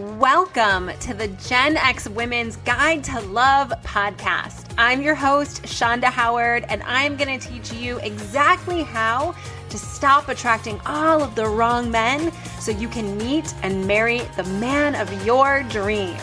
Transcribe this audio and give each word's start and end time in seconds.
Welcome 0.00 0.90
to 1.00 1.12
the 1.12 1.28
Gen 1.28 1.76
X 1.76 2.08
Women's 2.08 2.56
Guide 2.56 3.04
to 3.04 3.20
Love 3.20 3.68
podcast. 3.84 4.72
I'm 4.78 5.02
your 5.02 5.14
host, 5.14 5.62
Shonda 5.64 6.04
Howard, 6.04 6.64
and 6.70 6.82
I'm 6.84 7.18
going 7.18 7.38
to 7.38 7.46
teach 7.46 7.70
you 7.74 7.98
exactly 7.98 8.82
how 8.82 9.34
to 9.68 9.78
stop 9.78 10.28
attracting 10.28 10.80
all 10.86 11.22
of 11.22 11.34
the 11.34 11.46
wrong 11.46 11.90
men 11.90 12.32
so 12.60 12.70
you 12.70 12.88
can 12.88 13.18
meet 13.18 13.54
and 13.62 13.86
marry 13.86 14.20
the 14.38 14.44
man 14.44 14.94
of 14.94 15.26
your 15.26 15.64
dreams. 15.64 16.22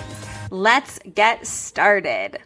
Let's 0.50 0.98
get 1.14 1.46
started. 1.46 2.40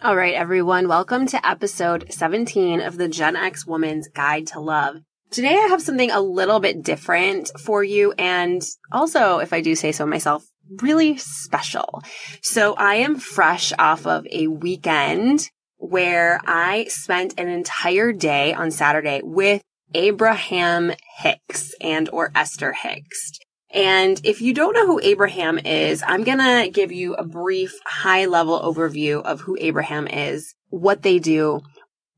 All 0.00 0.16
right, 0.16 0.34
everyone, 0.34 0.88
welcome 0.88 1.26
to 1.26 1.46
episode 1.46 2.10
17 2.10 2.80
of 2.80 2.96
the 2.96 3.08
Gen 3.08 3.36
X 3.36 3.66
Woman's 3.66 4.08
Guide 4.08 4.46
to 4.46 4.60
Love. 4.60 5.02
Today 5.34 5.56
I 5.56 5.66
have 5.66 5.82
something 5.82 6.12
a 6.12 6.20
little 6.20 6.60
bit 6.60 6.84
different 6.84 7.50
for 7.58 7.82
you 7.82 8.12
and 8.16 8.62
also, 8.92 9.38
if 9.38 9.52
I 9.52 9.62
do 9.62 9.74
say 9.74 9.90
so 9.90 10.06
myself, 10.06 10.46
really 10.80 11.16
special. 11.16 12.04
So 12.40 12.74
I 12.74 12.94
am 12.94 13.16
fresh 13.16 13.72
off 13.76 14.06
of 14.06 14.28
a 14.30 14.46
weekend 14.46 15.50
where 15.78 16.40
I 16.46 16.84
spent 16.84 17.34
an 17.36 17.48
entire 17.48 18.12
day 18.12 18.54
on 18.54 18.70
Saturday 18.70 19.22
with 19.24 19.60
Abraham 19.92 20.92
Hicks 21.18 21.74
and 21.80 22.08
or 22.10 22.30
Esther 22.36 22.72
Hicks. 22.72 23.32
And 23.72 24.20
if 24.22 24.40
you 24.40 24.54
don't 24.54 24.74
know 24.74 24.86
who 24.86 25.00
Abraham 25.02 25.58
is, 25.58 26.04
I'm 26.06 26.22
going 26.22 26.38
to 26.38 26.70
give 26.72 26.92
you 26.92 27.14
a 27.14 27.24
brief 27.24 27.76
high 27.84 28.26
level 28.26 28.60
overview 28.60 29.20
of 29.20 29.40
who 29.40 29.56
Abraham 29.60 30.06
is, 30.06 30.54
what 30.68 31.02
they 31.02 31.18
do, 31.18 31.60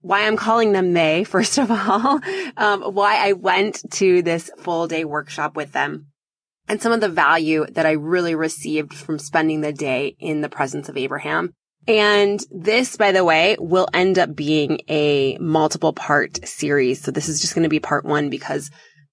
why 0.06 0.26
I'm 0.26 0.36
calling 0.36 0.72
them 0.72 0.92
they, 0.92 1.24
first 1.36 1.58
of 1.58 1.70
all, 1.70 2.20
um, 2.56 2.82
why 2.82 3.28
I 3.28 3.32
went 3.32 3.82
to 3.94 4.22
this 4.22 4.50
full 4.58 4.86
day 4.86 5.04
workshop 5.04 5.56
with 5.56 5.72
them 5.72 6.06
and 6.68 6.80
some 6.80 6.92
of 6.92 7.00
the 7.00 7.08
value 7.08 7.66
that 7.72 7.86
I 7.86 7.92
really 7.92 8.34
received 8.34 8.94
from 8.94 9.18
spending 9.18 9.60
the 9.60 9.72
day 9.72 10.16
in 10.18 10.40
the 10.40 10.48
presence 10.48 10.88
of 10.88 10.96
Abraham. 10.96 11.52
And 11.88 12.40
this, 12.50 12.96
by 12.96 13.12
the 13.12 13.24
way, 13.24 13.56
will 13.60 13.88
end 13.94 14.18
up 14.18 14.34
being 14.34 14.80
a 14.88 15.38
multiple 15.38 15.92
part 15.92 16.46
series. 16.46 17.00
So 17.00 17.12
this 17.12 17.28
is 17.28 17.40
just 17.40 17.54
going 17.54 17.62
to 17.62 17.68
be 17.68 17.78
part 17.78 18.04
one 18.04 18.28
because 18.28 18.70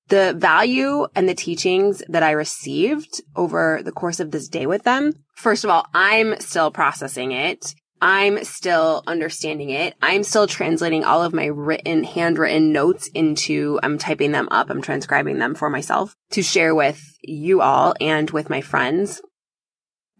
the 0.09 0.33
value 0.37 1.05
and 1.15 1.29
the 1.29 1.35
teachings 1.35 2.01
that 2.09 2.23
I 2.23 2.31
received 2.31 3.21
over 3.35 3.81
the 3.83 3.91
course 3.91 4.19
of 4.19 4.31
this 4.31 4.47
day 4.47 4.65
with 4.65 4.83
them, 4.83 5.13
first 5.35 5.63
of 5.63 5.69
all, 5.69 5.85
I'm 5.93 6.39
still 6.39 6.71
processing 6.71 7.31
it. 7.31 7.75
I'm 8.05 8.43
still 8.43 9.01
understanding 9.07 9.69
it. 9.69 9.95
I'm 10.01 10.23
still 10.23 10.45
translating 10.45 11.05
all 11.05 11.23
of 11.23 11.33
my 11.33 11.45
written, 11.45 12.03
handwritten 12.03 12.73
notes 12.73 13.07
into, 13.13 13.79
I'm 13.81 13.97
typing 13.97 14.33
them 14.33 14.49
up. 14.51 14.69
I'm 14.69 14.81
transcribing 14.81 15.39
them 15.39 15.55
for 15.55 15.69
myself 15.69 16.13
to 16.31 16.43
share 16.43 16.75
with 16.75 17.01
you 17.21 17.61
all 17.61 17.93
and 18.01 18.29
with 18.29 18.49
my 18.49 18.59
friends. 18.59 19.21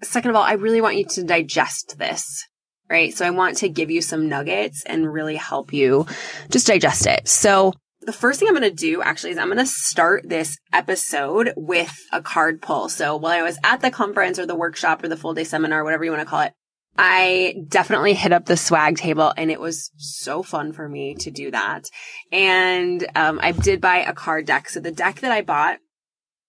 Second 0.01 0.29
of 0.29 0.37
all, 0.37 0.43
I 0.43 0.53
really 0.53 0.79
want 0.79 0.95
you 0.95 1.03
to 1.07 1.25
digest 1.25 1.97
this, 1.97 2.47
right? 2.89 3.13
So 3.13 3.27
I 3.27 3.31
want 3.31 3.57
to 3.57 3.67
give 3.67 3.91
you 3.91 4.01
some 4.01 4.29
nuggets 4.29 4.83
and 4.85 5.11
really 5.11 5.35
help 5.35 5.73
you 5.73 6.07
just 6.49 6.67
digest 6.67 7.05
it. 7.05 7.27
So 7.27 7.73
the 7.99 8.13
first 8.13 8.39
thing 8.39 8.47
I'm 8.47 8.55
going 8.55 8.63
to 8.63 8.73
do 8.73 9.01
actually 9.01 9.31
is 9.31 9.37
I'm 9.37 9.47
going 9.47 9.57
to 9.57 9.65
start 9.65 10.23
this 10.29 10.57
episode 10.71 11.51
with 11.57 11.93
a 12.13 12.21
card 12.21 12.61
pull. 12.61 12.87
So 12.87 13.17
while 13.17 13.37
I 13.37 13.43
was 13.43 13.59
at 13.61 13.81
the 13.81 13.91
conference 13.91 14.39
or 14.39 14.45
the 14.45 14.55
workshop 14.55 15.03
or 15.03 15.09
the 15.09 15.17
full 15.17 15.33
day 15.33 15.43
seminar, 15.43 15.83
whatever 15.83 16.05
you 16.05 16.11
want 16.11 16.21
to 16.21 16.29
call 16.29 16.43
it, 16.43 16.53
I 16.97 17.55
definitely 17.67 18.13
hit 18.13 18.31
up 18.31 18.45
the 18.45 18.57
swag 18.57 18.97
table 18.97 19.33
and 19.35 19.49
it 19.49 19.59
was 19.59 19.91
so 19.97 20.43
fun 20.43 20.73
for 20.73 20.87
me 20.87 21.15
to 21.15 21.31
do 21.31 21.51
that. 21.51 21.89
And 22.31 23.05
um, 23.15 23.39
I 23.41 23.51
did 23.51 23.81
buy 23.81 23.97
a 23.97 24.13
card 24.13 24.45
deck. 24.45 24.69
So 24.69 24.79
the 24.79 24.91
deck 24.91 25.21
that 25.21 25.31
I 25.31 25.41
bought, 25.41 25.79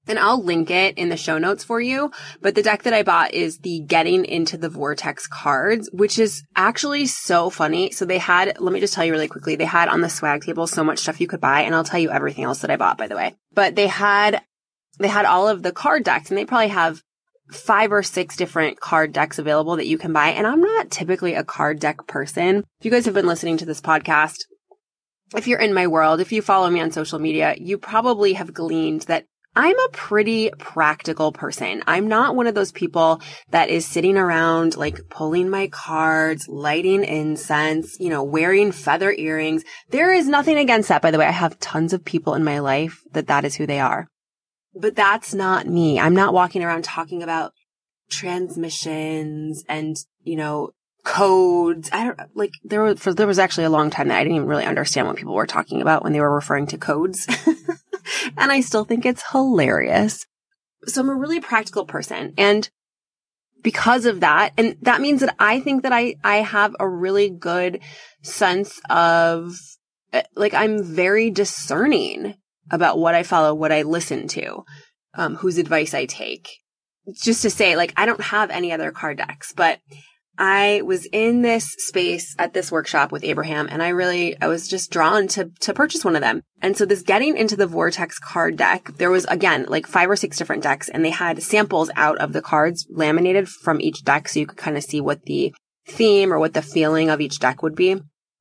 and 0.07 0.19
I'll 0.19 0.43
link 0.43 0.71
it 0.71 0.99
in 0.99 1.09
the 1.09 1.17
show 1.17 1.39
notes 1.39 1.65
for 1.65 1.81
you, 1.81 2.11
but 2.43 2.55
the 2.55 2.63
deck 2.63 2.83
that 2.83 2.93
I 2.93 3.03
bought 3.03 3.33
is 3.33 3.59
the 3.59 3.81
Getting 3.81 4.27
into 4.27 4.59
the 4.59 4.69
Vortex 4.69 5.27
cards, 5.27 5.89
which 5.95 6.19
is 6.19 6.43
actually 6.55 7.07
so 7.07 7.49
funny. 7.49 7.91
So 7.91 8.05
they 8.05 8.19
had, 8.19 8.61
let 8.61 8.73
me 8.73 8.81
just 8.81 8.93
tell 8.93 9.05
you 9.05 9.13
really 9.13 9.29
quickly, 9.29 9.57
they 9.57 9.65
had 9.65 9.89
on 9.89 10.03
the 10.03 10.11
swag 10.11 10.43
table 10.43 10.67
so 10.67 10.85
much 10.85 10.99
stuff 10.99 11.23
you 11.23 11.27
could 11.27 11.41
buy, 11.41 11.63
and 11.63 11.75
I'll 11.75 11.85
tell 11.85 12.01
you 12.01 12.11
everything 12.11 12.45
else 12.45 12.61
that 12.61 12.71
I 12.71 12.77
bought, 12.77 12.99
by 12.99 13.09
the 13.09 13.17
way. 13.17 13.35
But 13.55 13.77
they 13.77 13.87
had 13.87 14.43
they 14.99 15.09
had 15.09 15.25
all 15.25 15.49
of 15.49 15.63
the 15.63 15.73
card 15.73 16.05
decks 16.05 16.31
and 16.31 16.39
they 16.39 16.45
probably 16.45 16.69
have 16.69 17.03
five 17.51 17.93
or 17.93 18.03
six 18.03 18.37
different 18.37 18.81
card 18.81 19.13
decks 19.13 19.39
available 19.39 19.77
that 19.77 19.87
you 19.87 19.99
can 19.99 20.13
buy. 20.13 20.29
And 20.29 20.47
I'm 20.47 20.61
not 20.61 20.91
typically 20.91 21.35
a 21.35 21.45
card 21.45 21.79
deck 21.79 22.07
person. 22.07 22.65
If 22.81 22.85
you 22.85 22.91
guys 22.91 23.05
have 23.05 23.15
been 23.15 23.27
listening 23.27 23.59
to 23.59 23.67
this 23.67 23.81
podcast, 23.81 24.39
if 25.37 25.47
you're 25.47 25.61
in 25.61 25.75
my 25.75 25.87
world, 25.87 26.21
if 26.21 26.33
you 26.33 26.43
follow 26.43 26.71
me 26.71 26.81
on 26.81 26.93
social 26.93 27.19
media, 27.19 27.55
you 27.59 27.79
probably 27.79 28.35
have 28.35 28.55
gleaned 28.55 29.03
that 29.03 29.27
I'm 29.57 29.79
a 29.79 29.89
pretty 29.93 30.51
practical 30.59 31.31
person. 31.31 31.85
I'm 31.87 32.09
not 32.09 32.35
one 32.35 32.49
of 32.49 32.57
those 32.57 32.73
people 32.73 33.21
that 33.51 33.69
is 33.69 33.87
sitting 33.87 34.17
around 34.17 34.77
like 34.77 35.09
pulling 35.11 35.49
my 35.49 35.69
cards, 35.69 36.49
lighting 36.49 37.05
incense, 37.05 37.97
you 38.01 38.11
know, 38.11 38.25
wearing 38.25 38.73
feather 38.73 39.13
earrings. 39.13 39.63
There 39.91 40.13
is 40.13 40.27
nothing 40.27 40.57
against 40.57 40.89
that. 40.89 41.03
By 41.03 41.13
the 41.13 41.19
way, 41.19 41.27
I 41.27 41.31
have 41.31 41.61
tons 41.61 41.93
of 41.93 42.05
people 42.05 42.35
in 42.35 42.43
my 42.43 42.59
life 42.59 43.01
that 43.13 43.29
that 43.29 43.45
is 43.45 43.55
who 43.55 43.67
they 43.67 43.79
are. 43.79 44.09
But 44.75 44.97
that's 44.97 45.35
not 45.35 45.67
me. 45.67 46.01
I'm 46.01 46.15
not 46.15 46.35
walking 46.35 46.63
around 46.63 46.85
talking 46.85 47.23
about 47.23 47.53
transmissions 48.11 49.65
and, 49.69 49.97
you 50.23 50.37
know, 50.37 50.71
codes. 51.05 51.91
I 51.93 52.05
don't 52.05 52.19
like 52.35 52.53
there 52.65 52.83
was 52.83 52.99
for, 52.99 53.15
there 53.15 53.27
was 53.27 53.39
actually 53.39 53.65
a 53.65 53.71
long 53.71 53.91
time 53.91 54.09
that 54.09 54.19
I 54.19 54.23
didn't 54.23 54.37
even 54.37 54.49
really 54.49 54.65
understand 54.65 55.07
what 55.07 55.17
people 55.17 55.35
were 55.35 55.47
talking 55.47 55.81
about 55.81 56.03
when 56.03 56.13
they 56.13 56.21
were 56.21 56.35
referring 56.35 56.67
to 56.69 56.79
codes. 56.79 57.27
and 58.37 58.53
I 58.53 58.61
still 58.61 58.85
think 58.85 59.07
it's 59.07 59.31
hilarious. 59.31 60.27
So 60.87 61.01
I'm 61.01 61.09
a 61.09 61.15
really 61.15 61.41
practical 61.41 61.87
person 61.87 62.35
and 62.37 62.69
because 63.65 64.05
of 64.05 64.21
that, 64.21 64.53
and 64.57 64.77
that 64.83 65.01
means 65.01 65.23
that 65.23 65.35
I 65.41 65.59
think 65.59 65.83
that 65.83 65.93
I, 65.93 66.17
I 66.23 66.37
have 66.37 66.77
a 66.79 66.87
really 66.87 67.31
good 67.31 67.81
sense 68.23 68.79
of, 68.91 69.57
eh, 70.13 70.23
like, 70.37 70.55
I'm 70.55 70.85
very 70.85 71.31
discerning 71.31 72.35
about 72.71 72.99
what 72.99 73.15
I 73.15 73.23
follow, 73.23 73.55
what 73.55 73.73
I 73.73 73.83
listen 73.83 74.29
to, 74.29 74.65
um, 75.15 75.37
whose 75.37 75.59
advice 75.59 75.95
I 75.95 76.07
take. 76.07 76.51
Just 77.23 77.43
to 77.43 77.51
say, 77.51 77.77
like, 77.77 77.93
I 77.97 78.07
don't 78.07 78.21
have 78.21 78.51
any 78.51 78.73
other 78.73 78.91
card 78.91 79.19
decks, 79.19 79.53
but 79.53 79.79
I 80.37 80.83
was 80.85 81.07
in 81.07 81.43
this 81.43 81.75
space 81.79 82.35
at 82.39 82.55
this 82.55 82.73
workshop 82.73 83.13
with 83.13 83.23
Abraham 83.23 83.69
and 83.71 83.83
I 83.83 83.91
really, 83.91 84.41
I 84.41 84.49
was 84.49 84.67
just 84.67 84.91
drawn 84.91 85.29
to, 85.29 85.51
to 85.61 85.75
purchase 85.75 86.05
one 86.05 86.17
of 86.17 86.23
them. 86.23 86.43
And 86.61 86.77
so 86.77 86.85
this 86.85 87.03
getting 87.03 87.37
into 87.37 87.57
the 87.57 87.69
Vortex 87.69 88.19
card 88.19 88.57
deck, 88.57 88.91
there 88.97 89.11
was 89.11 89.27
again, 89.27 89.67
like 89.69 89.87
five 89.87 90.11
or 90.11 90.17
six 90.17 90.37
different 90.37 90.63
decks 90.63 90.89
and 90.89 91.05
they 91.05 91.11
had 91.11 91.43
samples 91.43 91.91
out 91.95 92.19
of 92.19 92.33
the 92.33 92.43
cards 92.43 92.87
laminated 92.91 93.49
from 93.49 93.81
each 93.81 94.03
deck. 94.03 94.29
So 94.29 94.41
you 94.41 94.47
could 94.47 94.59
kind 94.59 94.77
of 94.77 94.83
see 94.83 95.01
what 95.01 95.23
the 95.23 95.55
theme 95.87 96.33
or 96.33 96.39
what 96.39 96.55
the 96.55 96.63
feeling 96.63 97.11
of 97.11 97.21
each 97.21 97.39
deck 97.39 97.63
would 97.63 97.77
be. 97.77 97.97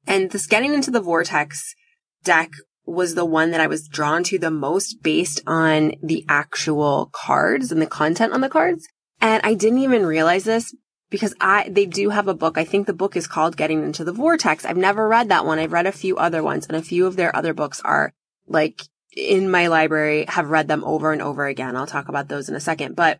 And 0.08 0.32
this 0.32 0.48
getting 0.48 0.74
into 0.74 0.90
the 0.90 1.02
Vortex 1.02 1.76
deck 2.24 2.50
was 2.86 3.16
the 3.16 3.26
one 3.26 3.52
that 3.52 3.62
I 3.62 3.68
was 3.68 3.88
drawn 3.88 4.24
to 4.26 4.38
the 4.38 4.52
most 4.52 5.02
based 5.02 5.42
on 5.48 5.94
the 6.02 6.26
actual 6.28 7.10
cards 7.14 7.72
and 7.72 7.82
the 7.82 7.88
content 7.88 8.34
on 8.34 8.42
the 8.42 8.50
cards. 8.50 8.88
And 9.22 9.42
I 9.44 9.54
didn't 9.54 9.80
even 9.80 10.06
realize 10.06 10.44
this 10.44 10.76
because 11.10 11.34
I, 11.40 11.70
they 11.70 11.86
do 11.86 12.10
have 12.10 12.28
a 12.28 12.34
book. 12.34 12.58
I 12.58 12.66
think 12.66 12.88
the 12.88 12.94
book 12.94 13.16
is 13.16 13.28
called 13.28 13.56
Getting 13.56 13.84
into 13.84 14.04
the 14.04 14.12
Vortex. 14.12 14.66
I've 14.66 14.78
never 14.78 15.08
read 15.08 15.30
that 15.30 15.46
one. 15.46 15.60
I've 15.60 15.72
read 15.72 15.86
a 15.86 15.92
few 15.92 16.18
other 16.18 16.44
ones 16.44 16.66
and 16.68 16.76
a 16.76 16.82
few 16.82 17.06
of 17.06 17.16
their 17.16 17.34
other 17.36 17.54
books 17.54 17.80
are 17.86 18.14
like 18.48 18.82
in 19.16 19.50
my 19.50 19.68
library, 19.68 20.26
have 20.28 20.50
read 20.50 20.68
them 20.68 20.84
over 20.84 21.14
and 21.14 21.22
over 21.22 21.46
again. 21.46 21.76
I'll 21.76 21.88
talk 21.88 22.10
about 22.10 22.28
those 22.28 22.50
in 22.50 22.56
a 22.56 22.60
second, 22.60 22.96
but 22.96 23.20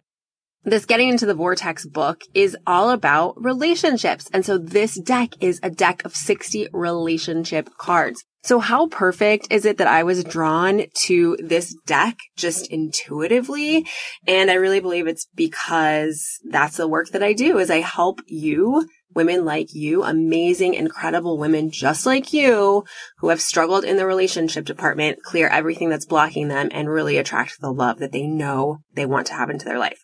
this 0.64 0.86
getting 0.86 1.10
into 1.10 1.26
the 1.26 1.34
vortex 1.34 1.86
book 1.86 2.22
is 2.34 2.58
all 2.66 2.90
about 2.90 3.42
relationships. 3.42 4.30
And 4.34 4.46
so 4.46 4.58
this 4.58 5.00
deck 5.00 5.34
is 5.40 5.60
a 5.62 5.70
deck 5.70 6.04
of 6.06 6.16
60 6.16 6.70
relationship 6.72 7.70
cards. 7.78 8.24
So 8.44 8.60
how 8.60 8.88
perfect 8.88 9.48
is 9.52 9.66
it 9.66 9.78
that 9.78 9.88
I 9.88 10.04
was 10.04 10.24
drawn 10.24 10.84
to 11.06 11.38
this 11.40 11.76
deck 11.86 12.18
just 12.36 12.68
intuitively? 12.68 13.88
And 14.28 14.52
I 14.52 14.56
really 14.56 14.82
believe 14.82 15.08
it's 15.08 15.28
because 15.34 16.40
that's 16.50 16.76
the 16.76 16.88
work 16.88 17.10
that 17.12 17.24
I 17.24 17.32
do 17.32 17.58
is 17.58 17.72
I 17.72 17.80
help 17.80 18.20
you 18.28 18.88
women 19.16 19.46
like 19.46 19.74
you, 19.74 20.04
amazing, 20.04 20.74
incredible 20.74 21.38
women 21.38 21.72
just 21.72 22.06
like 22.06 22.34
you 22.34 22.84
who 23.20 23.30
have 23.30 23.40
struggled 23.40 23.86
in 23.86 23.96
the 23.96 24.06
relationship 24.06 24.66
department, 24.66 25.24
clear 25.24 25.48
everything 25.48 25.90
that's 25.90 26.06
blocking 26.06 26.48
them 26.48 26.68
and 26.72 26.90
really 26.90 27.18
attract 27.18 27.62
the 27.62 27.72
love 27.72 28.00
that 28.00 28.12
they 28.12 28.28
know 28.28 28.80
they 28.94 29.06
want 29.06 29.28
to 29.28 29.34
have 29.34 29.50
into 29.50 29.66
their 29.66 29.80
life. 29.80 30.04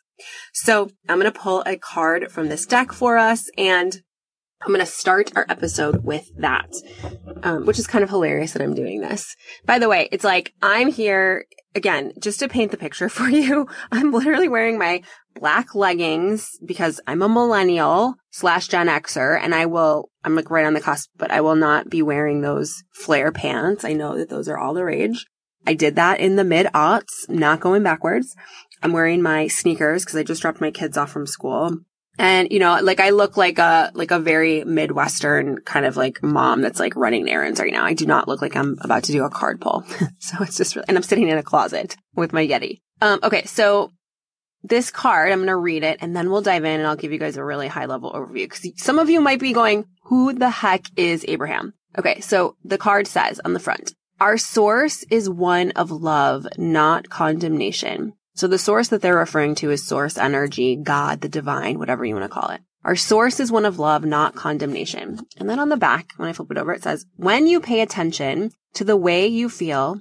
So 0.53 0.89
I'm 1.07 1.19
going 1.19 1.31
to 1.31 1.37
pull 1.37 1.63
a 1.65 1.77
card 1.77 2.31
from 2.31 2.49
this 2.49 2.65
deck 2.65 2.91
for 2.91 3.17
us 3.17 3.49
and 3.57 4.01
I'm 4.61 4.73
going 4.73 4.79
to 4.81 4.85
start 4.85 5.31
our 5.35 5.45
episode 5.47 6.03
with 6.03 6.29
that, 6.37 6.73
um, 7.43 7.65
which 7.65 7.79
is 7.79 7.87
kind 7.87 8.03
of 8.03 8.09
hilarious 8.09 8.51
that 8.51 8.61
I'm 8.61 8.75
doing 8.75 8.99
this. 8.99 9.35
By 9.65 9.79
the 9.79 9.87
way, 9.87 10.09
it's 10.11 10.25
like 10.25 10.53
I'm 10.61 10.91
here 10.91 11.45
again, 11.75 12.11
just 12.19 12.39
to 12.39 12.49
paint 12.49 12.71
the 12.71 12.77
picture 12.77 13.09
for 13.09 13.29
you. 13.29 13.67
I'm 13.91 14.11
literally 14.11 14.49
wearing 14.49 14.77
my 14.77 15.01
black 15.35 15.75
leggings 15.75 16.49
because 16.65 16.99
I'm 17.07 17.21
a 17.21 17.29
millennial 17.29 18.15
slash 18.31 18.67
Gen 18.67 18.87
Xer 18.87 19.39
and 19.41 19.55
I 19.55 19.65
will, 19.65 20.09
I'm 20.23 20.35
like 20.35 20.51
right 20.51 20.65
on 20.65 20.73
the 20.73 20.81
cusp, 20.81 21.09
but 21.17 21.31
I 21.31 21.41
will 21.41 21.55
not 21.55 21.89
be 21.89 22.01
wearing 22.01 22.41
those 22.41 22.83
flare 22.91 23.31
pants. 23.31 23.85
I 23.85 23.93
know 23.93 24.17
that 24.17 24.29
those 24.29 24.49
are 24.49 24.57
all 24.57 24.73
the 24.73 24.83
rage. 24.83 25.25
I 25.65 25.73
did 25.73 25.95
that 25.95 26.19
in 26.19 26.35
the 26.35 26.43
mid 26.43 26.67
aughts, 26.67 27.29
not 27.29 27.59
going 27.59 27.83
backwards. 27.83 28.35
I'm 28.81 28.93
wearing 28.93 29.21
my 29.21 29.47
sneakers 29.47 30.03
because 30.03 30.17
I 30.17 30.23
just 30.23 30.41
dropped 30.41 30.61
my 30.61 30.71
kids 30.71 30.97
off 30.97 31.11
from 31.11 31.27
school. 31.27 31.77
And, 32.19 32.51
you 32.51 32.59
know, 32.59 32.77
like 32.81 32.99
I 32.99 33.11
look 33.11 33.37
like 33.37 33.59
a, 33.59 33.91
like 33.93 34.11
a 34.11 34.19
very 34.19 34.65
Midwestern 34.65 35.61
kind 35.61 35.85
of 35.85 35.95
like 35.95 36.21
mom 36.21 36.61
that's 36.61 36.79
like 36.79 36.97
running 36.97 37.29
errands 37.29 37.61
right 37.61 37.71
now. 37.71 37.85
I 37.85 37.93
do 37.93 38.05
not 38.05 38.27
look 38.27 38.41
like 38.41 38.57
I'm 38.57 38.77
about 38.81 39.05
to 39.05 39.13
do 39.13 39.23
a 39.23 39.29
card 39.29 39.61
pull. 39.61 39.85
so 40.19 40.35
it's 40.41 40.57
just, 40.57 40.75
really, 40.75 40.85
and 40.89 40.97
I'm 40.97 41.03
sitting 41.03 41.29
in 41.29 41.37
a 41.37 41.43
closet 41.43 41.95
with 42.15 42.33
my 42.33 42.45
Yeti. 42.45 42.81
Um, 43.01 43.21
okay. 43.23 43.45
So 43.45 43.93
this 44.63 44.91
card, 44.91 45.31
I'm 45.31 45.39
going 45.39 45.47
to 45.47 45.55
read 45.55 45.85
it 45.85 45.99
and 46.01 46.13
then 46.13 46.29
we'll 46.29 46.41
dive 46.41 46.65
in 46.65 46.81
and 46.81 46.87
I'll 46.87 46.97
give 46.97 47.13
you 47.13 47.19
guys 47.19 47.37
a 47.37 47.43
really 47.43 47.69
high 47.69 47.85
level 47.85 48.11
overview 48.11 48.49
because 48.49 48.69
some 48.75 48.99
of 48.99 49.09
you 49.09 49.21
might 49.21 49.39
be 49.39 49.53
going, 49.53 49.85
who 50.03 50.33
the 50.33 50.49
heck 50.49 50.83
is 50.97 51.23
Abraham? 51.25 51.73
Okay. 51.97 52.19
So 52.19 52.57
the 52.65 52.77
card 52.77 53.07
says 53.07 53.39
on 53.45 53.53
the 53.53 53.61
front, 53.61 53.93
our 54.19 54.37
source 54.37 55.05
is 55.09 55.29
one 55.29 55.71
of 55.71 55.89
love, 55.89 56.45
not 56.57 57.09
condemnation. 57.09 58.11
So 58.39 58.47
the 58.47 58.57
source 58.57 58.87
that 58.87 59.01
they're 59.01 59.17
referring 59.17 59.55
to 59.55 59.69
is 59.69 59.85
source 59.85 60.17
energy, 60.17 60.77
God, 60.77 61.19
the 61.19 61.27
divine, 61.27 61.77
whatever 61.77 62.05
you 62.05 62.15
want 62.15 62.23
to 62.23 62.29
call 62.33 62.51
it. 62.51 62.61
Our 62.85 62.95
source 62.95 63.41
is 63.41 63.51
one 63.51 63.65
of 63.65 63.79
love, 63.79 64.05
not 64.05 64.33
condemnation. 64.33 65.19
And 65.35 65.49
then 65.49 65.59
on 65.59 65.67
the 65.67 65.75
back, 65.75 66.13
when 66.15 66.29
I 66.29 66.31
flip 66.31 66.49
it 66.49 66.57
over, 66.57 66.71
it 66.71 66.81
says, 66.81 67.05
when 67.17 67.47
you 67.47 67.59
pay 67.59 67.81
attention 67.81 68.51
to 68.75 68.85
the 68.85 68.95
way 68.95 69.27
you 69.27 69.49
feel 69.49 69.99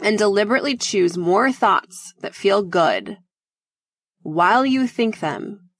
and 0.00 0.18
deliberately 0.18 0.76
choose 0.76 1.16
more 1.16 1.50
thoughts 1.50 2.12
that 2.20 2.34
feel 2.34 2.62
good 2.62 3.16
while 4.20 4.66
you 4.66 4.86
think 4.86 5.20
them, 5.20 5.70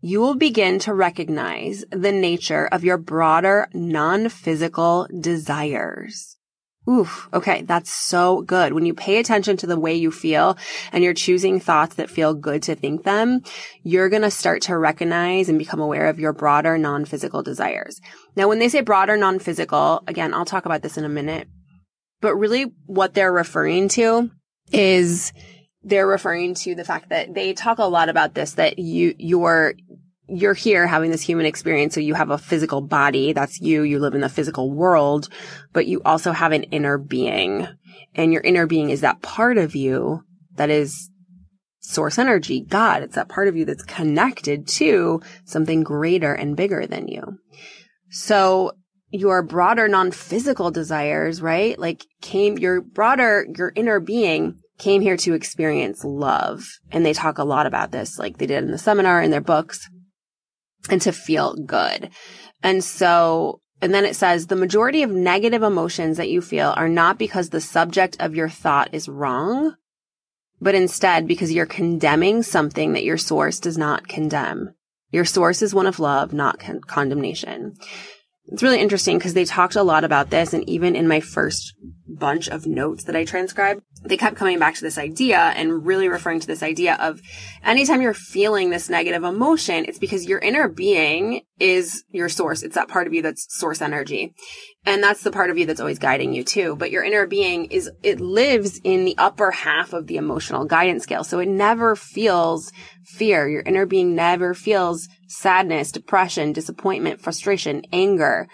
you 0.00 0.20
will 0.20 0.34
begin 0.34 0.80
to 0.80 0.92
recognize 0.92 1.84
the 1.92 2.10
nature 2.10 2.66
of 2.66 2.82
your 2.82 2.98
broader 2.98 3.68
non-physical 3.72 5.06
desires. 5.20 6.33
Oof. 6.88 7.30
Okay. 7.32 7.62
That's 7.62 7.90
so 7.90 8.42
good. 8.42 8.74
When 8.74 8.84
you 8.84 8.92
pay 8.92 9.16
attention 9.18 9.56
to 9.58 9.66
the 9.66 9.78
way 9.78 9.94
you 9.94 10.10
feel 10.10 10.58
and 10.92 11.02
you're 11.02 11.14
choosing 11.14 11.58
thoughts 11.58 11.94
that 11.94 12.10
feel 12.10 12.34
good 12.34 12.62
to 12.64 12.74
think 12.74 13.04
them, 13.04 13.42
you're 13.82 14.10
going 14.10 14.22
to 14.22 14.30
start 14.30 14.60
to 14.62 14.76
recognize 14.76 15.48
and 15.48 15.58
become 15.58 15.80
aware 15.80 16.08
of 16.08 16.20
your 16.20 16.34
broader 16.34 16.76
non-physical 16.76 17.42
desires. 17.42 18.00
Now, 18.36 18.48
when 18.48 18.58
they 18.58 18.68
say 18.68 18.82
broader 18.82 19.16
non-physical, 19.16 20.04
again, 20.06 20.34
I'll 20.34 20.44
talk 20.44 20.66
about 20.66 20.82
this 20.82 20.98
in 20.98 21.04
a 21.04 21.08
minute, 21.08 21.48
but 22.20 22.36
really 22.36 22.74
what 22.84 23.14
they're 23.14 23.32
referring 23.32 23.88
to 23.90 24.30
is 24.70 25.32
they're 25.82 26.06
referring 26.06 26.54
to 26.54 26.74
the 26.74 26.84
fact 26.84 27.08
that 27.10 27.34
they 27.34 27.54
talk 27.54 27.78
a 27.78 27.84
lot 27.84 28.08
about 28.08 28.34
this, 28.34 28.52
that 28.52 28.78
you, 28.78 29.14
your, 29.18 29.74
you're 30.28 30.54
here 30.54 30.86
having 30.86 31.10
this 31.10 31.22
human 31.22 31.46
experience. 31.46 31.94
So 31.94 32.00
you 32.00 32.14
have 32.14 32.30
a 32.30 32.38
physical 32.38 32.80
body. 32.80 33.32
That's 33.32 33.60
you. 33.60 33.82
You 33.82 33.98
live 33.98 34.14
in 34.14 34.20
the 34.20 34.28
physical 34.28 34.72
world, 34.72 35.28
but 35.72 35.86
you 35.86 36.00
also 36.04 36.32
have 36.32 36.52
an 36.52 36.64
inner 36.64 36.98
being 36.98 37.68
and 38.14 38.32
your 38.32 38.42
inner 38.42 38.66
being 38.66 38.90
is 38.90 39.00
that 39.00 39.22
part 39.22 39.58
of 39.58 39.74
you 39.74 40.22
that 40.54 40.70
is 40.70 41.10
source 41.80 42.18
energy, 42.18 42.64
God. 42.66 43.02
It's 43.02 43.16
that 43.16 43.28
part 43.28 43.48
of 43.48 43.56
you 43.56 43.64
that's 43.64 43.82
connected 43.82 44.66
to 44.68 45.20
something 45.44 45.82
greater 45.82 46.32
and 46.32 46.56
bigger 46.56 46.86
than 46.86 47.08
you. 47.08 47.38
So 48.10 48.72
your 49.10 49.42
broader 49.42 49.88
non-physical 49.88 50.70
desires, 50.70 51.42
right? 51.42 51.78
Like 51.78 52.04
came 52.20 52.58
your 52.58 52.80
broader, 52.80 53.46
your 53.56 53.72
inner 53.74 54.00
being 54.00 54.58
came 54.78 55.02
here 55.02 55.16
to 55.18 55.34
experience 55.34 56.04
love. 56.04 56.64
And 56.90 57.04
they 57.04 57.12
talk 57.12 57.38
a 57.38 57.44
lot 57.44 57.66
about 57.66 57.92
this, 57.92 58.18
like 58.18 58.38
they 58.38 58.46
did 58.46 58.64
in 58.64 58.70
the 58.70 58.78
seminar 58.78 59.22
in 59.22 59.30
their 59.30 59.40
books 59.40 59.88
and 60.90 61.00
to 61.02 61.12
feel 61.12 61.54
good. 61.54 62.10
And 62.62 62.82
so, 62.82 63.60
and 63.80 63.94
then 63.94 64.04
it 64.04 64.16
says 64.16 64.46
the 64.46 64.56
majority 64.56 65.02
of 65.02 65.10
negative 65.10 65.62
emotions 65.62 66.16
that 66.16 66.30
you 66.30 66.40
feel 66.40 66.72
are 66.76 66.88
not 66.88 67.18
because 67.18 67.50
the 67.50 67.60
subject 67.60 68.16
of 68.20 68.34
your 68.34 68.48
thought 68.48 68.92
is 68.92 69.08
wrong, 69.08 69.74
but 70.60 70.74
instead 70.74 71.26
because 71.26 71.52
you're 71.52 71.66
condemning 71.66 72.42
something 72.42 72.92
that 72.92 73.04
your 73.04 73.18
source 73.18 73.58
does 73.60 73.76
not 73.76 74.08
condemn. 74.08 74.74
Your 75.10 75.24
source 75.24 75.62
is 75.62 75.74
one 75.74 75.86
of 75.86 76.00
love, 76.00 76.32
not 76.32 76.58
con- 76.58 76.80
condemnation. 76.80 77.74
It's 78.48 78.62
really 78.62 78.80
interesting 78.80 79.18
because 79.18 79.34
they 79.34 79.44
talked 79.44 79.74
a 79.74 79.82
lot 79.82 80.04
about 80.04 80.30
this. 80.30 80.52
And 80.52 80.68
even 80.68 80.94
in 80.94 81.08
my 81.08 81.20
first 81.20 81.74
bunch 82.06 82.48
of 82.48 82.66
notes 82.66 83.04
that 83.04 83.16
I 83.16 83.24
transcribed, 83.24 83.82
they 84.04 84.18
kept 84.18 84.36
coming 84.36 84.58
back 84.58 84.74
to 84.74 84.82
this 84.82 84.98
idea 84.98 85.38
and 85.38 85.86
really 85.86 86.08
referring 86.08 86.40
to 86.40 86.46
this 86.46 86.62
idea 86.62 86.96
of 87.00 87.20
anytime 87.64 88.02
you're 88.02 88.12
feeling 88.12 88.68
this 88.68 88.90
negative 88.90 89.24
emotion, 89.24 89.86
it's 89.86 89.98
because 89.98 90.26
your 90.26 90.38
inner 90.38 90.68
being 90.68 91.40
is 91.58 92.04
your 92.10 92.28
source. 92.28 92.62
It's 92.62 92.74
that 92.74 92.88
part 92.88 93.06
of 93.06 93.14
you 93.14 93.22
that's 93.22 93.46
source 93.48 93.80
energy. 93.80 94.34
And 94.84 95.02
that's 95.02 95.22
the 95.22 95.32
part 95.32 95.48
of 95.48 95.56
you 95.56 95.64
that's 95.64 95.80
always 95.80 95.98
guiding 95.98 96.34
you 96.34 96.44
too. 96.44 96.76
But 96.76 96.90
your 96.90 97.02
inner 97.02 97.26
being 97.26 97.66
is, 97.66 97.90
it 98.02 98.20
lives 98.20 98.78
in 98.84 99.06
the 99.06 99.16
upper 99.16 99.50
half 99.50 99.94
of 99.94 100.06
the 100.06 100.18
emotional 100.18 100.66
guidance 100.66 101.04
scale. 101.04 101.24
So 101.24 101.38
it 101.38 101.48
never 101.48 101.96
feels 101.96 102.70
fear. 103.04 103.48
Your 103.48 103.62
inner 103.62 103.86
being 103.86 104.14
never 104.14 104.52
feels 104.52 105.08
sadness, 105.34 105.92
depression, 105.92 106.52
disappointment, 106.52 107.20
frustration, 107.20 107.82
anger. 107.92 108.48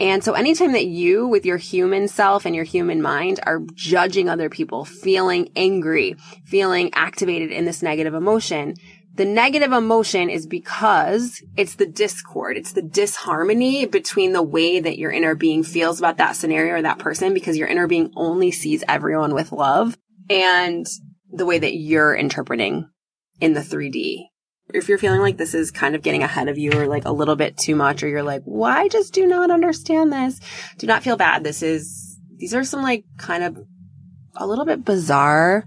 And 0.00 0.24
so 0.24 0.32
anytime 0.32 0.72
that 0.72 0.86
you 0.86 1.28
with 1.28 1.44
your 1.44 1.58
human 1.58 2.08
self 2.08 2.46
and 2.46 2.54
your 2.54 2.64
human 2.64 3.02
mind 3.02 3.40
are 3.44 3.60
judging 3.74 4.28
other 4.28 4.48
people, 4.48 4.84
feeling 4.84 5.50
angry, 5.54 6.16
feeling 6.46 6.90
activated 6.94 7.50
in 7.50 7.66
this 7.66 7.82
negative 7.82 8.14
emotion, 8.14 8.74
the 9.14 9.26
negative 9.26 9.72
emotion 9.72 10.30
is 10.30 10.46
because 10.46 11.42
it's 11.56 11.74
the 11.74 11.86
discord. 11.86 12.56
It's 12.56 12.72
the 12.72 12.80
disharmony 12.80 13.84
between 13.84 14.32
the 14.32 14.42
way 14.42 14.80
that 14.80 14.98
your 14.98 15.12
inner 15.12 15.34
being 15.34 15.62
feels 15.62 15.98
about 15.98 16.16
that 16.16 16.34
scenario 16.34 16.76
or 16.76 16.82
that 16.82 16.98
person 16.98 17.34
because 17.34 17.58
your 17.58 17.68
inner 17.68 17.86
being 17.86 18.10
only 18.16 18.50
sees 18.50 18.82
everyone 18.88 19.34
with 19.34 19.52
love 19.52 19.98
and 20.30 20.86
the 21.30 21.44
way 21.44 21.58
that 21.58 21.74
you're 21.74 22.14
interpreting 22.14 22.88
in 23.40 23.52
the 23.52 23.60
3D 23.60 24.28
if 24.74 24.88
you're 24.88 24.98
feeling 24.98 25.20
like 25.20 25.36
this 25.36 25.54
is 25.54 25.70
kind 25.70 25.94
of 25.94 26.02
getting 26.02 26.22
ahead 26.22 26.48
of 26.48 26.58
you 26.58 26.72
or 26.72 26.86
like 26.86 27.04
a 27.04 27.12
little 27.12 27.36
bit 27.36 27.56
too 27.56 27.76
much, 27.76 28.02
or 28.02 28.08
you're 28.08 28.22
like, 28.22 28.42
why 28.44 28.88
just 28.88 29.12
do 29.12 29.26
not 29.26 29.50
understand 29.50 30.12
this? 30.12 30.40
Do 30.78 30.86
not 30.86 31.02
feel 31.02 31.16
bad. 31.16 31.44
This 31.44 31.62
is, 31.62 32.18
these 32.36 32.54
are 32.54 32.64
some 32.64 32.82
like 32.82 33.04
kind 33.18 33.44
of 33.44 33.58
a 34.36 34.46
little 34.46 34.64
bit 34.64 34.84
bizarre, 34.84 35.66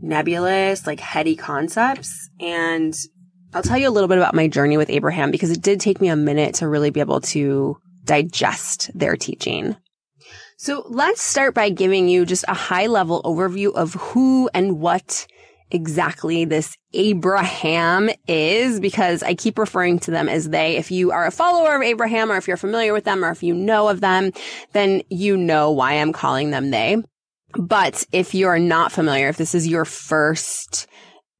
nebulous, 0.00 0.86
like 0.86 1.00
heady 1.00 1.36
concepts. 1.36 2.30
And 2.40 2.94
I'll 3.52 3.62
tell 3.62 3.78
you 3.78 3.88
a 3.88 3.90
little 3.90 4.08
bit 4.08 4.18
about 4.18 4.34
my 4.34 4.46
journey 4.46 4.76
with 4.76 4.90
Abraham 4.90 5.30
because 5.30 5.50
it 5.50 5.62
did 5.62 5.80
take 5.80 6.00
me 6.00 6.08
a 6.08 6.16
minute 6.16 6.56
to 6.56 6.68
really 6.68 6.90
be 6.90 7.00
able 7.00 7.20
to 7.22 7.78
digest 8.04 8.90
their 8.94 9.16
teaching. 9.16 9.76
So 10.56 10.84
let's 10.88 11.22
start 11.22 11.54
by 11.54 11.70
giving 11.70 12.08
you 12.08 12.26
just 12.26 12.44
a 12.48 12.54
high 12.54 12.88
level 12.88 13.22
overview 13.22 13.72
of 13.74 13.94
who 13.94 14.50
and 14.52 14.80
what 14.80 15.26
exactly 15.70 16.44
this 16.44 16.76
Abraham 16.92 18.10
is 18.26 18.80
because 18.80 19.22
I 19.22 19.34
keep 19.34 19.58
referring 19.58 19.98
to 20.00 20.10
them 20.10 20.28
as 20.28 20.48
they. 20.48 20.76
If 20.76 20.90
you 20.90 21.10
are 21.10 21.26
a 21.26 21.30
follower 21.30 21.76
of 21.76 21.82
Abraham 21.82 22.32
or 22.32 22.36
if 22.36 22.48
you're 22.48 22.56
familiar 22.56 22.92
with 22.92 23.04
them 23.04 23.24
or 23.24 23.30
if 23.30 23.42
you 23.42 23.54
know 23.54 23.88
of 23.88 24.00
them, 24.00 24.32
then 24.72 25.02
you 25.08 25.36
know 25.36 25.70
why 25.70 25.94
I'm 25.94 26.12
calling 26.12 26.50
them 26.50 26.70
they. 26.70 27.02
But 27.52 28.06
if 28.12 28.34
you're 28.34 28.58
not 28.58 28.92
familiar, 28.92 29.28
if 29.28 29.36
this 29.36 29.54
is 29.54 29.66
your 29.66 29.84
first 29.84 30.86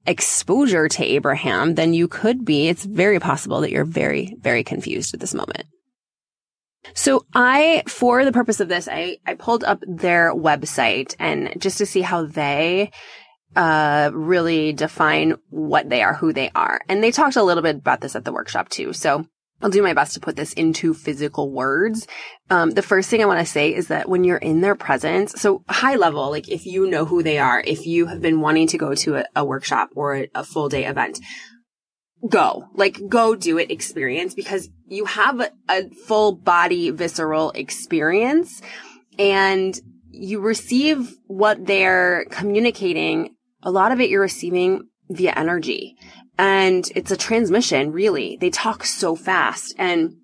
exposure 0.06 0.88
to 0.88 1.04
Abraham, 1.04 1.74
then 1.74 1.92
you 1.92 2.08
could 2.08 2.44
be, 2.44 2.68
it's 2.68 2.84
very 2.84 3.20
possible 3.20 3.60
that 3.60 3.70
you're 3.70 3.84
very, 3.84 4.34
very 4.40 4.64
confused 4.64 5.12
at 5.12 5.20
this 5.20 5.34
moment. 5.34 5.64
So 6.94 7.26
I, 7.34 7.82
for 7.86 8.24
the 8.24 8.32
purpose 8.32 8.60
of 8.60 8.68
this, 8.68 8.88
I, 8.88 9.18
I 9.26 9.34
pulled 9.34 9.64
up 9.64 9.82
their 9.86 10.34
website 10.34 11.14
and 11.18 11.52
just 11.60 11.78
to 11.78 11.86
see 11.86 12.00
how 12.00 12.24
they 12.24 12.90
uh, 13.56 14.10
really 14.12 14.72
define 14.72 15.34
what 15.50 15.88
they 15.88 16.02
are, 16.02 16.14
who 16.14 16.32
they 16.32 16.50
are. 16.54 16.80
And 16.88 17.02
they 17.02 17.10
talked 17.10 17.36
a 17.36 17.42
little 17.42 17.62
bit 17.62 17.76
about 17.76 18.00
this 18.00 18.14
at 18.14 18.24
the 18.24 18.32
workshop 18.32 18.68
too. 18.68 18.92
So 18.92 19.26
I'll 19.60 19.70
do 19.70 19.82
my 19.82 19.94
best 19.94 20.14
to 20.14 20.20
put 20.20 20.36
this 20.36 20.52
into 20.52 20.94
physical 20.94 21.50
words. 21.50 22.06
Um, 22.50 22.70
the 22.70 22.82
first 22.82 23.10
thing 23.10 23.22
I 23.22 23.26
want 23.26 23.40
to 23.40 23.46
say 23.46 23.74
is 23.74 23.88
that 23.88 24.08
when 24.08 24.22
you're 24.22 24.36
in 24.36 24.60
their 24.60 24.76
presence, 24.76 25.32
so 25.32 25.64
high 25.68 25.96
level, 25.96 26.30
like 26.30 26.48
if 26.48 26.64
you 26.64 26.88
know 26.88 27.04
who 27.04 27.22
they 27.22 27.38
are, 27.38 27.60
if 27.66 27.84
you 27.84 28.06
have 28.06 28.20
been 28.20 28.40
wanting 28.40 28.68
to 28.68 28.78
go 28.78 28.94
to 28.94 29.16
a, 29.16 29.24
a 29.34 29.44
workshop 29.44 29.90
or 29.96 30.16
a, 30.16 30.28
a 30.34 30.44
full 30.44 30.68
day 30.68 30.84
event, 30.84 31.18
go, 32.28 32.68
like 32.74 33.00
go 33.08 33.34
do 33.34 33.58
it 33.58 33.70
experience 33.70 34.34
because 34.34 34.68
you 34.86 35.06
have 35.06 35.40
a, 35.40 35.50
a 35.68 35.90
full 36.06 36.32
body 36.36 36.90
visceral 36.90 37.50
experience 37.52 38.62
and 39.18 39.80
you 40.10 40.40
receive 40.40 41.16
what 41.26 41.66
they're 41.66 42.26
communicating 42.30 43.34
a 43.62 43.70
lot 43.70 43.92
of 43.92 44.00
it 44.00 44.10
you're 44.10 44.20
receiving 44.20 44.88
via 45.10 45.32
energy. 45.32 45.96
And 46.38 46.88
it's 46.94 47.10
a 47.10 47.16
transmission 47.16 47.92
really. 47.92 48.36
They 48.40 48.50
talk 48.50 48.84
so 48.84 49.16
fast. 49.16 49.74
And 49.78 50.16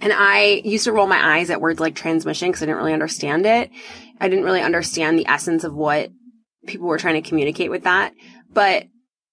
and 0.00 0.12
i 0.12 0.60
used 0.64 0.84
to 0.84 0.92
roll 0.92 1.06
my 1.06 1.36
eyes 1.36 1.50
at 1.50 1.60
words 1.60 1.78
like 1.78 1.94
transmission 1.94 2.48
because 2.48 2.62
i 2.62 2.66
didn't 2.66 2.78
really 2.78 2.92
understand 2.92 3.46
it. 3.46 3.70
I 4.20 4.28
didn't 4.28 4.44
really 4.44 4.60
understand 4.60 5.18
the 5.18 5.26
essence 5.26 5.64
of 5.64 5.74
what 5.74 6.10
people 6.66 6.86
were 6.86 6.98
trying 6.98 7.20
to 7.20 7.28
communicate 7.28 7.70
with 7.70 7.84
that. 7.84 8.12
But 8.52 8.86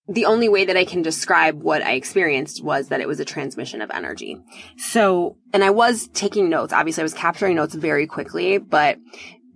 the 0.08 0.26
only 0.26 0.50
way 0.50 0.66
that 0.66 0.76
I 0.76 0.84
can 0.84 1.02
describe 1.02 1.62
what 1.62 1.82
I 1.82 1.94
experienced 1.94 2.64
was 2.64 2.90
that 2.90 3.02
it 3.02 3.08
was 3.08 3.20
a 3.20 3.26
transmission 3.26 3.82
of 3.82 3.92
energy. 3.92 4.38
So, 4.78 5.38
and 5.54 5.64
I 5.64 5.70
was 5.70 6.08
taking 6.10 6.50
notes. 6.50 6.74
Obviously, 6.74 7.02
I 7.02 7.04
was 7.04 7.14
capturing 7.14 7.56
notes 7.56 7.76
very 7.76 8.08
quickly, 8.08 8.58
but 8.58 8.98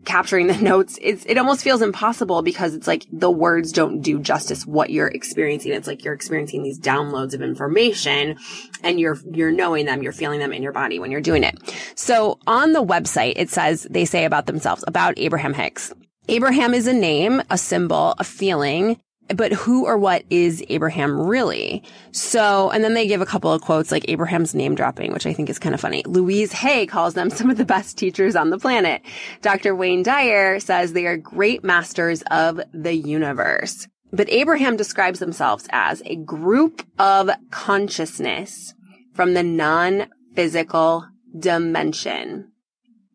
capturing 0.05 0.47
the 0.47 0.57
notes, 0.61 0.97
it's, 1.01 1.25
it 1.25 1.37
almost 1.37 1.63
feels 1.63 1.81
impossible 1.81 2.41
because 2.41 2.73
it's 2.73 2.87
like 2.87 3.05
the 3.11 3.31
words 3.31 3.71
don't 3.71 4.01
do 4.01 4.19
justice 4.19 4.65
what 4.65 4.89
you're 4.89 5.07
experiencing. 5.07 5.73
It's 5.73 5.87
like 5.87 6.03
you're 6.03 6.13
experiencing 6.13 6.63
these 6.63 6.79
downloads 6.79 7.33
of 7.33 7.41
information 7.41 8.37
and 8.83 8.99
you're, 8.99 9.17
you're 9.31 9.51
knowing 9.51 9.85
them, 9.85 10.03
you're 10.03 10.11
feeling 10.11 10.39
them 10.39 10.53
in 10.53 10.63
your 10.63 10.71
body 10.71 10.99
when 10.99 11.11
you're 11.11 11.21
doing 11.21 11.43
it. 11.43 11.57
So 11.95 12.39
on 12.47 12.73
the 12.73 12.83
website, 12.83 13.33
it 13.35 13.49
says, 13.49 13.87
they 13.89 14.05
say 14.05 14.25
about 14.25 14.45
themselves, 14.45 14.83
about 14.87 15.15
Abraham 15.17 15.53
Hicks. 15.53 15.93
Abraham 16.27 16.73
is 16.73 16.87
a 16.87 16.93
name, 16.93 17.41
a 17.51 17.57
symbol, 17.57 18.15
a 18.17 18.23
feeling, 18.23 18.99
but 19.29 19.51
who 19.51 19.85
or 19.85 19.97
what 19.97 20.23
is 20.29 20.63
Abraham 20.69 21.19
really? 21.19 21.83
So, 22.11 22.69
and 22.69 22.83
then 22.83 22.93
they 22.93 23.07
give 23.07 23.21
a 23.21 23.25
couple 23.25 23.51
of 23.51 23.61
quotes 23.61 23.91
like 23.91 24.07
Abraham's 24.07 24.53
name 24.53 24.75
dropping, 24.75 25.13
which 25.13 25.25
I 25.25 25.33
think 25.33 25.49
is 25.49 25.59
kind 25.59 25.73
of 25.73 25.81
funny. 25.81 26.03
Louise 26.05 26.51
Hay 26.51 26.85
calls 26.85 27.15
them 27.15 27.29
some 27.29 27.49
of 27.49 27.57
the 27.57 27.65
best 27.65 27.97
teachers 27.97 28.35
on 28.35 28.49
the 28.49 28.59
planet. 28.59 29.01
Dr. 29.41 29.75
Wayne 29.75 30.03
Dyer 30.03 30.59
says 30.59 30.93
they 30.93 31.07
are 31.07 31.17
great 31.17 31.63
masters 31.63 32.23
of 32.29 32.59
the 32.73 32.93
universe. 32.93 33.87
But 34.11 34.29
Abraham 34.29 34.77
describes 34.77 35.19
themselves 35.19 35.67
as 35.71 36.01
a 36.05 36.15
group 36.15 36.85
of 36.99 37.29
consciousness 37.51 38.73
from 39.13 39.33
the 39.33 39.43
non-physical 39.43 41.07
dimension. 41.37 42.51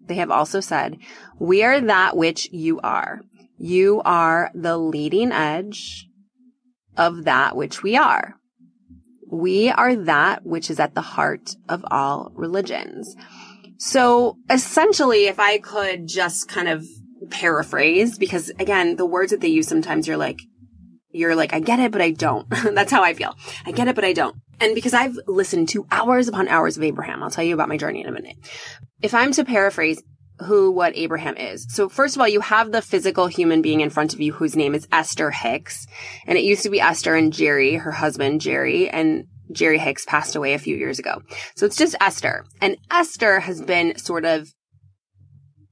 They 0.05 0.17
have 0.17 0.31
also 0.31 0.61
said, 0.61 0.99
we 1.39 1.63
are 1.63 1.81
that 1.81 2.17
which 2.17 2.51
you 2.53 2.81
are. 2.81 3.21
You 3.63 4.01
are 4.07 4.51
the 4.55 4.79
leading 4.79 5.33
edge 5.33 6.07
of 6.97 7.25
that 7.25 7.55
which 7.55 7.83
we 7.83 7.95
are. 7.95 8.37
We 9.31 9.69
are 9.69 9.95
that 9.95 10.47
which 10.47 10.71
is 10.71 10.81
at 10.81 10.95
the 10.95 11.03
heart 11.03 11.55
of 11.69 11.85
all 11.91 12.33
religions. 12.35 13.15
So 13.77 14.39
essentially, 14.49 15.27
if 15.27 15.39
I 15.39 15.59
could 15.59 16.09
just 16.09 16.49
kind 16.49 16.69
of 16.69 16.87
paraphrase, 17.29 18.17
because 18.17 18.49
again, 18.59 18.97
the 18.97 19.05
words 19.05 19.31
that 19.31 19.43
they 19.43 19.49
use 19.49 19.69
sometimes 19.69 20.09
you're 20.09 20.17
like, 20.17 20.41
you're 21.13 21.37
like, 21.37 21.53
I 21.53 21.61
get 21.61 21.81
it, 21.81 21.93
but 21.93 22.01
I 22.01 22.13
don't. 22.13 22.49
That's 22.75 22.91
how 22.91 23.03
I 23.03 23.13
feel. 23.13 23.37
I 23.67 23.73
get 23.73 23.89
it, 23.89 23.95
but 23.95 24.07
I 24.07 24.15
don't. 24.15 24.37
And 24.59 24.75
because 24.75 24.95
I've 24.95 25.19
listened 25.27 25.69
to 25.71 25.87
hours 25.91 26.29
upon 26.29 26.49
hours 26.49 26.79
of 26.79 26.83
Abraham, 26.83 27.23
I'll 27.23 27.31
tell 27.31 27.45
you 27.45 27.53
about 27.53 27.69
my 27.69 27.77
journey 27.77 28.01
in 28.01 28.09
a 28.09 28.13
minute. 28.13 28.37
If 29.03 29.13
I'm 29.13 29.33
to 29.33 29.45
paraphrase, 29.45 30.03
who 30.45 30.71
what 30.71 30.97
Abraham 30.97 31.37
is. 31.37 31.67
So 31.71 31.89
first 31.89 32.17
of 32.17 32.21
all, 32.21 32.29
you 32.29 32.41
have 32.41 32.73
the 32.73 32.83
physical 32.83 33.27
human 33.27 33.63
being 33.63 33.81
in 33.81 33.91
front 33.91 34.15
of 34.15 34.21
you 34.21 34.33
whose 34.33 34.57
name 34.57 34.75
is 34.75 34.89
Esther 34.93 35.31
Hicks. 35.31 35.87
And 36.27 36.39
it 36.39 36.45
used 36.45 36.63
to 36.63 36.71
be 36.71 36.81
Esther 36.81 37.15
and 37.15 37.33
Jerry, 37.33 37.75
her 37.75 37.93
husband 37.93 38.41
Jerry, 38.41 38.89
and 38.89 39.25
Jerry 39.53 39.79
Hicks 39.79 40.05
passed 40.05 40.37
away 40.37 40.55
a 40.55 40.59
few 40.59 40.77
years 40.77 40.99
ago. 40.99 41.23
So 41.57 41.67
it's 41.67 41.77
just 41.77 41.97
Esther. 42.01 42.45
And 42.61 42.77
Esther 42.91 43.41
has 43.41 43.61
been 43.61 43.99
sort 43.99 44.25
of 44.25 44.49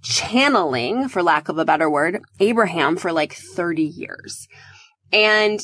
channeling, 0.02 1.08
for 1.08 1.22
lack 1.22 1.48
of 1.48 1.58
a 1.58 1.64
better 1.64 1.90
word, 1.90 2.20
Abraham 2.40 2.96
for 2.96 3.12
like 3.12 3.34
30 3.34 3.82
years. 3.82 4.46
And 5.12 5.60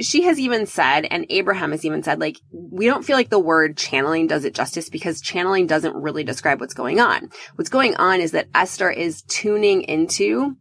she 0.00 0.22
has 0.22 0.38
even 0.38 0.66
said, 0.66 1.06
and 1.10 1.26
Abraham 1.28 1.72
has 1.72 1.84
even 1.84 2.02
said, 2.02 2.20
like, 2.20 2.38
we 2.50 2.86
don't 2.86 3.04
feel 3.04 3.16
like 3.16 3.28
the 3.30 3.38
word 3.38 3.76
channeling 3.76 4.26
does 4.26 4.44
it 4.44 4.54
justice 4.54 4.88
because 4.88 5.20
channeling 5.20 5.66
doesn't 5.66 5.94
really 5.94 6.24
describe 6.24 6.60
what's 6.60 6.74
going 6.74 7.00
on. 7.00 7.30
What's 7.56 7.70
going 7.70 7.96
on 7.96 8.20
is 8.20 8.32
that 8.32 8.48
Esther 8.54 8.90
is 8.90 9.22
tuning 9.22 9.82
into 9.82 10.56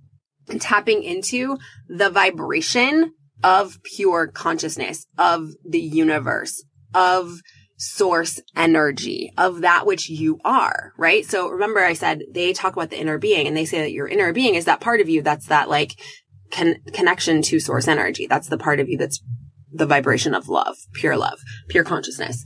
and 0.49 0.59
tapping 0.59 1.03
into 1.03 1.57
the 1.87 2.09
vibration 2.09 3.13
of 3.43 3.81
pure 3.83 4.27
consciousness, 4.27 5.05
of 5.17 5.49
the 5.67 5.79
universe, 5.79 6.63
of 6.93 7.39
source 7.77 8.39
energy, 8.55 9.33
of 9.37 9.61
that 9.61 9.87
which 9.87 10.07
you 10.07 10.39
are, 10.45 10.93
right? 10.97 11.25
So 11.25 11.49
remember 11.49 11.79
I 11.79 11.93
said 11.93 12.21
they 12.31 12.53
talk 12.53 12.73
about 12.73 12.91
the 12.91 12.99
inner 12.99 13.17
being 13.17 13.47
and 13.47 13.57
they 13.57 13.65
say 13.65 13.79
that 13.79 13.91
your 13.91 14.07
inner 14.07 14.33
being 14.33 14.53
is 14.53 14.65
that 14.65 14.81
part 14.81 15.01
of 15.01 15.09
you 15.09 15.23
that's 15.23 15.47
that 15.47 15.67
like 15.67 15.99
con- 16.51 16.81
connection 16.93 17.41
to 17.43 17.59
source 17.59 17.87
energy. 17.87 18.27
That's 18.27 18.49
the 18.49 18.57
part 18.57 18.79
of 18.79 18.89
you 18.89 18.97
that's 18.97 19.21
the 19.71 19.85
vibration 19.85 20.33
of 20.33 20.49
love, 20.49 20.77
pure 20.93 21.17
love, 21.17 21.39
pure 21.69 21.83
consciousness. 21.83 22.43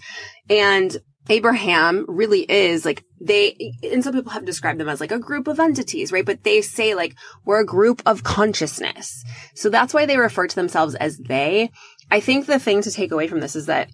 And 0.50 0.95
Abraham 1.27 2.05
really 2.07 2.41
is 2.41 2.85
like 2.85 3.03
they, 3.19 3.74
and 3.81 4.03
some 4.03 4.13
people 4.13 4.31
have 4.31 4.45
described 4.45 4.79
them 4.79 4.89
as 4.89 5.01
like 5.01 5.12
a 5.12 5.19
group 5.19 5.47
of 5.47 5.59
entities, 5.59 6.12
right? 6.12 6.25
But 6.25 6.43
they 6.43 6.62
say 6.62 6.93
like 6.93 7.15
we're 7.45 7.62
a 7.62 7.65
group 7.65 8.01
of 8.05 8.24
consciousness. 8.24 9.24
So 9.55 9.69
that's 9.69 9.93
why 9.93 10.05
they 10.05 10.17
refer 10.17 10.47
to 10.47 10.55
themselves 10.55 10.93
as 10.95 11.17
they. 11.17 11.71
I 12.12 12.19
think 12.19 12.45
the 12.45 12.59
thing 12.59 12.83
to 12.83 12.91
take 12.91 13.12
away 13.12 13.27
from 13.27 13.39
this 13.39 13.55
is 13.55 13.65
that 13.65 13.89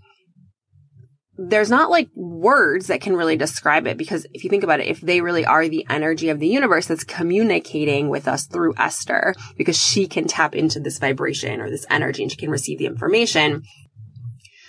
there's 1.47 1.69
not 1.69 1.89
like 1.89 2.09
words 2.15 2.87
that 2.87 3.01
can 3.01 3.15
really 3.15 3.35
describe 3.35 3.87
it 3.87 3.97
because 3.97 4.25
if 4.33 4.43
you 4.43 4.49
think 4.49 4.63
about 4.63 4.79
it, 4.79 4.87
if 4.87 5.01
they 5.01 5.21
really 5.21 5.45
are 5.45 5.67
the 5.67 5.85
energy 5.89 6.29
of 6.29 6.39
the 6.39 6.47
universe 6.47 6.85
that's 6.85 7.03
communicating 7.03 8.09
with 8.09 8.27
us 8.27 8.45
through 8.45 8.75
Esther, 8.77 9.33
because 9.57 9.77
she 9.77 10.07
can 10.07 10.27
tap 10.27 10.55
into 10.55 10.79
this 10.79 10.99
vibration 10.99 11.59
or 11.59 11.69
this 11.69 11.85
energy 11.89 12.23
and 12.23 12.31
she 12.31 12.37
can 12.37 12.51
receive 12.51 12.77
the 12.77 12.85
information, 12.85 13.63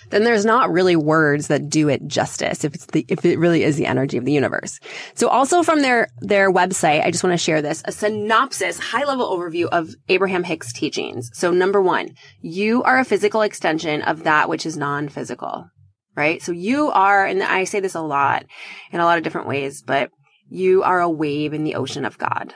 then 0.09 0.23
there's 0.23 0.45
not 0.45 0.71
really 0.71 0.95
words 0.95 1.47
that 1.47 1.69
do 1.69 1.89
it 1.89 2.07
justice 2.07 2.63
if 2.63 2.75
it's 2.75 2.85
the, 2.87 3.05
if 3.07 3.23
it 3.25 3.39
really 3.39 3.63
is 3.63 3.77
the 3.77 3.85
energy 3.85 4.17
of 4.17 4.25
the 4.25 4.31
universe. 4.31 4.79
So 5.15 5.27
also 5.27 5.63
from 5.63 5.81
their, 5.81 6.09
their 6.19 6.51
website, 6.51 7.03
I 7.03 7.11
just 7.11 7.23
want 7.23 7.33
to 7.33 7.43
share 7.43 7.61
this, 7.61 7.81
a 7.85 7.91
synopsis, 7.91 8.79
high 8.79 9.05
level 9.05 9.29
overview 9.29 9.67
of 9.71 9.89
Abraham 10.09 10.43
Hicks 10.43 10.73
teachings. 10.73 11.29
So 11.33 11.51
number 11.51 11.81
one, 11.81 12.15
you 12.41 12.83
are 12.83 12.99
a 12.99 13.05
physical 13.05 13.41
extension 13.41 14.01
of 14.01 14.23
that 14.23 14.49
which 14.49 14.65
is 14.65 14.77
non-physical 14.77 15.67
right? 16.15 16.41
So 16.41 16.51
you 16.51 16.89
are, 16.89 17.25
and 17.25 17.41
I 17.43 17.63
say 17.63 17.79
this 17.79 17.95
a 17.95 18.01
lot 18.01 18.45
in 18.91 18.99
a 18.99 19.05
lot 19.05 19.17
of 19.17 19.23
different 19.23 19.47
ways, 19.47 19.83
but 19.85 20.09
you 20.49 20.83
are 20.83 20.99
a 20.99 21.09
wave 21.09 21.53
in 21.53 21.63
the 21.63 21.75
ocean 21.75 22.05
of 22.05 22.17
God. 22.17 22.53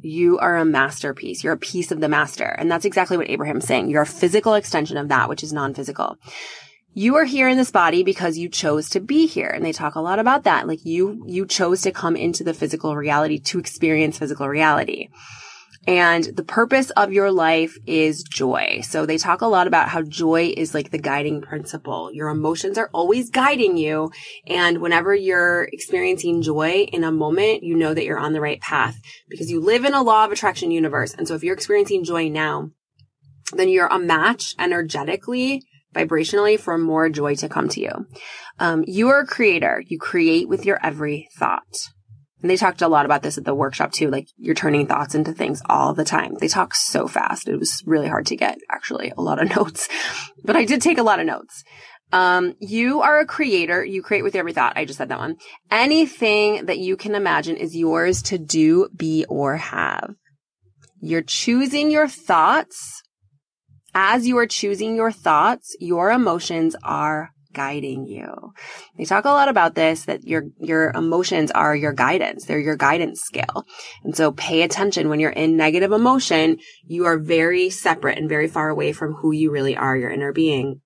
You 0.00 0.38
are 0.38 0.58
a 0.58 0.66
masterpiece. 0.66 1.42
You're 1.42 1.54
a 1.54 1.58
piece 1.58 1.90
of 1.90 2.00
the 2.00 2.10
master. 2.10 2.44
And 2.44 2.70
that's 2.70 2.84
exactly 2.84 3.16
what 3.16 3.30
Abraham's 3.30 3.64
saying. 3.64 3.88
You're 3.88 4.02
a 4.02 4.06
physical 4.06 4.52
extension 4.52 4.98
of 4.98 5.08
that 5.08 5.30
which 5.30 5.42
is 5.42 5.52
non-physical. 5.52 6.16
You 6.92 7.16
are 7.16 7.24
here 7.24 7.48
in 7.48 7.56
this 7.56 7.70
body 7.70 8.02
because 8.02 8.36
you 8.36 8.48
chose 8.48 8.90
to 8.90 9.00
be 9.00 9.26
here. 9.26 9.48
And 9.48 9.64
they 9.64 9.72
talk 9.72 9.94
a 9.94 10.00
lot 10.00 10.18
about 10.18 10.44
that. 10.44 10.68
Like 10.68 10.84
you, 10.84 11.24
you 11.26 11.46
chose 11.46 11.80
to 11.82 11.90
come 11.90 12.16
into 12.16 12.44
the 12.44 12.54
physical 12.54 12.94
reality 12.94 13.38
to 13.40 13.58
experience 13.58 14.18
physical 14.18 14.46
reality. 14.46 15.08
And 15.86 16.24
the 16.24 16.44
purpose 16.44 16.90
of 16.90 17.12
your 17.12 17.30
life 17.30 17.76
is 17.86 18.22
joy. 18.22 18.80
So 18.82 19.04
they 19.04 19.18
talk 19.18 19.42
a 19.42 19.46
lot 19.46 19.66
about 19.66 19.88
how 19.88 20.02
joy 20.02 20.54
is 20.56 20.72
like 20.72 20.90
the 20.90 20.98
guiding 20.98 21.42
principle. 21.42 22.10
Your 22.12 22.28
emotions 22.28 22.78
are 22.78 22.90
always 22.94 23.30
guiding 23.30 23.76
you. 23.76 24.10
And 24.46 24.78
whenever 24.78 25.14
you're 25.14 25.68
experiencing 25.72 26.42
joy 26.42 26.86
in 26.90 27.04
a 27.04 27.12
moment, 27.12 27.62
you 27.62 27.74
know 27.76 27.92
that 27.92 28.04
you're 28.04 28.18
on 28.18 28.32
the 28.32 28.40
right 28.40 28.60
path 28.60 28.96
because 29.28 29.50
you 29.50 29.60
live 29.60 29.84
in 29.84 29.94
a 29.94 30.02
law 30.02 30.24
of 30.24 30.32
attraction 30.32 30.70
universe. 30.70 31.14
And 31.14 31.28
so 31.28 31.34
if 31.34 31.44
you're 31.44 31.54
experiencing 31.54 32.04
joy 32.04 32.28
now, 32.28 32.70
then 33.52 33.68
you're 33.68 33.86
a 33.86 33.98
match 33.98 34.54
energetically 34.58 35.62
vibrationally 35.94 36.58
for 36.58 36.76
more 36.76 37.08
joy 37.08 37.34
to 37.36 37.48
come 37.48 37.68
to 37.68 37.80
you. 37.80 38.06
Um, 38.58 38.84
you 38.86 39.08
are 39.08 39.20
a 39.20 39.26
creator. 39.26 39.82
You 39.86 39.98
create 39.98 40.48
with 40.48 40.66
your 40.66 40.78
every 40.84 41.28
thought. 41.38 41.90
And 42.44 42.50
they 42.50 42.58
talked 42.58 42.82
a 42.82 42.88
lot 42.88 43.06
about 43.06 43.22
this 43.22 43.38
at 43.38 43.46
the 43.46 43.54
workshop 43.54 43.90
too. 43.92 44.10
Like 44.10 44.28
you're 44.36 44.54
turning 44.54 44.86
thoughts 44.86 45.14
into 45.14 45.32
things 45.32 45.62
all 45.66 45.94
the 45.94 46.04
time. 46.04 46.34
They 46.34 46.48
talk 46.48 46.74
so 46.74 47.08
fast. 47.08 47.48
It 47.48 47.56
was 47.56 47.82
really 47.86 48.06
hard 48.06 48.26
to 48.26 48.36
get 48.36 48.58
actually 48.70 49.14
a 49.16 49.22
lot 49.22 49.42
of 49.42 49.48
notes, 49.56 49.88
but 50.44 50.54
I 50.54 50.66
did 50.66 50.82
take 50.82 50.98
a 50.98 51.02
lot 51.02 51.20
of 51.20 51.24
notes. 51.24 51.64
Um, 52.12 52.52
you 52.58 53.00
are 53.00 53.18
a 53.18 53.24
creator. 53.24 53.82
You 53.82 54.02
create 54.02 54.24
with 54.24 54.34
every 54.34 54.52
thought. 54.52 54.76
I 54.76 54.84
just 54.84 54.98
said 54.98 55.08
that 55.08 55.18
one. 55.18 55.36
Anything 55.70 56.66
that 56.66 56.76
you 56.76 56.98
can 56.98 57.14
imagine 57.14 57.56
is 57.56 57.74
yours 57.74 58.20
to 58.24 58.36
do, 58.36 58.90
be, 58.94 59.24
or 59.26 59.56
have. 59.56 60.14
You're 61.00 61.22
choosing 61.22 61.90
your 61.90 62.08
thoughts. 62.08 63.02
As 63.94 64.26
you 64.26 64.36
are 64.36 64.46
choosing 64.46 64.96
your 64.96 65.12
thoughts, 65.12 65.74
your 65.80 66.10
emotions 66.10 66.76
are 66.84 67.30
guiding 67.54 68.06
you. 68.06 68.52
They 68.98 69.04
talk 69.04 69.24
a 69.24 69.30
lot 69.30 69.48
about 69.48 69.74
this, 69.74 70.04
that 70.04 70.24
your, 70.24 70.44
your 70.58 70.90
emotions 70.90 71.50
are 71.50 71.74
your 71.74 71.92
guidance. 71.92 72.44
They're 72.44 72.58
your 72.58 72.76
guidance 72.76 73.22
scale. 73.22 73.64
And 74.02 74.14
so 74.16 74.32
pay 74.32 74.62
attention 74.62 75.08
when 75.08 75.20
you're 75.20 75.30
in 75.30 75.56
negative 75.56 75.92
emotion, 75.92 76.58
you 76.86 77.06
are 77.06 77.18
very 77.18 77.70
separate 77.70 78.18
and 78.18 78.28
very 78.28 78.48
far 78.48 78.68
away 78.68 78.92
from 78.92 79.14
who 79.14 79.32
you 79.32 79.50
really 79.50 79.76
are, 79.76 79.96
your 79.96 80.10
inner 80.10 80.32
being. 80.32 80.80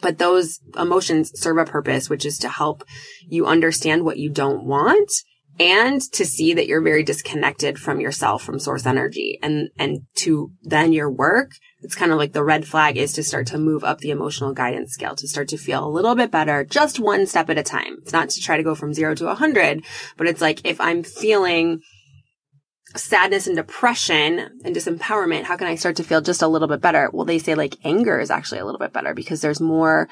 But 0.00 0.18
those 0.18 0.60
emotions 0.76 1.30
serve 1.34 1.58
a 1.58 1.64
purpose, 1.64 2.10
which 2.10 2.26
is 2.26 2.38
to 2.38 2.48
help 2.48 2.84
you 3.26 3.46
understand 3.46 4.04
what 4.04 4.18
you 4.18 4.28
don't 4.28 4.66
want 4.66 5.10
and 5.58 6.00
to 6.12 6.24
see 6.24 6.52
that 6.54 6.66
you're 6.66 6.82
very 6.82 7.04
disconnected 7.04 7.78
from 7.78 8.00
yourself, 8.00 8.42
from 8.42 8.58
source 8.58 8.86
energy 8.86 9.38
and, 9.42 9.70
and 9.78 10.00
to 10.16 10.50
then 10.62 10.92
your 10.92 11.10
work 11.10 11.52
it's 11.84 11.94
kind 11.94 12.10
of 12.10 12.18
like 12.18 12.32
the 12.32 12.42
red 12.42 12.66
flag 12.66 12.96
is 12.96 13.12
to 13.12 13.22
start 13.22 13.46
to 13.48 13.58
move 13.58 13.84
up 13.84 13.98
the 13.98 14.10
emotional 14.10 14.52
guidance 14.52 14.92
scale 14.92 15.14
to 15.16 15.28
start 15.28 15.48
to 15.48 15.58
feel 15.58 15.86
a 15.86 15.88
little 15.88 16.14
bit 16.14 16.30
better, 16.30 16.64
just 16.64 16.98
one 16.98 17.26
step 17.26 17.50
at 17.50 17.58
a 17.58 17.62
time. 17.62 17.98
It's 18.02 18.12
not 18.12 18.30
to 18.30 18.40
try 18.40 18.56
to 18.56 18.62
go 18.62 18.74
from 18.74 18.94
zero 18.94 19.14
to 19.16 19.28
a 19.28 19.34
hundred, 19.34 19.84
but 20.16 20.26
it's 20.26 20.40
like 20.40 20.60
if 20.64 20.80
I'm 20.80 21.02
feeling 21.02 21.82
sadness 22.96 23.46
and 23.46 23.56
depression 23.56 24.60
and 24.64 24.74
disempowerment, 24.74 25.42
how 25.42 25.56
can 25.56 25.66
I 25.66 25.74
start 25.74 25.96
to 25.96 26.04
feel 26.04 26.20
just 26.20 26.42
a 26.42 26.48
little 26.48 26.68
bit 26.68 26.80
better? 26.80 27.10
Well, 27.12 27.26
they 27.26 27.38
say 27.38 27.54
like 27.54 27.76
anger 27.84 28.18
is 28.18 28.30
actually 28.30 28.60
a 28.60 28.64
little 28.64 28.78
bit 28.78 28.92
better 28.92 29.14
because 29.14 29.40
there's 29.40 29.60
more 29.60 30.08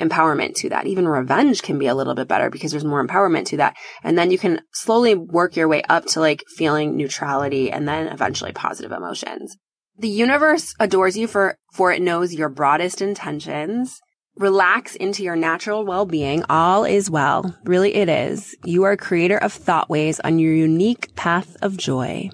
empowerment 0.00 0.54
to 0.56 0.68
that. 0.70 0.86
Even 0.86 1.06
revenge 1.08 1.62
can 1.62 1.78
be 1.78 1.86
a 1.86 1.94
little 1.94 2.14
bit 2.14 2.28
better 2.28 2.50
because 2.50 2.70
there's 2.70 2.84
more 2.84 3.06
empowerment 3.06 3.46
to 3.46 3.56
that. 3.58 3.76
And 4.02 4.18
then 4.18 4.30
you 4.30 4.38
can 4.38 4.60
slowly 4.72 5.14
work 5.14 5.56
your 5.56 5.68
way 5.68 5.82
up 5.88 6.06
to 6.06 6.20
like 6.20 6.44
feeling 6.56 6.96
neutrality 6.96 7.70
and 7.70 7.88
then 7.88 8.08
eventually 8.08 8.52
positive 8.52 8.92
emotions. 8.92 9.56
The 9.96 10.08
universe 10.08 10.74
adores 10.80 11.16
you 11.16 11.28
for, 11.28 11.56
for 11.72 11.92
it 11.92 12.02
knows 12.02 12.34
your 12.34 12.48
broadest 12.48 13.00
intentions. 13.00 14.00
Relax 14.36 14.96
into 14.96 15.22
your 15.22 15.36
natural 15.36 15.84
well-being. 15.84 16.44
All 16.50 16.84
is 16.84 17.08
well. 17.08 17.56
Really 17.64 17.94
it 17.94 18.08
is. 18.08 18.56
You 18.64 18.82
are 18.82 18.96
creator 18.96 19.38
of 19.38 19.52
thought 19.52 19.88
ways 19.88 20.18
on 20.20 20.40
your 20.40 20.52
unique 20.52 21.14
path 21.14 21.56
of 21.62 21.76
joy. 21.76 22.30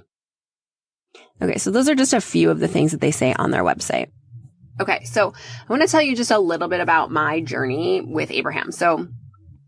Okay. 1.42 1.58
So 1.58 1.70
those 1.70 1.88
are 1.90 1.94
just 1.94 2.14
a 2.14 2.20
few 2.22 2.50
of 2.50 2.60
the 2.60 2.68
things 2.68 2.92
that 2.92 3.02
they 3.02 3.10
say 3.10 3.34
on 3.34 3.50
their 3.50 3.64
website. 3.64 4.10
Okay. 4.80 5.04
So 5.04 5.34
I 5.34 5.70
want 5.70 5.82
to 5.82 5.88
tell 5.88 6.00
you 6.00 6.16
just 6.16 6.30
a 6.30 6.38
little 6.38 6.68
bit 6.68 6.80
about 6.80 7.10
my 7.10 7.42
journey 7.42 8.00
with 8.00 8.30
Abraham. 8.30 8.72
So 8.72 9.08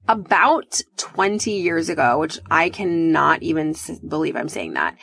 about 0.08 0.80
20 0.96 1.50
years 1.50 1.88
ago, 1.88 2.18
which 2.18 2.38
I 2.50 2.70
cannot 2.70 3.42
even 3.42 3.74
believe 4.06 4.36
I'm 4.36 4.48
saying 4.48 4.72
that, 4.74 4.96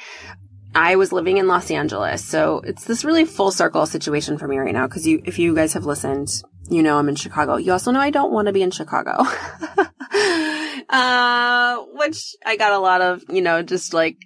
I 0.75 0.95
was 0.95 1.11
living 1.11 1.37
in 1.37 1.47
Los 1.47 1.71
Angeles. 1.71 2.23
So 2.23 2.61
it's 2.63 2.85
this 2.85 3.03
really 3.03 3.25
full 3.25 3.51
circle 3.51 3.85
situation 3.85 4.37
for 4.37 4.47
me 4.47 4.57
right 4.57 4.73
now. 4.73 4.87
Cause 4.87 5.05
you, 5.05 5.21
if 5.25 5.39
you 5.39 5.55
guys 5.55 5.73
have 5.73 5.85
listened, 5.85 6.29
you 6.69 6.83
know 6.83 6.97
I'm 6.97 7.09
in 7.09 7.15
Chicago. 7.15 7.55
You 7.55 7.71
also 7.71 7.91
know 7.91 7.99
I 7.99 8.11
don't 8.11 8.31
want 8.31 8.45
to 8.47 8.53
be 8.53 8.61
in 8.61 8.71
Chicago. 8.71 9.11
uh, 10.89 11.77
which 11.93 12.35
I 12.45 12.55
got 12.57 12.73
a 12.73 12.79
lot 12.79 13.01
of, 13.01 13.23
you 13.29 13.41
know, 13.41 13.63
just 13.63 13.93
like 13.93 14.17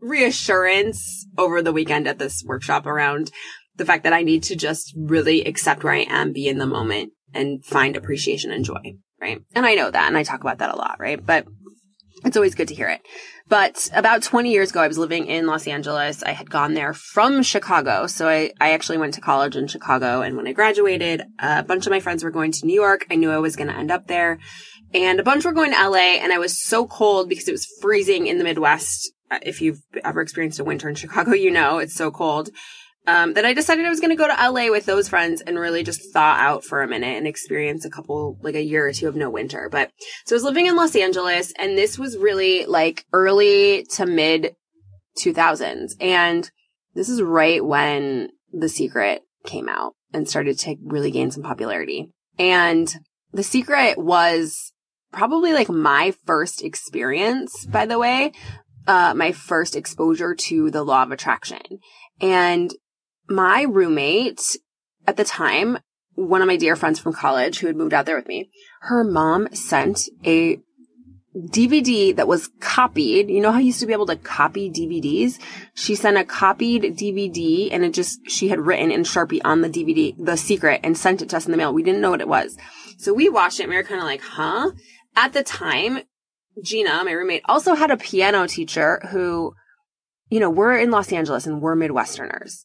reassurance 0.00 1.26
over 1.38 1.62
the 1.62 1.72
weekend 1.72 2.08
at 2.08 2.18
this 2.18 2.42
workshop 2.44 2.86
around 2.86 3.30
the 3.76 3.84
fact 3.84 4.04
that 4.04 4.12
I 4.12 4.22
need 4.22 4.44
to 4.44 4.56
just 4.56 4.94
really 4.96 5.44
accept 5.44 5.82
where 5.82 5.94
I 5.94 6.06
am, 6.08 6.32
be 6.32 6.48
in 6.48 6.58
the 6.58 6.66
moment 6.66 7.12
and 7.32 7.64
find 7.64 7.96
appreciation 7.96 8.50
and 8.50 8.64
joy. 8.64 8.96
Right. 9.20 9.40
And 9.54 9.64
I 9.64 9.74
know 9.74 9.90
that 9.90 10.08
and 10.08 10.18
I 10.18 10.22
talk 10.22 10.40
about 10.40 10.58
that 10.58 10.74
a 10.74 10.76
lot. 10.76 10.96
Right. 10.98 11.24
But 11.24 11.46
it's 12.24 12.36
always 12.36 12.54
good 12.54 12.68
to 12.68 12.74
hear 12.74 12.88
it. 12.88 13.00
But 13.48 13.90
about 13.92 14.22
20 14.22 14.50
years 14.50 14.70
ago, 14.70 14.80
I 14.80 14.88
was 14.88 14.96
living 14.96 15.26
in 15.26 15.46
Los 15.46 15.66
Angeles. 15.66 16.22
I 16.22 16.30
had 16.30 16.50
gone 16.50 16.74
there 16.74 16.94
from 16.94 17.42
Chicago. 17.42 18.06
So 18.06 18.26
I, 18.28 18.52
I 18.58 18.72
actually 18.72 18.98
went 18.98 19.14
to 19.14 19.20
college 19.20 19.54
in 19.54 19.66
Chicago. 19.66 20.22
And 20.22 20.36
when 20.36 20.46
I 20.46 20.52
graduated, 20.52 21.22
a 21.38 21.62
bunch 21.62 21.86
of 21.86 21.90
my 21.90 22.00
friends 22.00 22.24
were 22.24 22.30
going 22.30 22.52
to 22.52 22.66
New 22.66 22.74
York. 22.74 23.06
I 23.10 23.16
knew 23.16 23.30
I 23.30 23.38
was 23.38 23.56
going 23.56 23.68
to 23.68 23.76
end 23.76 23.90
up 23.90 24.06
there. 24.06 24.38
And 24.94 25.20
a 25.20 25.24
bunch 25.24 25.44
were 25.44 25.52
going 25.52 25.72
to 25.72 25.88
LA. 25.88 26.16
And 26.22 26.32
I 26.32 26.38
was 26.38 26.58
so 26.58 26.86
cold 26.86 27.28
because 27.28 27.46
it 27.46 27.52
was 27.52 27.66
freezing 27.82 28.26
in 28.26 28.38
the 28.38 28.44
Midwest. 28.44 29.12
Uh, 29.30 29.38
if 29.42 29.60
you've 29.60 29.82
ever 30.02 30.22
experienced 30.22 30.60
a 30.60 30.64
winter 30.64 30.88
in 30.88 30.94
Chicago, 30.94 31.32
you 31.34 31.50
know 31.50 31.78
it's 31.78 31.94
so 31.94 32.10
cold 32.10 32.50
um, 33.06 33.34
that 33.34 33.44
I 33.44 33.52
decided 33.52 33.84
I 33.84 33.90
was 33.90 34.00
going 34.00 34.10
to 34.10 34.16
go 34.16 34.26
to 34.26 34.50
LA 34.50 34.70
with 34.70 34.86
those 34.86 35.08
friends 35.08 35.42
and 35.42 35.58
really 35.58 35.82
just 35.82 36.12
thaw 36.12 36.36
out 36.38 36.64
for 36.64 36.82
a 36.82 36.88
minute 36.88 37.16
and 37.16 37.26
experience 37.26 37.84
a 37.84 37.90
couple, 37.90 38.38
like 38.42 38.54
a 38.54 38.62
year 38.62 38.86
or 38.86 38.92
two 38.92 39.08
of 39.08 39.16
no 39.16 39.28
winter. 39.28 39.68
But 39.70 39.90
so 40.24 40.34
I 40.34 40.36
was 40.36 40.44
living 40.44 40.66
in 40.66 40.76
Los 40.76 40.96
Angeles 40.96 41.52
and 41.58 41.76
this 41.76 41.98
was 41.98 42.16
really 42.16 42.64
like 42.66 43.04
early 43.12 43.84
to 43.92 44.06
mid 44.06 44.54
2000s. 45.18 45.92
And 46.00 46.50
this 46.94 47.08
is 47.08 47.22
right 47.22 47.64
when 47.64 48.30
The 48.52 48.68
Secret 48.68 49.22
came 49.44 49.68
out 49.68 49.94
and 50.12 50.28
started 50.28 50.58
to 50.60 50.76
really 50.82 51.10
gain 51.10 51.30
some 51.30 51.42
popularity. 51.42 52.10
And 52.38 52.92
The 53.32 53.42
Secret 53.42 53.98
was 53.98 54.72
probably 55.12 55.52
like 55.52 55.68
my 55.68 56.14
first 56.24 56.62
experience, 56.64 57.66
by 57.66 57.86
the 57.86 57.98
way, 57.98 58.32
uh, 58.86 59.14
my 59.14 59.32
first 59.32 59.76
exposure 59.76 60.34
to 60.34 60.70
the 60.70 60.82
law 60.82 61.02
of 61.02 61.12
attraction. 61.12 61.62
And 62.20 62.72
my 63.28 63.62
roommate 63.62 64.40
at 65.06 65.16
the 65.16 65.24
time, 65.24 65.78
one 66.14 66.40
of 66.40 66.46
my 66.46 66.56
dear 66.56 66.76
friends 66.76 66.98
from 66.98 67.12
college 67.12 67.58
who 67.58 67.66
had 67.66 67.76
moved 67.76 67.92
out 67.92 68.06
there 68.06 68.16
with 68.16 68.28
me, 68.28 68.50
her 68.82 69.04
mom 69.04 69.52
sent 69.54 70.08
a 70.24 70.58
DVD 71.36 72.14
that 72.14 72.28
was 72.28 72.48
copied. 72.60 73.28
You 73.28 73.40
know 73.40 73.50
how 73.50 73.58
you 73.58 73.66
used 73.66 73.80
to 73.80 73.86
be 73.86 73.92
able 73.92 74.06
to 74.06 74.16
copy 74.16 74.70
DVDs? 74.70 75.40
She 75.74 75.96
sent 75.96 76.16
a 76.16 76.24
copied 76.24 76.96
DVD 76.96 77.70
and 77.72 77.84
it 77.84 77.92
just, 77.92 78.20
she 78.28 78.48
had 78.48 78.60
written 78.60 78.92
in 78.92 79.02
Sharpie 79.02 79.40
on 79.44 79.60
the 79.60 79.68
DVD, 79.68 80.14
The 80.16 80.36
Secret 80.36 80.80
and 80.84 80.96
sent 80.96 81.22
it 81.22 81.30
to 81.30 81.36
us 81.36 81.46
in 81.46 81.50
the 81.50 81.58
mail. 81.58 81.74
We 81.74 81.82
didn't 81.82 82.00
know 82.00 82.10
what 82.10 82.20
it 82.20 82.28
was. 82.28 82.56
So 82.98 83.12
we 83.12 83.28
watched 83.28 83.58
it 83.58 83.64
and 83.64 83.70
we 83.70 83.76
were 83.76 83.82
kind 83.82 84.00
of 84.00 84.06
like, 84.06 84.20
huh? 84.20 84.70
At 85.16 85.32
the 85.32 85.42
time, 85.42 86.00
Gina, 86.62 87.02
my 87.04 87.12
roommate, 87.12 87.42
also 87.46 87.74
had 87.74 87.90
a 87.90 87.96
piano 87.96 88.46
teacher 88.46 89.00
who, 89.10 89.54
you 90.28 90.38
know, 90.38 90.50
we're 90.50 90.78
in 90.78 90.92
Los 90.92 91.12
Angeles 91.12 91.46
and 91.46 91.60
we're 91.60 91.76
Midwesterners. 91.76 92.64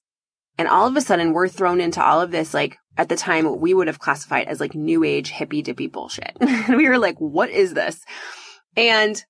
And 0.59 0.67
all 0.67 0.85
of 0.85 0.97
a 0.97 1.01
sudden 1.01 1.31
we're 1.31 1.47
thrown 1.47 1.79
into 1.79 2.03
all 2.03 2.19
of 2.19 2.31
this, 2.31 2.53
like 2.53 2.77
at 2.97 3.07
the 3.07 3.15
time 3.15 3.61
we 3.61 3.73
would 3.73 3.87
have 3.87 3.97
classified 3.97 4.47
as 4.47 4.59
like 4.59 4.75
new 4.75 5.05
age 5.05 5.29
hippy 5.29 5.61
dippy 5.61 5.87
bullshit. 5.87 6.35
and 6.41 6.75
we 6.75 6.89
were 6.89 6.97
like, 6.97 7.15
what 7.17 7.49
is 7.49 7.73
this? 7.73 8.03
And 8.75 9.23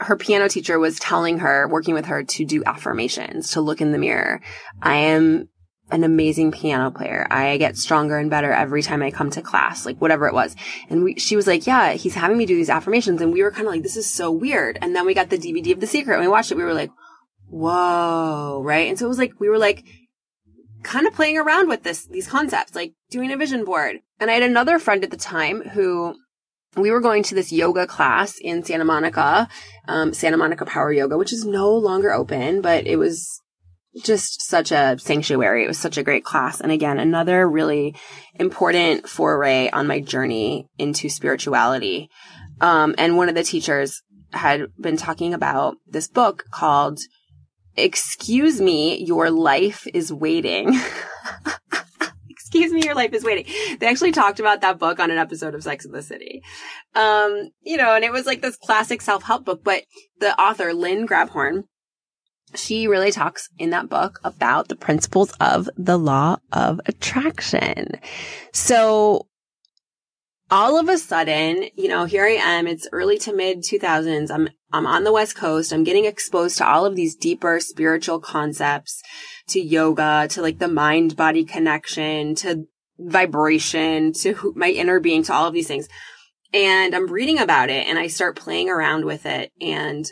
her 0.00 0.14
piano 0.14 0.48
teacher 0.48 0.78
was 0.78 0.98
telling 0.98 1.38
her, 1.38 1.66
working 1.66 1.94
with 1.94 2.04
her 2.04 2.22
to 2.22 2.44
do 2.44 2.62
affirmations, 2.64 3.52
to 3.52 3.62
look 3.62 3.80
in 3.80 3.92
the 3.92 3.98
mirror. 3.98 4.42
I 4.82 4.96
am 4.96 5.48
an 5.90 6.04
amazing 6.04 6.52
piano 6.52 6.90
player. 6.90 7.26
I 7.30 7.56
get 7.56 7.78
stronger 7.78 8.18
and 8.18 8.28
better 8.28 8.52
every 8.52 8.82
time 8.82 9.02
I 9.02 9.10
come 9.10 9.30
to 9.30 9.40
class, 9.40 9.86
like 9.86 9.98
whatever 10.02 10.26
it 10.26 10.34
was. 10.34 10.54
And 10.90 11.02
we, 11.02 11.18
she 11.18 11.36
was 11.36 11.46
like, 11.46 11.66
yeah, 11.66 11.92
he's 11.92 12.14
having 12.14 12.36
me 12.36 12.44
do 12.44 12.56
these 12.56 12.68
affirmations. 12.68 13.22
And 13.22 13.32
we 13.32 13.42
were 13.42 13.52
kind 13.52 13.66
of 13.66 13.72
like, 13.72 13.84
this 13.84 13.96
is 13.96 14.12
so 14.12 14.30
weird. 14.30 14.78
And 14.82 14.94
then 14.94 15.06
we 15.06 15.14
got 15.14 15.30
the 15.30 15.38
DVD 15.38 15.72
of 15.72 15.80
The 15.80 15.86
Secret 15.86 16.16
and 16.16 16.22
we 16.22 16.28
watched 16.28 16.52
it. 16.52 16.58
We 16.58 16.64
were 16.64 16.74
like, 16.74 16.90
whoa, 17.48 18.60
right? 18.62 18.88
And 18.88 18.98
so 18.98 19.06
it 19.06 19.08
was 19.08 19.18
like, 19.18 19.32
we 19.38 19.48
were 19.48 19.58
like, 19.58 19.84
kind 20.86 21.06
of 21.06 21.14
playing 21.14 21.36
around 21.36 21.68
with 21.68 21.82
this, 21.82 22.06
these 22.06 22.28
concepts, 22.28 22.74
like 22.74 22.94
doing 23.10 23.32
a 23.32 23.36
vision 23.36 23.64
board. 23.64 23.96
And 24.20 24.30
I 24.30 24.34
had 24.34 24.42
another 24.42 24.78
friend 24.78 25.02
at 25.02 25.10
the 25.10 25.16
time 25.16 25.62
who 25.70 26.14
we 26.76 26.90
were 26.90 27.00
going 27.00 27.22
to 27.24 27.34
this 27.34 27.52
yoga 27.52 27.86
class 27.86 28.38
in 28.40 28.62
Santa 28.62 28.84
Monica, 28.84 29.48
um, 29.88 30.14
Santa 30.14 30.36
Monica 30.36 30.64
Power 30.64 30.92
Yoga, 30.92 31.18
which 31.18 31.32
is 31.32 31.44
no 31.44 31.72
longer 31.72 32.12
open, 32.12 32.60
but 32.60 32.86
it 32.86 32.96
was 32.96 33.42
just 34.04 34.42
such 34.42 34.70
a 34.72 34.96
sanctuary. 34.98 35.64
It 35.64 35.68
was 35.68 35.78
such 35.78 35.96
a 35.96 36.02
great 36.02 36.24
class. 36.24 36.60
And 36.60 36.70
again, 36.70 36.98
another 36.98 37.48
really 37.48 37.96
important 38.34 39.08
foray 39.08 39.70
on 39.70 39.86
my 39.86 40.00
journey 40.00 40.68
into 40.78 41.08
spirituality. 41.08 42.10
Um, 42.60 42.94
and 42.98 43.16
one 43.16 43.28
of 43.28 43.34
the 43.34 43.42
teachers 43.42 44.02
had 44.32 44.66
been 44.78 44.96
talking 44.96 45.34
about 45.34 45.76
this 45.86 46.08
book 46.08 46.44
called 46.50 47.00
excuse 47.76 48.60
me, 48.60 48.98
your 49.04 49.30
life 49.30 49.86
is 49.92 50.12
waiting. 50.12 50.78
excuse 52.30 52.72
me, 52.72 52.82
your 52.84 52.94
life 52.94 53.12
is 53.12 53.24
waiting. 53.24 53.52
They 53.78 53.86
actually 53.86 54.12
talked 54.12 54.40
about 54.40 54.60
that 54.60 54.78
book 54.78 55.00
on 55.00 55.10
an 55.10 55.18
episode 55.18 55.54
of 55.54 55.62
Sex 55.62 55.84
and 55.84 55.94
the 55.94 56.02
City. 56.02 56.42
Um, 56.94 57.50
you 57.62 57.76
know, 57.76 57.94
and 57.94 58.04
it 58.04 58.12
was 58.12 58.26
like 58.26 58.40
this 58.40 58.56
classic 58.56 59.02
self-help 59.02 59.44
book, 59.44 59.62
but 59.64 59.84
the 60.20 60.38
author, 60.40 60.72
Lynn 60.72 61.06
Grabhorn, 61.06 61.64
she 62.54 62.86
really 62.86 63.10
talks 63.10 63.48
in 63.58 63.70
that 63.70 63.88
book 63.88 64.20
about 64.24 64.68
the 64.68 64.76
principles 64.76 65.32
of 65.40 65.68
the 65.76 65.98
law 65.98 66.36
of 66.52 66.80
attraction. 66.86 68.00
So 68.52 69.26
all 70.50 70.78
of 70.78 70.88
a 70.88 70.98
sudden, 70.98 71.68
you 71.76 71.88
know, 71.88 72.04
here 72.04 72.24
I 72.24 72.34
am. 72.34 72.66
It's 72.66 72.88
early 72.92 73.18
to 73.18 73.32
mid 73.32 73.58
2000s. 73.58 74.30
I'm, 74.30 74.48
I'm 74.76 74.86
on 74.86 75.04
the 75.04 75.12
West 75.12 75.34
Coast. 75.34 75.72
I'm 75.72 75.84
getting 75.84 76.04
exposed 76.04 76.58
to 76.58 76.68
all 76.68 76.84
of 76.84 76.94
these 76.94 77.16
deeper 77.16 77.60
spiritual 77.60 78.20
concepts, 78.20 79.02
to 79.48 79.60
yoga, 79.60 80.28
to 80.30 80.42
like 80.42 80.58
the 80.58 80.68
mind 80.68 81.16
body 81.16 81.44
connection, 81.44 82.34
to 82.36 82.66
vibration, 82.98 84.12
to 84.12 84.52
my 84.54 84.68
inner 84.68 85.00
being, 85.00 85.22
to 85.24 85.32
all 85.32 85.46
of 85.46 85.54
these 85.54 85.68
things. 85.68 85.88
And 86.52 86.94
I'm 86.94 87.10
reading 87.10 87.38
about 87.38 87.70
it 87.70 87.86
and 87.86 87.98
I 87.98 88.06
start 88.06 88.36
playing 88.36 88.68
around 88.68 89.04
with 89.04 89.26
it. 89.26 89.52
And 89.60 90.10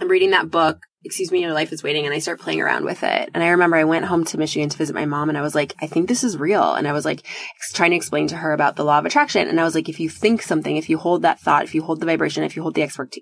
I'm 0.00 0.08
reading 0.08 0.30
that 0.30 0.50
book 0.50 0.80
excuse 1.04 1.32
me, 1.32 1.40
your 1.40 1.54
life 1.54 1.72
is 1.72 1.82
waiting. 1.82 2.04
And 2.04 2.14
I 2.14 2.18
start 2.18 2.40
playing 2.40 2.60
around 2.60 2.84
with 2.84 3.02
it. 3.02 3.30
And 3.32 3.42
I 3.42 3.48
remember 3.48 3.76
I 3.76 3.84
went 3.84 4.04
home 4.04 4.24
to 4.26 4.38
Michigan 4.38 4.68
to 4.68 4.76
visit 4.76 4.94
my 4.94 5.06
mom 5.06 5.28
and 5.28 5.38
I 5.38 5.42
was 5.42 5.54
like, 5.54 5.74
I 5.80 5.86
think 5.86 6.08
this 6.08 6.24
is 6.24 6.36
real. 6.36 6.74
And 6.74 6.86
I 6.86 6.92
was 6.92 7.04
like 7.04 7.26
trying 7.72 7.90
to 7.90 7.96
explain 7.96 8.28
to 8.28 8.36
her 8.36 8.52
about 8.52 8.76
the 8.76 8.84
law 8.84 8.98
of 8.98 9.06
attraction. 9.06 9.48
And 9.48 9.60
I 9.60 9.64
was 9.64 9.74
like, 9.74 9.88
if 9.88 9.98
you 9.98 10.08
think 10.08 10.42
something, 10.42 10.76
if 10.76 10.90
you 10.90 10.98
hold 10.98 11.22
that 11.22 11.40
thought, 11.40 11.64
if 11.64 11.74
you 11.74 11.82
hold 11.82 12.00
the 12.00 12.06
vibration, 12.06 12.44
if 12.44 12.54
you 12.54 12.62
hold 12.62 12.74
the 12.74 12.82
expect- 12.82 13.18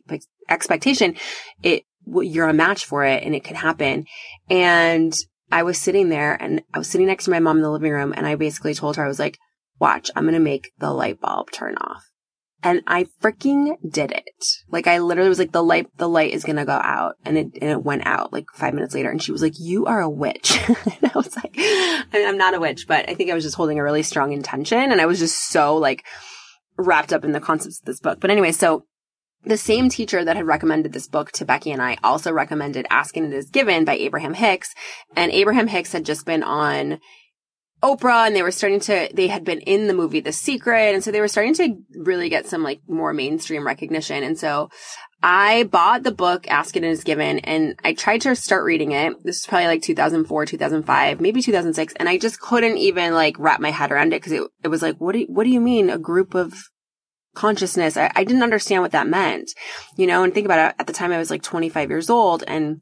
expectation, 0.49 1.17
it, 1.63 1.85
you're 2.07 2.49
a 2.49 2.55
match 2.55 2.85
for 2.85 3.05
it 3.05 3.23
and 3.23 3.35
it 3.35 3.45
can 3.45 3.57
happen. 3.57 4.07
And 4.51 5.15
I 5.53 5.63
was 5.63 5.79
sitting 5.79 6.09
there 6.09 6.35
and 6.35 6.63
I 6.75 6.79
was 6.79 6.89
sitting 6.89 7.07
next 7.07 7.27
to 7.27 7.31
my 7.31 7.39
mom 7.39 7.59
in 7.59 7.63
the 7.63 7.71
living 7.71 7.93
room 7.93 8.13
and 8.17 8.27
I 8.27 8.35
basically 8.35 8.75
told 8.75 8.97
her, 8.97 9.05
I 9.05 9.09
was 9.09 9.19
like, 9.19 9.39
watch, 9.79 10.11
I'm 10.17 10.25
going 10.25 10.35
to 10.35 10.41
make 10.41 10.73
the 10.79 10.91
light 10.91 11.21
bulb 11.21 11.53
turn 11.53 11.77
off. 11.77 12.05
And 12.63 12.83
I 12.87 13.07
freaking 13.23 13.77
did 13.89 14.11
it. 14.11 14.45
Like 14.69 14.87
I 14.87 14.99
literally 14.99 15.29
was 15.29 15.39
like, 15.39 15.53
the 15.53 15.63
light, 15.63 15.87
the 15.97 16.09
light 16.09 16.33
is 16.33 16.45
gonna 16.45 16.65
go 16.65 16.73
out. 16.73 17.15
And 17.25 17.39
it, 17.39 17.47
and 17.61 17.71
it 17.71 17.85
went 17.85 18.07
out 18.07 18.33
like 18.33 18.47
five 18.55 18.75
minutes 18.75 18.95
later. 18.95 19.11
And 19.11 19.23
she 19.23 19.33
was 19.33 19.43
like, 19.43 19.55
you 19.61 19.87
are 19.87 20.01
a 20.01 20.11
witch. 20.11 20.59
and 20.69 20.79
I 21.05 21.13
was 21.15 21.35
like, 21.37 21.55
I 21.57 22.05
mean, 22.13 22.27
I'm 22.27 22.39
not 22.39 22.55
a 22.55 22.61
witch, 22.61 22.87
but 22.89 23.09
I 23.09 23.15
think 23.15 23.31
I 23.31 23.35
was 23.35 23.45
just 23.45 23.57
holding 23.57 23.79
a 23.79 23.85
really 23.85 24.03
strong 24.03 24.33
intention. 24.33 24.91
And 24.91 25.01
I 25.01 25.07
was 25.07 25.21
just 25.21 25.51
so 25.51 25.77
like 25.77 26.05
wrapped 26.77 27.13
up 27.13 27.25
in 27.25 27.33
the 27.33 27.41
concepts 27.41 27.81
of 27.81 27.85
this 27.85 28.01
book. 28.01 28.19
But 28.21 28.31
anyway, 28.31 28.53
so 28.53 28.85
the 29.45 29.57
same 29.57 29.89
teacher 29.89 30.25
that 30.25 30.37
had 30.37 30.47
recommended 30.47 30.93
this 30.93 31.07
book 31.07 31.31
to 31.33 31.45
Becky 31.45 31.71
and 31.71 31.81
I 31.81 31.97
also 32.03 32.33
recommended 32.33 32.87
Ask 32.91 33.17
and 33.17 33.33
It 33.33 33.37
Is 33.37 33.51
Given 33.51 33.85
by 33.85 33.95
Abraham 33.95 34.35
Hicks. 34.35 34.75
And 35.15 35.31
Abraham 35.33 35.69
Hicks 35.69 35.93
had 35.93 36.05
just 36.05 36.27
been 36.27 36.43
on 36.43 36.99
Oprah 37.83 38.27
and 38.27 38.35
they 38.35 38.43
were 38.43 38.51
starting 38.51 38.81
to, 38.81 39.09
they 39.15 39.29
had 39.29 39.45
been 39.45 39.61
in 39.61 39.87
the 39.87 39.95
movie 39.95 40.21
The 40.21 40.33
Secret. 40.33 40.95
And 40.95 41.05
so 41.05 41.11
they 41.11 41.21
were 41.21 41.29
starting 41.29 41.55
to 41.55 41.77
really 41.95 42.29
get 42.29 42.47
some 42.47 42.63
like 42.63 42.81
more 42.89 43.13
mainstream 43.13 43.65
recognition. 43.65 44.25
And 44.25 44.39
so 44.39 44.71
I 45.23 45.65
bought 45.65 46.03
the 46.03 46.13
book 46.13 46.49
Ask 46.49 46.77
It 46.77 46.81
and 46.81 46.87
It 46.87 46.91
Is 46.91 47.05
Given 47.05 47.39
and 47.41 47.79
I 47.85 47.95
tried 47.95 48.23
to 48.23 48.35
start 48.35 48.65
reading 48.65 48.93
it. 48.93 49.23
This 49.25 49.41
is 49.41 49.47
probably 49.47 49.69
like 49.69 49.83
2004, 49.83 50.47
2005, 50.47 51.21
maybe 51.21 51.41
2006. 51.41 51.95
And 51.97 52.09
I 52.09 52.19
just 52.19 52.41
couldn't 52.41 52.79
even 52.79 53.15
like 53.15 53.39
wrap 53.39 53.61
my 53.61 53.71
head 53.71 53.93
around 53.93 54.13
it 54.13 54.23
because 54.23 54.33
it, 54.33 54.43
it 54.65 54.69
was 54.69 54.83
like, 54.83 54.97
what 54.97 55.13
do 55.13 55.21
you, 55.21 55.27
what 55.27 55.45
do 55.45 55.51
you 55.51 55.61
mean 55.61 55.89
a 55.89 55.99
group 55.99 56.35
of 56.35 56.55
consciousness? 57.35 57.97
I, 57.97 58.11
I 58.17 58.25
didn't 58.25 58.43
understand 58.43 58.83
what 58.83 58.93
that 58.93 59.07
meant, 59.07 59.51
you 59.97 60.07
know, 60.09 60.25
and 60.25 60.35
think 60.35 60.47
about 60.47 60.71
it. 60.71 60.77
At 60.81 60.89
the 60.89 60.93
time 60.93 61.13
I 61.13 61.19
was 61.19 61.31
like 61.31 61.43
25 61.43 61.91
years 61.91 62.11
old 62.11 62.43
and 62.49 62.81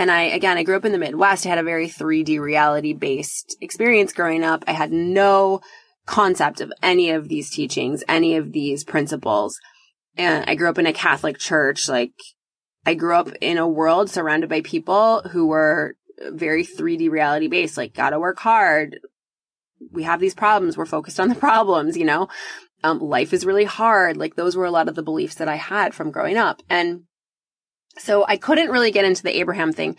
and 0.00 0.10
I, 0.10 0.22
again, 0.22 0.56
I 0.56 0.62
grew 0.62 0.76
up 0.76 0.86
in 0.86 0.92
the 0.92 0.98
Midwest. 0.98 1.44
I 1.44 1.50
had 1.50 1.58
a 1.58 1.62
very 1.62 1.86
3D 1.86 2.40
reality 2.40 2.94
based 2.94 3.54
experience 3.60 4.14
growing 4.14 4.42
up. 4.42 4.64
I 4.66 4.72
had 4.72 4.90
no 4.90 5.60
concept 6.06 6.62
of 6.62 6.72
any 6.82 7.10
of 7.10 7.28
these 7.28 7.50
teachings, 7.50 8.02
any 8.08 8.36
of 8.36 8.52
these 8.52 8.82
principles. 8.82 9.60
And 10.16 10.48
I 10.48 10.54
grew 10.54 10.70
up 10.70 10.78
in 10.78 10.86
a 10.86 10.94
Catholic 10.94 11.36
church. 11.36 11.86
Like 11.86 12.14
I 12.86 12.94
grew 12.94 13.14
up 13.14 13.28
in 13.42 13.58
a 13.58 13.68
world 13.68 14.08
surrounded 14.08 14.48
by 14.48 14.62
people 14.62 15.20
who 15.32 15.48
were 15.48 15.96
very 16.30 16.64
3D 16.64 17.10
reality 17.10 17.48
based, 17.48 17.76
like 17.76 17.92
gotta 17.92 18.18
work 18.18 18.38
hard. 18.38 19.00
We 19.92 20.04
have 20.04 20.18
these 20.18 20.34
problems. 20.34 20.78
We're 20.78 20.86
focused 20.86 21.20
on 21.20 21.28
the 21.28 21.34
problems, 21.48 21.98
you 21.98 22.06
know? 22.06 22.28
Um, 22.82 23.00
life 23.00 23.34
is 23.34 23.44
really 23.44 23.64
hard. 23.64 24.16
Like 24.16 24.34
those 24.34 24.56
were 24.56 24.64
a 24.64 24.70
lot 24.70 24.88
of 24.88 24.94
the 24.94 25.02
beliefs 25.02 25.34
that 25.34 25.48
I 25.48 25.56
had 25.56 25.92
from 25.92 26.10
growing 26.10 26.38
up. 26.38 26.62
And 26.70 27.02
so 27.98 28.24
I 28.26 28.36
couldn't 28.36 28.70
really 28.70 28.90
get 28.90 29.04
into 29.04 29.22
the 29.22 29.38
Abraham 29.38 29.72
thing 29.72 29.96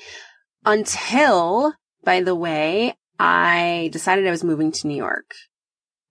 until, 0.66 1.74
by 2.04 2.22
the 2.22 2.36
way, 2.36 2.96
I 3.20 3.90
decided 3.92 4.28
I 4.28 4.32
was 4.32 4.44
moving 4.44 4.72
to 4.72 4.88
New 4.88 4.96
York. 4.96 5.32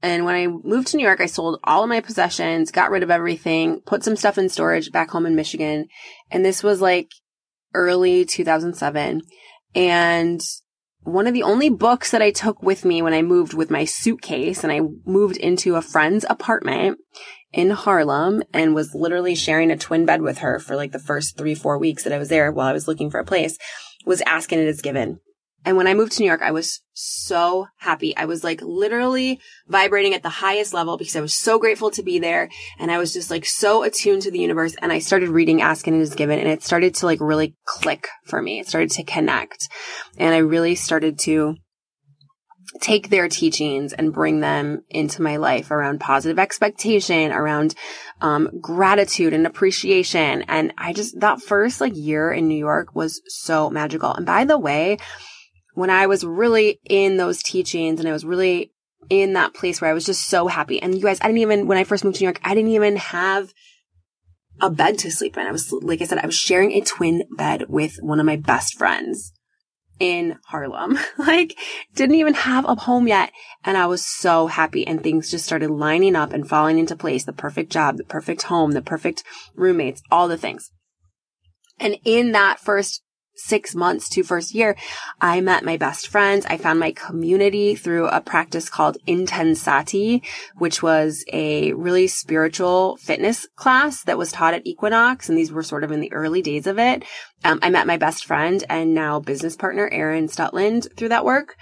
And 0.02 0.24
when 0.24 0.34
I 0.34 0.46
moved 0.46 0.88
to 0.88 0.96
New 0.96 1.02
York, 1.02 1.20
I 1.20 1.26
sold 1.26 1.60
all 1.64 1.82
of 1.82 1.88
my 1.88 2.00
possessions, 2.00 2.70
got 2.70 2.90
rid 2.90 3.02
of 3.02 3.10
everything, 3.10 3.80
put 3.80 4.02
some 4.02 4.16
stuff 4.16 4.38
in 4.38 4.48
storage 4.48 4.90
back 4.92 5.10
home 5.10 5.26
in 5.26 5.36
Michigan. 5.36 5.88
And 6.30 6.44
this 6.44 6.62
was 6.62 6.80
like 6.80 7.10
early 7.74 8.24
2007. 8.24 9.22
And 9.74 10.40
one 11.02 11.26
of 11.26 11.34
the 11.34 11.42
only 11.42 11.68
books 11.68 12.10
that 12.10 12.22
I 12.22 12.30
took 12.30 12.62
with 12.62 12.84
me 12.84 13.02
when 13.02 13.12
I 13.12 13.22
moved 13.22 13.54
with 13.54 13.70
my 13.70 13.84
suitcase 13.84 14.62
and 14.64 14.72
I 14.72 14.80
moved 15.04 15.36
into 15.36 15.76
a 15.76 15.82
friend's 15.82 16.24
apartment 16.28 16.98
in 17.52 17.70
Harlem 17.70 18.42
and 18.52 18.74
was 18.74 18.94
literally 18.94 19.34
sharing 19.34 19.70
a 19.70 19.76
twin 19.76 20.06
bed 20.06 20.22
with 20.22 20.38
her 20.38 20.58
for 20.58 20.76
like 20.76 20.92
the 20.92 20.98
first 20.98 21.36
three, 21.36 21.54
four 21.54 21.78
weeks 21.78 22.04
that 22.04 22.12
I 22.12 22.18
was 22.18 22.28
there 22.28 22.52
while 22.52 22.68
I 22.68 22.72
was 22.72 22.86
looking 22.86 23.10
for 23.10 23.20
a 23.20 23.24
place 23.24 23.58
was 24.06 24.22
ask 24.22 24.52
and 24.52 24.60
it 24.60 24.68
is 24.68 24.80
given. 24.80 25.20
And 25.62 25.76
when 25.76 25.86
I 25.86 25.92
moved 25.92 26.12
to 26.12 26.22
New 26.22 26.26
York, 26.26 26.40
I 26.40 26.52
was 26.52 26.80
so 26.94 27.66
happy. 27.78 28.16
I 28.16 28.24
was 28.24 28.42
like 28.42 28.62
literally 28.62 29.40
vibrating 29.68 30.14
at 30.14 30.22
the 30.22 30.30
highest 30.30 30.72
level 30.72 30.96
because 30.96 31.16
I 31.16 31.20
was 31.20 31.34
so 31.34 31.58
grateful 31.58 31.90
to 31.90 32.02
be 32.02 32.18
there. 32.18 32.48
And 32.78 32.90
I 32.90 32.96
was 32.96 33.12
just 33.12 33.30
like 33.30 33.44
so 33.44 33.82
attuned 33.82 34.22
to 34.22 34.30
the 34.30 34.38
universe. 34.38 34.74
And 34.80 34.90
I 34.90 35.00
started 35.00 35.28
reading 35.28 35.60
Ask 35.60 35.86
and 35.86 35.94
It 35.96 36.00
Is 36.00 36.14
Given 36.14 36.38
and 36.38 36.48
it 36.48 36.62
started 36.62 36.94
to 36.96 37.06
like 37.06 37.20
really 37.20 37.56
click 37.66 38.08
for 38.24 38.40
me. 38.40 38.60
It 38.60 38.68
started 38.68 38.90
to 38.92 39.04
connect. 39.04 39.68
And 40.16 40.34
I 40.34 40.38
really 40.38 40.76
started 40.76 41.18
to 41.20 41.56
take 42.80 43.08
their 43.08 43.28
teachings 43.28 43.92
and 43.92 44.12
bring 44.12 44.40
them 44.40 44.82
into 44.88 45.22
my 45.22 45.36
life 45.36 45.70
around 45.70 46.00
positive 46.00 46.38
expectation, 46.38 47.32
around 47.32 47.74
um, 48.20 48.48
gratitude 48.60 49.32
and 49.32 49.46
appreciation. 49.46 50.42
And 50.42 50.72
I 50.78 50.92
just, 50.92 51.18
that 51.20 51.42
first 51.42 51.80
like 51.80 51.96
year 51.96 52.32
in 52.32 52.48
New 52.48 52.58
York 52.58 52.94
was 52.94 53.22
so 53.26 53.70
magical. 53.70 54.14
And 54.14 54.24
by 54.24 54.44
the 54.44 54.58
way, 54.58 54.98
when 55.74 55.90
I 55.90 56.06
was 56.06 56.24
really 56.24 56.78
in 56.88 57.16
those 57.16 57.42
teachings 57.42 57.98
and 57.98 58.08
I 58.08 58.12
was 58.12 58.24
really 58.24 58.72
in 59.08 59.32
that 59.32 59.54
place 59.54 59.80
where 59.80 59.90
I 59.90 59.94
was 59.94 60.06
just 60.06 60.28
so 60.28 60.46
happy. 60.46 60.80
And 60.80 60.94
you 60.94 61.02
guys, 61.02 61.18
I 61.20 61.26
didn't 61.26 61.38
even, 61.38 61.66
when 61.66 61.78
I 61.78 61.84
first 61.84 62.04
moved 62.04 62.18
to 62.18 62.22
New 62.22 62.26
York, 62.26 62.40
I 62.44 62.54
didn't 62.54 62.70
even 62.70 62.96
have 62.96 63.52
a 64.60 64.70
bed 64.70 64.98
to 64.98 65.10
sleep 65.10 65.36
in. 65.36 65.46
I 65.46 65.52
was, 65.52 65.72
like 65.72 66.02
I 66.02 66.04
said, 66.04 66.18
I 66.18 66.26
was 66.26 66.36
sharing 66.36 66.72
a 66.72 66.82
twin 66.82 67.24
bed 67.36 67.64
with 67.68 67.96
one 68.00 68.20
of 68.20 68.26
my 68.26 68.36
best 68.36 68.76
friends 68.76 69.32
in 70.00 70.38
Harlem. 70.46 70.98
like, 71.18 71.56
didn't 71.94 72.16
even 72.16 72.34
have 72.34 72.64
a 72.64 72.74
home 72.74 73.06
yet. 73.06 73.30
And 73.64 73.76
I 73.76 73.86
was 73.86 74.04
so 74.04 74.48
happy 74.48 74.84
and 74.86 75.02
things 75.02 75.30
just 75.30 75.44
started 75.44 75.70
lining 75.70 76.16
up 76.16 76.32
and 76.32 76.48
falling 76.48 76.78
into 76.78 76.96
place. 76.96 77.24
The 77.24 77.32
perfect 77.32 77.70
job, 77.70 77.98
the 77.98 78.04
perfect 78.04 78.42
home, 78.44 78.72
the 78.72 78.82
perfect 78.82 79.22
roommates, 79.54 80.02
all 80.10 80.26
the 80.26 80.38
things. 80.38 80.72
And 81.78 81.96
in 82.04 82.32
that 82.32 82.58
first 82.58 83.02
six 83.44 83.74
months 83.74 84.08
to 84.10 84.22
first 84.22 84.54
year, 84.54 84.76
I 85.20 85.40
met 85.40 85.64
my 85.64 85.76
best 85.76 86.08
friends. 86.08 86.46
I 86.46 86.56
found 86.56 86.78
my 86.78 86.92
community 86.92 87.74
through 87.74 88.06
a 88.08 88.20
practice 88.20 88.68
called 88.68 88.98
Intensati, 89.06 90.24
which 90.56 90.82
was 90.82 91.24
a 91.32 91.72
really 91.72 92.06
spiritual 92.06 92.96
fitness 92.98 93.46
class 93.56 94.04
that 94.04 94.18
was 94.18 94.32
taught 94.32 94.54
at 94.54 94.66
Equinox. 94.66 95.28
And 95.28 95.36
these 95.36 95.52
were 95.52 95.62
sort 95.62 95.84
of 95.84 95.92
in 95.92 96.00
the 96.00 96.12
early 96.12 96.42
days 96.42 96.66
of 96.66 96.78
it. 96.78 97.04
Um, 97.44 97.58
I 97.62 97.70
met 97.70 97.86
my 97.86 97.96
best 97.96 98.24
friend 98.24 98.62
and 98.68 98.94
now 98.94 99.20
business 99.20 99.56
partner, 99.56 99.88
Erin 99.90 100.28
Stutland, 100.28 100.96
through 100.96 101.08
that 101.08 101.24
work. 101.24 101.56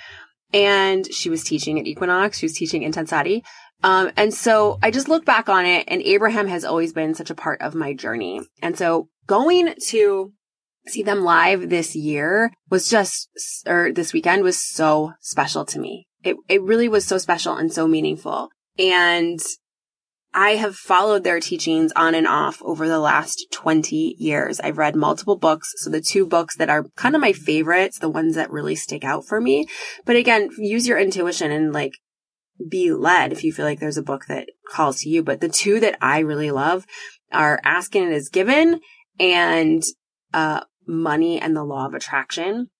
And 0.52 1.12
she 1.12 1.28
was 1.30 1.44
teaching 1.44 1.78
at 1.78 1.86
Equinox. 1.86 2.38
She 2.38 2.46
was 2.46 2.54
teaching 2.54 2.82
Intensati. 2.82 3.42
Um, 3.82 4.10
and 4.16 4.34
so 4.34 4.78
I 4.82 4.90
just 4.90 5.08
look 5.08 5.24
back 5.24 5.48
on 5.48 5.64
it 5.64 5.84
and 5.88 6.02
Abraham 6.02 6.48
has 6.48 6.64
always 6.64 6.92
been 6.92 7.14
such 7.14 7.30
a 7.30 7.34
part 7.34 7.62
of 7.62 7.74
my 7.74 7.94
journey. 7.94 8.40
And 8.60 8.76
so 8.76 9.08
going 9.26 9.74
to 9.88 10.32
see 10.88 11.02
them 11.02 11.22
live 11.22 11.68
this 11.68 11.94
year 11.94 12.52
was 12.70 12.88
just, 12.88 13.28
or 13.66 13.92
this 13.92 14.12
weekend 14.12 14.42
was 14.42 14.60
so 14.60 15.12
special 15.20 15.64
to 15.66 15.78
me. 15.78 16.06
It, 16.24 16.36
it 16.48 16.62
really 16.62 16.88
was 16.88 17.04
so 17.04 17.18
special 17.18 17.56
and 17.56 17.72
so 17.72 17.86
meaningful. 17.86 18.50
And 18.78 19.40
I 20.34 20.50
have 20.50 20.76
followed 20.76 21.24
their 21.24 21.40
teachings 21.40 21.92
on 21.96 22.14
and 22.14 22.26
off 22.26 22.60
over 22.62 22.86
the 22.86 22.98
last 22.98 23.46
20 23.50 24.16
years. 24.18 24.60
I've 24.60 24.78
read 24.78 24.94
multiple 24.94 25.36
books. 25.36 25.72
So 25.78 25.90
the 25.90 26.00
two 26.00 26.26
books 26.26 26.56
that 26.56 26.68
are 26.68 26.84
kind 26.96 27.14
of 27.14 27.20
my 27.20 27.32
favorites, 27.32 27.98
the 27.98 28.10
ones 28.10 28.34
that 28.34 28.50
really 28.50 28.76
stick 28.76 29.04
out 29.04 29.24
for 29.24 29.40
me. 29.40 29.66
But 30.04 30.16
again, 30.16 30.50
use 30.58 30.86
your 30.86 30.98
intuition 30.98 31.50
and 31.50 31.72
like 31.72 31.94
be 32.68 32.92
led 32.92 33.32
if 33.32 33.42
you 33.42 33.52
feel 33.52 33.64
like 33.64 33.80
there's 33.80 33.96
a 33.96 34.02
book 34.02 34.26
that 34.26 34.48
calls 34.70 35.00
to 35.00 35.08
you. 35.08 35.22
But 35.22 35.40
the 35.40 35.48
two 35.48 35.80
that 35.80 35.96
I 36.00 36.20
really 36.20 36.50
love 36.50 36.84
are 37.32 37.60
Ask 37.64 37.94
and 37.96 38.12
It 38.12 38.14
Is 38.14 38.28
Given 38.28 38.80
and 39.18 39.82
uh, 40.34 40.60
Money 40.88 41.40
and 41.40 41.54
the 41.54 41.64
Law 41.64 41.86
of 41.86 41.94
Attraction. 41.94 42.70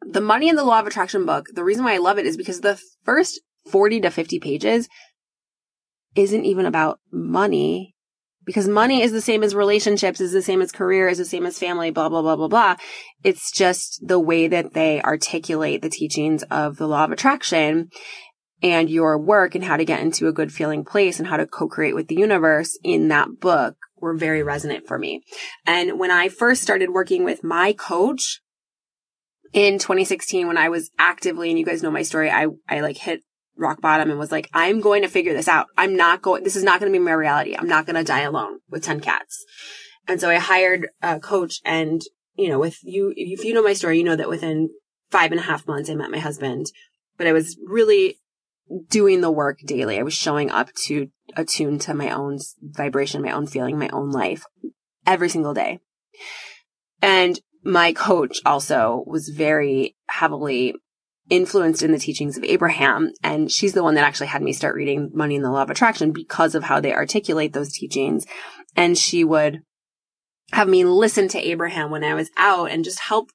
The 0.00 0.20
Money 0.20 0.48
and 0.48 0.56
the 0.56 0.64
Law 0.64 0.80
of 0.80 0.86
Attraction 0.86 1.26
book, 1.26 1.48
the 1.52 1.64
reason 1.64 1.84
why 1.84 1.94
I 1.94 1.98
love 1.98 2.18
it 2.18 2.26
is 2.26 2.36
because 2.36 2.60
the 2.60 2.80
first 3.04 3.40
40 3.70 4.00
to 4.00 4.10
50 4.10 4.40
pages 4.40 4.88
isn't 6.14 6.44
even 6.44 6.66
about 6.66 7.00
money 7.10 7.94
because 8.44 8.66
money 8.66 9.02
is 9.02 9.12
the 9.12 9.20
same 9.20 9.42
as 9.42 9.54
relationships, 9.54 10.20
is 10.20 10.32
the 10.32 10.42
same 10.42 10.62
as 10.62 10.72
career, 10.72 11.08
is 11.08 11.18
the 11.18 11.24
same 11.24 11.46
as 11.46 11.58
family, 11.58 11.90
blah, 11.90 12.08
blah, 12.08 12.22
blah, 12.22 12.36
blah, 12.36 12.48
blah. 12.48 12.76
It's 13.22 13.52
just 13.52 14.00
the 14.06 14.18
way 14.18 14.48
that 14.48 14.74
they 14.74 15.00
articulate 15.00 15.82
the 15.82 15.88
teachings 15.88 16.42
of 16.44 16.76
the 16.76 16.88
law 16.88 17.04
of 17.04 17.12
attraction 17.12 17.90
and 18.62 18.90
your 18.90 19.18
work 19.18 19.54
and 19.54 19.64
how 19.64 19.76
to 19.76 19.84
get 19.84 20.00
into 20.00 20.28
a 20.28 20.32
good 20.32 20.52
feeling 20.52 20.84
place 20.84 21.18
and 21.18 21.28
how 21.28 21.36
to 21.36 21.46
co-create 21.46 21.94
with 21.94 22.08
the 22.08 22.16
universe 22.16 22.78
in 22.82 23.08
that 23.08 23.40
book 23.40 23.76
were 24.02 24.14
very 24.14 24.42
resonant 24.42 24.86
for 24.86 24.98
me. 24.98 25.22
And 25.64 25.98
when 25.98 26.10
I 26.10 26.28
first 26.28 26.62
started 26.62 26.90
working 26.90 27.24
with 27.24 27.42
my 27.42 27.72
coach 27.72 28.40
in 29.52 29.78
2016, 29.78 30.46
when 30.46 30.58
I 30.58 30.68
was 30.68 30.90
actively, 30.98 31.48
and 31.48 31.58
you 31.58 31.64
guys 31.64 31.82
know 31.82 31.90
my 31.90 32.02
story, 32.02 32.30
I, 32.30 32.48
I 32.68 32.80
like 32.80 32.98
hit 32.98 33.22
rock 33.56 33.80
bottom 33.80 34.10
and 34.10 34.18
was 34.18 34.32
like, 34.32 34.50
I'm 34.52 34.80
going 34.80 35.02
to 35.02 35.08
figure 35.08 35.32
this 35.32 35.48
out. 35.48 35.66
I'm 35.78 35.96
not 35.96 36.20
going, 36.20 36.42
this 36.42 36.56
is 36.56 36.64
not 36.64 36.80
going 36.80 36.92
to 36.92 36.98
be 36.98 37.02
my 37.02 37.12
reality. 37.12 37.54
I'm 37.56 37.68
not 37.68 37.86
going 37.86 37.96
to 37.96 38.04
die 38.04 38.22
alone 38.22 38.58
with 38.68 38.82
10 38.82 39.00
cats. 39.00 39.44
And 40.08 40.20
so 40.20 40.28
I 40.28 40.36
hired 40.36 40.88
a 41.00 41.20
coach 41.20 41.60
and, 41.64 42.02
you 42.34 42.48
know, 42.48 42.58
with 42.58 42.78
you, 42.82 43.12
if 43.14 43.44
you 43.44 43.54
know 43.54 43.62
my 43.62 43.72
story, 43.72 43.98
you 43.98 44.04
know 44.04 44.16
that 44.16 44.28
within 44.28 44.70
five 45.10 45.30
and 45.30 45.40
a 45.40 45.44
half 45.44 45.66
months, 45.66 45.88
I 45.88 45.94
met 45.94 46.10
my 46.10 46.18
husband, 46.18 46.66
but 47.16 47.26
I 47.26 47.32
was 47.32 47.56
really 47.64 48.16
doing 48.88 49.20
the 49.20 49.30
work 49.30 49.58
daily. 49.64 49.98
I 49.98 50.02
was 50.02 50.14
showing 50.14 50.50
up 50.50 50.72
to 50.86 51.08
attune 51.36 51.78
to 51.80 51.94
my 51.94 52.10
own 52.10 52.38
vibration, 52.62 53.22
my 53.22 53.32
own 53.32 53.46
feeling, 53.46 53.78
my 53.78 53.88
own 53.88 54.10
life 54.10 54.44
every 55.06 55.28
single 55.28 55.54
day. 55.54 55.80
And 57.00 57.38
my 57.64 57.92
coach 57.92 58.40
also 58.44 59.04
was 59.06 59.28
very 59.28 59.96
heavily 60.08 60.74
influenced 61.30 61.82
in 61.82 61.92
the 61.92 61.98
teachings 61.98 62.36
of 62.36 62.44
Abraham. 62.44 63.12
And 63.22 63.50
she's 63.50 63.72
the 63.72 63.82
one 63.82 63.94
that 63.94 64.04
actually 64.04 64.26
had 64.28 64.42
me 64.42 64.52
start 64.52 64.74
reading 64.74 65.10
Money 65.14 65.36
and 65.36 65.44
the 65.44 65.50
Law 65.50 65.62
of 65.62 65.70
Attraction 65.70 66.12
because 66.12 66.54
of 66.54 66.64
how 66.64 66.80
they 66.80 66.92
articulate 66.92 67.52
those 67.52 67.72
teachings. 67.72 68.26
And 68.76 68.98
she 68.98 69.24
would 69.24 69.60
have 70.52 70.68
me 70.68 70.84
listen 70.84 71.28
to 71.28 71.38
Abraham 71.38 71.90
when 71.90 72.04
I 72.04 72.14
was 72.14 72.30
out 72.36 72.70
and 72.70 72.84
just 72.84 73.00
help, 73.00 73.30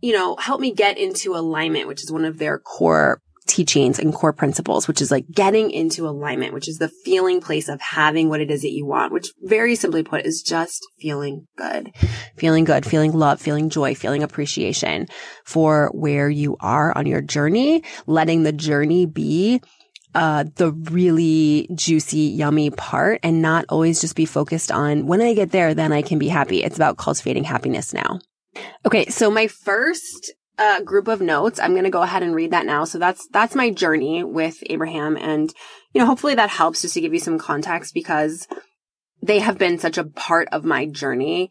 you 0.00 0.12
know, 0.12 0.36
help 0.36 0.60
me 0.60 0.72
get 0.72 0.98
into 0.98 1.34
alignment, 1.34 1.88
which 1.88 2.02
is 2.02 2.10
one 2.10 2.24
of 2.24 2.38
their 2.38 2.58
core 2.58 3.20
teachings 3.46 3.98
and 3.98 4.14
core 4.14 4.32
principles, 4.32 4.86
which 4.86 5.00
is 5.00 5.10
like 5.10 5.26
getting 5.30 5.70
into 5.70 6.06
alignment, 6.06 6.54
which 6.54 6.68
is 6.68 6.78
the 6.78 6.90
feeling 7.04 7.40
place 7.40 7.68
of 7.68 7.80
having 7.80 8.28
what 8.28 8.40
it 8.40 8.50
is 8.50 8.62
that 8.62 8.72
you 8.72 8.86
want, 8.86 9.12
which 9.12 9.32
very 9.42 9.74
simply 9.74 10.02
put 10.02 10.24
is 10.24 10.42
just 10.42 10.86
feeling 11.00 11.46
good, 11.56 11.90
feeling 12.36 12.64
good, 12.64 12.86
feeling 12.86 13.12
love, 13.12 13.40
feeling 13.40 13.68
joy, 13.68 13.94
feeling 13.94 14.22
appreciation 14.22 15.06
for 15.44 15.90
where 15.92 16.28
you 16.28 16.56
are 16.60 16.96
on 16.96 17.06
your 17.06 17.20
journey, 17.20 17.82
letting 18.06 18.42
the 18.42 18.52
journey 18.52 19.06
be 19.06 19.60
uh, 20.14 20.44
the 20.56 20.72
really 20.72 21.68
juicy, 21.74 22.18
yummy 22.18 22.70
part 22.70 23.20
and 23.22 23.40
not 23.40 23.64
always 23.68 24.00
just 24.00 24.16
be 24.16 24.26
focused 24.26 24.70
on 24.70 25.06
when 25.06 25.22
I 25.22 25.34
get 25.34 25.52
there, 25.52 25.74
then 25.74 25.92
I 25.92 26.02
can 26.02 26.18
be 26.18 26.28
happy. 26.28 26.62
It's 26.62 26.76
about 26.76 26.98
cultivating 26.98 27.44
happiness 27.44 27.94
now. 27.94 28.20
Okay. 28.84 29.06
So 29.06 29.30
my 29.30 29.46
first 29.46 30.32
uh, 30.58 30.80
group 30.82 31.08
of 31.08 31.20
notes. 31.20 31.58
I'm 31.58 31.72
going 31.72 31.84
to 31.84 31.90
go 31.90 32.02
ahead 32.02 32.22
and 32.22 32.34
read 32.34 32.50
that 32.50 32.66
now. 32.66 32.84
So 32.84 32.98
that's, 32.98 33.26
that's 33.28 33.54
my 33.54 33.70
journey 33.70 34.22
with 34.22 34.62
Abraham. 34.66 35.16
And, 35.16 35.52
you 35.92 36.00
know, 36.00 36.06
hopefully 36.06 36.34
that 36.34 36.50
helps 36.50 36.82
just 36.82 36.94
to 36.94 37.00
give 37.00 37.14
you 37.14 37.20
some 37.20 37.38
context 37.38 37.94
because 37.94 38.46
they 39.22 39.38
have 39.38 39.58
been 39.58 39.78
such 39.78 39.98
a 39.98 40.04
part 40.04 40.48
of 40.52 40.64
my 40.64 40.86
journey 40.86 41.50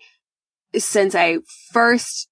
since 0.76 1.16
I 1.16 1.40
first 1.72 2.30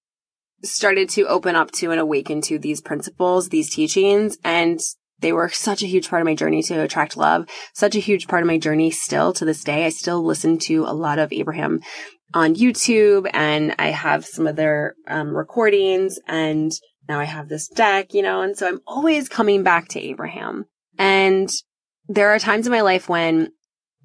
started 0.63 1.09
to 1.09 1.27
open 1.27 1.55
up 1.55 1.71
to 1.71 1.91
and 1.91 1.99
awaken 1.99 2.41
to 2.41 2.59
these 2.59 2.81
principles, 2.81 3.49
these 3.49 3.73
teachings. 3.73 4.37
And 4.43 4.79
they 5.21 5.33
were 5.33 5.49
such 5.49 5.83
a 5.83 5.87
huge 5.87 6.09
part 6.09 6.21
of 6.21 6.25
my 6.25 6.35
journey 6.35 6.63
to 6.63 6.81
attract 6.81 7.17
love, 7.17 7.47
such 7.73 7.95
a 7.95 7.99
huge 7.99 8.27
part 8.27 8.43
of 8.43 8.47
my 8.47 8.57
journey 8.57 8.91
still 8.91 9.33
to 9.33 9.45
this 9.45 9.63
day. 9.63 9.85
I 9.85 9.89
still 9.89 10.23
listen 10.23 10.57
to 10.59 10.85
a 10.85 10.93
lot 10.93 11.19
of 11.19 11.33
Abraham 11.33 11.81
on 12.33 12.55
YouTube 12.55 13.29
and 13.33 13.75
I 13.79 13.87
have 13.87 14.25
some 14.25 14.47
of 14.47 14.55
their 14.55 14.95
um, 15.07 15.35
recordings 15.35 16.19
and 16.27 16.71
now 17.07 17.19
I 17.19 17.25
have 17.25 17.49
this 17.49 17.67
deck, 17.67 18.13
you 18.13 18.21
know, 18.21 18.41
and 18.41 18.55
so 18.55 18.67
I'm 18.67 18.81
always 18.85 19.29
coming 19.29 19.63
back 19.63 19.87
to 19.89 19.99
Abraham. 19.99 20.65
And 20.97 21.49
there 22.07 22.29
are 22.29 22.39
times 22.39 22.67
in 22.67 22.71
my 22.71 22.81
life 22.81 23.09
when 23.09 23.49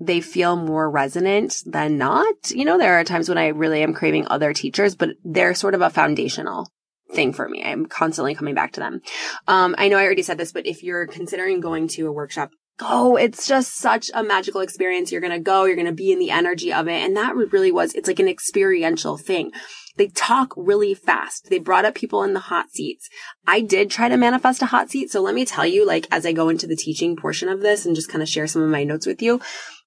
they 0.00 0.20
feel 0.20 0.56
more 0.56 0.90
resonant 0.90 1.56
than 1.66 1.98
not. 1.98 2.50
You 2.50 2.64
know, 2.64 2.78
there 2.78 2.98
are 2.98 3.04
times 3.04 3.28
when 3.28 3.38
I 3.38 3.48
really 3.48 3.82
am 3.82 3.94
craving 3.94 4.26
other 4.28 4.52
teachers, 4.52 4.96
but 4.96 5.10
they're 5.22 5.54
sort 5.54 5.74
of 5.74 5.82
a 5.82 5.90
foundational 5.90 6.68
thing 7.14 7.32
for 7.32 7.48
me. 7.48 7.62
I'm 7.64 7.86
constantly 7.86 8.34
coming 8.34 8.54
back 8.54 8.72
to 8.72 8.80
them. 8.80 9.00
Um, 9.48 9.74
I 9.78 9.88
know 9.88 9.98
I 9.98 10.04
already 10.04 10.22
said 10.22 10.38
this, 10.38 10.52
but 10.52 10.66
if 10.66 10.82
you're 10.82 11.06
considering 11.06 11.60
going 11.60 11.88
to 11.88 12.06
a 12.06 12.12
workshop, 12.12 12.50
go. 12.78 13.16
It's 13.16 13.46
just 13.46 13.76
such 13.76 14.10
a 14.14 14.22
magical 14.22 14.60
experience. 14.60 15.12
You're 15.12 15.20
going 15.20 15.32
to 15.32 15.38
go, 15.38 15.64
you're 15.64 15.76
going 15.76 15.86
to 15.86 15.92
be 15.92 16.12
in 16.12 16.18
the 16.18 16.30
energy 16.30 16.72
of 16.72 16.88
it. 16.88 17.02
And 17.02 17.16
that 17.16 17.36
really 17.36 17.72
was, 17.72 17.94
it's 17.94 18.08
like 18.08 18.18
an 18.18 18.28
experiential 18.28 19.16
thing. 19.16 19.52
They 19.96 20.08
talk 20.08 20.52
really 20.56 20.92
fast. 20.92 21.46
They 21.50 21.60
brought 21.60 21.84
up 21.84 21.94
people 21.94 22.24
in 22.24 22.34
the 22.34 22.40
hot 22.40 22.70
seats. 22.70 23.08
I 23.46 23.60
did 23.60 23.90
try 23.90 24.08
to 24.08 24.16
manifest 24.16 24.60
a 24.60 24.66
hot 24.66 24.90
seat. 24.90 25.12
So 25.12 25.20
let 25.20 25.36
me 25.36 25.44
tell 25.44 25.64
you, 25.64 25.86
like, 25.86 26.08
as 26.10 26.26
I 26.26 26.32
go 26.32 26.48
into 26.48 26.66
the 26.66 26.74
teaching 26.74 27.14
portion 27.14 27.48
of 27.48 27.60
this 27.60 27.86
and 27.86 27.94
just 27.94 28.08
kind 28.08 28.22
of 28.22 28.28
share 28.28 28.48
some 28.48 28.62
of 28.62 28.70
my 28.70 28.82
notes 28.82 29.06
with 29.06 29.22
you, 29.22 29.40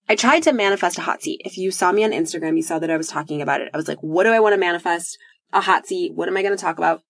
I 0.08 0.16
tried 0.16 0.44
to 0.44 0.54
manifest 0.54 0.98
a 0.98 1.02
hot 1.02 1.22
seat. 1.22 1.42
If 1.44 1.58
you 1.58 1.72
saw 1.72 1.92
me 1.92 2.06
on 2.06 2.12
Instagram, 2.12 2.56
you 2.56 2.64
saw 2.64 2.80
that 2.80 2.90
I 2.90 2.96
was 2.96 3.10
talking 3.10 3.42
about 3.42 3.60
it. 3.60 3.70
I 3.74 3.78
was 3.78 3.90
like, 3.90 4.00
what 4.00 4.24
do 4.24 4.30
I 4.30 4.40
want 4.40 4.54
to 4.54 4.60
manifest? 4.60 5.18
A 5.52 5.60
hot 5.60 5.88
seat. 5.88 6.14
What 6.16 6.30
am 6.30 6.38
I 6.38 6.42
going 6.42 6.56
to 6.56 6.62
talk 6.62 6.78
about? 6.78 7.02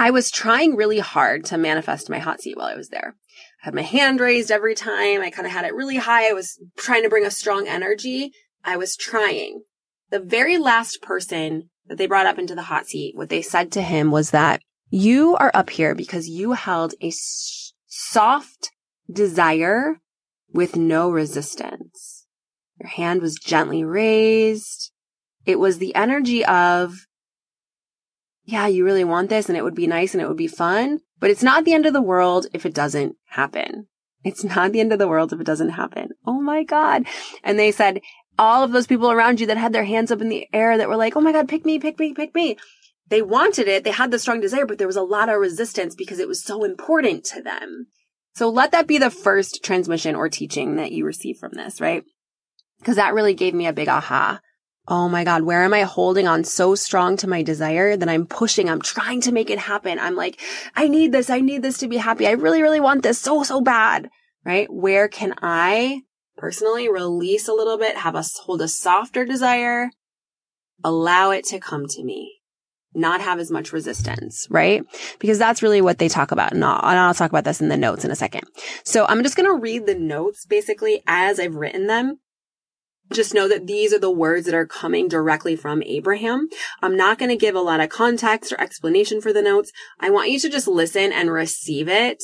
I 0.00 0.10
was 0.10 0.30
trying 0.30 0.76
really 0.76 0.98
hard 0.98 1.44
to 1.46 1.58
manifest 1.58 2.08
my 2.08 2.18
hot 2.18 2.40
seat 2.40 2.56
while 2.56 2.68
I 2.68 2.74
was 2.74 2.88
there 2.88 3.16
I 3.62 3.66
had 3.66 3.74
my 3.74 3.82
hand 3.82 4.20
raised 4.20 4.50
every 4.50 4.74
time. 4.74 5.20
I 5.20 5.30
kind 5.30 5.46
of 5.46 5.52
had 5.52 5.66
it 5.66 5.74
really 5.74 5.96
high. 5.96 6.30
I 6.30 6.32
was 6.32 6.58
trying 6.78 7.02
to 7.02 7.10
bring 7.10 7.26
a 7.26 7.30
strong 7.30 7.68
energy. 7.68 8.32
I 8.64 8.78
was 8.78 8.96
trying. 8.96 9.62
The 10.10 10.20
very 10.20 10.56
last 10.56 11.02
person 11.02 11.68
that 11.86 11.98
they 11.98 12.06
brought 12.06 12.26
up 12.26 12.38
into 12.38 12.54
the 12.54 12.62
hot 12.62 12.86
seat, 12.86 13.14
what 13.16 13.28
they 13.28 13.42
said 13.42 13.70
to 13.72 13.82
him 13.82 14.10
was 14.10 14.30
that 14.30 14.62
you 14.88 15.36
are 15.36 15.50
up 15.52 15.68
here 15.68 15.94
because 15.94 16.28
you 16.28 16.52
held 16.52 16.94
a 17.02 17.08
s- 17.08 17.74
soft 17.86 18.70
desire 19.12 20.00
with 20.52 20.76
no 20.76 21.10
resistance. 21.10 22.26
Your 22.80 22.88
hand 22.88 23.20
was 23.20 23.34
gently 23.34 23.84
raised. 23.84 24.90
It 25.44 25.58
was 25.58 25.78
the 25.78 25.94
energy 25.94 26.44
of, 26.46 27.06
yeah, 28.50 28.66
you 28.66 28.84
really 28.84 29.04
want 29.04 29.28
this 29.28 29.48
and 29.48 29.56
it 29.56 29.64
would 29.64 29.74
be 29.74 29.86
nice 29.86 30.14
and 30.14 30.22
it 30.22 30.28
would 30.28 30.36
be 30.36 30.48
fun, 30.48 31.00
but 31.18 31.30
it's 31.30 31.42
not 31.42 31.64
the 31.64 31.72
end 31.72 31.86
of 31.86 31.92
the 31.92 32.02
world 32.02 32.46
if 32.52 32.66
it 32.66 32.74
doesn't 32.74 33.16
happen. 33.28 33.86
It's 34.24 34.44
not 34.44 34.72
the 34.72 34.80
end 34.80 34.92
of 34.92 34.98
the 34.98 35.08
world 35.08 35.32
if 35.32 35.40
it 35.40 35.46
doesn't 35.46 35.70
happen. 35.70 36.10
Oh 36.26 36.40
my 36.40 36.62
God. 36.64 37.06
And 37.42 37.58
they 37.58 37.72
said, 37.72 38.00
all 38.38 38.64
of 38.64 38.72
those 38.72 38.86
people 38.86 39.10
around 39.10 39.40
you 39.40 39.46
that 39.46 39.56
had 39.56 39.72
their 39.72 39.84
hands 39.84 40.10
up 40.10 40.20
in 40.20 40.28
the 40.28 40.46
air 40.52 40.78
that 40.78 40.88
were 40.88 40.96
like, 40.96 41.16
oh 41.16 41.20
my 41.20 41.32
God, 41.32 41.48
pick 41.48 41.64
me, 41.64 41.78
pick 41.78 41.98
me, 41.98 42.12
pick 42.12 42.34
me. 42.34 42.56
They 43.08 43.22
wanted 43.22 43.68
it. 43.68 43.84
They 43.84 43.90
had 43.90 44.10
the 44.10 44.18
strong 44.18 44.40
desire, 44.40 44.66
but 44.66 44.78
there 44.78 44.86
was 44.86 44.96
a 44.96 45.02
lot 45.02 45.28
of 45.28 45.38
resistance 45.38 45.94
because 45.94 46.18
it 46.18 46.28
was 46.28 46.42
so 46.42 46.64
important 46.64 47.24
to 47.26 47.42
them. 47.42 47.88
So 48.34 48.48
let 48.48 48.72
that 48.72 48.86
be 48.86 48.98
the 48.98 49.10
first 49.10 49.64
transmission 49.64 50.14
or 50.14 50.28
teaching 50.28 50.76
that 50.76 50.92
you 50.92 51.04
receive 51.04 51.36
from 51.38 51.52
this, 51.54 51.80
right? 51.80 52.04
Because 52.78 52.96
that 52.96 53.14
really 53.14 53.34
gave 53.34 53.54
me 53.54 53.66
a 53.66 53.72
big 53.72 53.88
aha 53.88 54.40
oh 54.90 55.08
my 55.08 55.22
God, 55.22 55.42
where 55.42 55.62
am 55.62 55.72
I 55.72 55.82
holding 55.82 56.26
on 56.26 56.42
so 56.42 56.74
strong 56.74 57.16
to 57.18 57.28
my 57.28 57.42
desire 57.42 57.96
that 57.96 58.08
I'm 58.08 58.26
pushing? 58.26 58.68
I'm 58.68 58.82
trying 58.82 59.20
to 59.22 59.32
make 59.32 59.48
it 59.48 59.58
happen. 59.58 60.00
I'm 60.00 60.16
like, 60.16 60.40
I 60.74 60.88
need 60.88 61.12
this. 61.12 61.30
I 61.30 61.40
need 61.40 61.62
this 61.62 61.78
to 61.78 61.88
be 61.88 61.96
happy. 61.96 62.26
I 62.26 62.32
really, 62.32 62.60
really 62.60 62.80
want 62.80 63.04
this 63.04 63.18
so, 63.18 63.44
so 63.44 63.60
bad. 63.60 64.10
Right? 64.44 64.66
Where 64.70 65.06
can 65.06 65.34
I 65.42 66.02
personally 66.36 66.88
release 66.88 67.46
a 67.46 67.52
little 67.52 67.78
bit, 67.78 67.98
have 67.98 68.16
us 68.16 68.36
hold 68.38 68.62
a 68.62 68.68
softer 68.68 69.24
desire, 69.24 69.90
allow 70.82 71.30
it 71.30 71.44
to 71.46 71.60
come 71.60 71.86
to 71.86 72.02
me? 72.02 72.38
Not 72.92 73.20
have 73.20 73.38
as 73.38 73.52
much 73.52 73.72
resistance, 73.72 74.48
right? 74.50 74.82
Because 75.20 75.38
that's 75.38 75.62
really 75.62 75.80
what 75.80 75.98
they 75.98 76.08
talk 76.08 76.32
about. 76.32 76.52
And 76.52 76.64
I'll, 76.64 76.80
and 76.82 76.98
I'll 76.98 77.14
talk 77.14 77.30
about 77.30 77.44
this 77.44 77.60
in 77.60 77.68
the 77.68 77.76
notes 77.76 78.04
in 78.04 78.10
a 78.10 78.16
second. 78.16 78.42
So 78.82 79.06
I'm 79.06 79.22
just 79.22 79.36
going 79.36 79.48
to 79.48 79.62
read 79.62 79.86
the 79.86 79.94
notes 79.94 80.44
basically 80.44 81.00
as 81.06 81.38
I've 81.38 81.54
written 81.54 81.86
them 81.86 82.18
just 83.12 83.34
know 83.34 83.48
that 83.48 83.66
these 83.66 83.92
are 83.92 83.98
the 83.98 84.10
words 84.10 84.46
that 84.46 84.54
are 84.54 84.66
coming 84.66 85.08
directly 85.08 85.56
from 85.56 85.82
Abraham. 85.82 86.48
I'm 86.82 86.96
not 86.96 87.18
going 87.18 87.30
to 87.30 87.36
give 87.36 87.54
a 87.54 87.60
lot 87.60 87.80
of 87.80 87.88
context 87.88 88.52
or 88.52 88.60
explanation 88.60 89.20
for 89.20 89.32
the 89.32 89.42
notes. 89.42 89.72
I 89.98 90.10
want 90.10 90.30
you 90.30 90.38
to 90.40 90.48
just 90.48 90.68
listen 90.68 91.12
and 91.12 91.30
receive 91.30 91.88
it. 91.88 92.22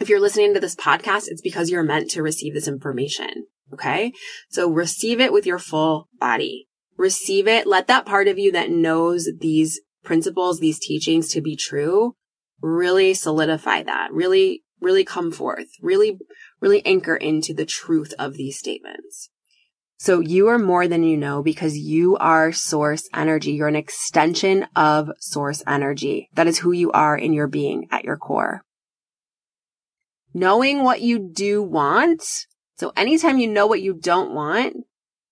If 0.00 0.08
you're 0.08 0.20
listening 0.20 0.54
to 0.54 0.60
this 0.60 0.74
podcast, 0.74 1.28
it's 1.28 1.42
because 1.42 1.70
you're 1.70 1.82
meant 1.82 2.10
to 2.10 2.22
receive 2.22 2.54
this 2.54 2.66
information. 2.66 3.46
Okay. 3.72 4.12
So 4.48 4.70
receive 4.70 5.20
it 5.20 5.32
with 5.32 5.46
your 5.46 5.58
full 5.58 6.08
body. 6.18 6.68
Receive 6.96 7.46
it. 7.46 7.66
Let 7.66 7.86
that 7.88 8.06
part 8.06 8.28
of 8.28 8.38
you 8.38 8.52
that 8.52 8.70
knows 8.70 9.28
these 9.40 9.80
principles, 10.02 10.60
these 10.60 10.78
teachings 10.78 11.28
to 11.30 11.40
be 11.40 11.56
true, 11.56 12.14
really 12.60 13.14
solidify 13.14 13.82
that. 13.82 14.12
Really, 14.12 14.62
really 14.80 15.04
come 15.04 15.32
forth. 15.32 15.68
Really, 15.80 16.18
really 16.60 16.84
anchor 16.86 17.16
into 17.16 17.52
the 17.52 17.66
truth 17.66 18.14
of 18.18 18.34
these 18.34 18.58
statements. 18.58 19.30
So 19.98 20.20
you 20.20 20.48
are 20.48 20.58
more 20.58 20.88
than 20.88 21.02
you 21.02 21.16
know 21.16 21.42
because 21.42 21.76
you 21.76 22.16
are 22.16 22.52
source 22.52 23.08
energy. 23.14 23.52
You're 23.52 23.68
an 23.68 23.76
extension 23.76 24.66
of 24.74 25.10
source 25.18 25.62
energy. 25.66 26.28
That 26.34 26.46
is 26.46 26.58
who 26.58 26.72
you 26.72 26.90
are 26.92 27.16
in 27.16 27.32
your 27.32 27.46
being 27.46 27.88
at 27.90 28.04
your 28.04 28.16
core. 28.16 28.64
Knowing 30.32 30.82
what 30.82 31.00
you 31.00 31.30
do 31.32 31.62
want. 31.62 32.24
So 32.76 32.92
anytime 32.96 33.38
you 33.38 33.48
know 33.48 33.66
what 33.66 33.82
you 33.82 33.94
don't 33.94 34.34
want, 34.34 34.76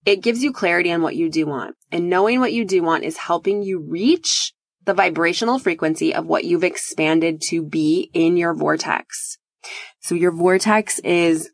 it 0.07 0.23
gives 0.23 0.43
you 0.43 0.53
clarity 0.53 0.93
on 0.93 1.03
what 1.03 1.17
you 1.17 1.29
do 1.29 1.47
want. 1.47 1.77
And 1.91 2.09
knowing 2.09 2.41
what 2.41 2.53
you 2.53 2.65
do 2.65 2.83
want 2.83 3.05
is 3.05 3.17
helping 3.17 3.63
you 3.63 3.81
reach 3.81 4.53
the 4.85 4.95
vibrational 4.95 5.59
frequency 5.59 6.15
of 6.15 6.27
what 6.27 6.45
you've 6.45 6.65
expanded 6.65 7.41
to 7.49 7.63
be 7.63 8.11
in 8.13 8.37
your 8.37 8.55
vortex. 8.55 9.39
So 10.01 10.15
your 10.15 10.33
vortex 10.33 10.99
is 11.01 11.51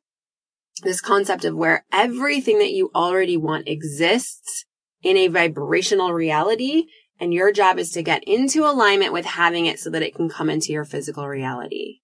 this 0.82 1.00
concept 1.00 1.44
of 1.44 1.54
where 1.54 1.84
everything 1.92 2.58
that 2.58 2.72
you 2.72 2.90
already 2.94 3.36
want 3.36 3.68
exists 3.68 4.64
in 5.02 5.16
a 5.16 5.28
vibrational 5.28 6.12
reality. 6.12 6.84
And 7.20 7.34
your 7.34 7.52
job 7.52 7.78
is 7.78 7.90
to 7.92 8.02
get 8.02 8.22
into 8.24 8.64
alignment 8.64 9.12
with 9.12 9.24
having 9.24 9.66
it 9.66 9.80
so 9.80 9.90
that 9.90 10.02
it 10.02 10.14
can 10.14 10.28
come 10.28 10.48
into 10.48 10.72
your 10.72 10.84
physical 10.84 11.26
reality. 11.26 11.98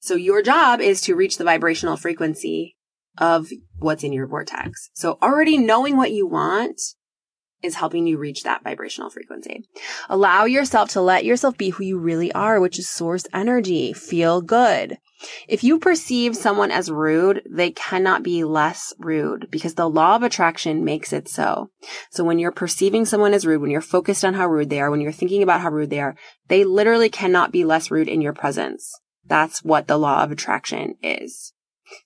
So 0.00 0.14
your 0.14 0.42
job 0.42 0.80
is 0.80 1.00
to 1.02 1.14
reach 1.14 1.38
the 1.38 1.44
vibrational 1.44 1.96
frequency 1.96 2.76
of 3.18 3.48
what's 3.78 4.04
in 4.04 4.12
your 4.12 4.26
vortex. 4.26 4.90
So 4.94 5.18
already 5.22 5.58
knowing 5.58 5.96
what 5.96 6.12
you 6.12 6.26
want 6.26 6.80
is 7.62 7.76
helping 7.76 8.06
you 8.06 8.18
reach 8.18 8.42
that 8.42 8.62
vibrational 8.62 9.10
frequency. 9.10 9.64
Allow 10.08 10.44
yourself 10.44 10.90
to 10.90 11.00
let 11.00 11.24
yourself 11.24 11.56
be 11.56 11.70
who 11.70 11.84
you 11.84 11.98
really 11.98 12.32
are, 12.32 12.60
which 12.60 12.78
is 12.78 12.88
source 12.88 13.26
energy. 13.32 13.92
Feel 13.92 14.42
good. 14.42 14.98
If 15.48 15.64
you 15.64 15.78
perceive 15.78 16.36
someone 16.36 16.70
as 16.70 16.90
rude, 16.90 17.42
they 17.48 17.70
cannot 17.70 18.22
be 18.22 18.44
less 18.44 18.92
rude 18.98 19.48
because 19.50 19.74
the 19.74 19.88
law 19.88 20.16
of 20.16 20.22
attraction 20.22 20.84
makes 20.84 21.12
it 21.12 21.28
so. 21.28 21.70
So 22.10 22.22
when 22.22 22.38
you're 22.38 22.52
perceiving 22.52 23.04
someone 23.06 23.32
as 23.32 23.46
rude, 23.46 23.62
when 23.62 23.70
you're 23.70 23.80
focused 23.80 24.24
on 24.24 24.34
how 24.34 24.46
rude 24.46 24.68
they 24.68 24.80
are, 24.80 24.90
when 24.90 25.00
you're 25.00 25.12
thinking 25.12 25.42
about 25.42 25.62
how 25.62 25.70
rude 25.70 25.90
they 25.90 26.00
are, 26.00 26.16
they 26.48 26.64
literally 26.64 27.08
cannot 27.08 27.50
be 27.50 27.64
less 27.64 27.90
rude 27.90 28.08
in 28.08 28.20
your 28.20 28.34
presence. 28.34 28.92
That's 29.24 29.64
what 29.64 29.86
the 29.86 29.98
law 29.98 30.22
of 30.22 30.30
attraction 30.30 30.96
is. 31.02 31.52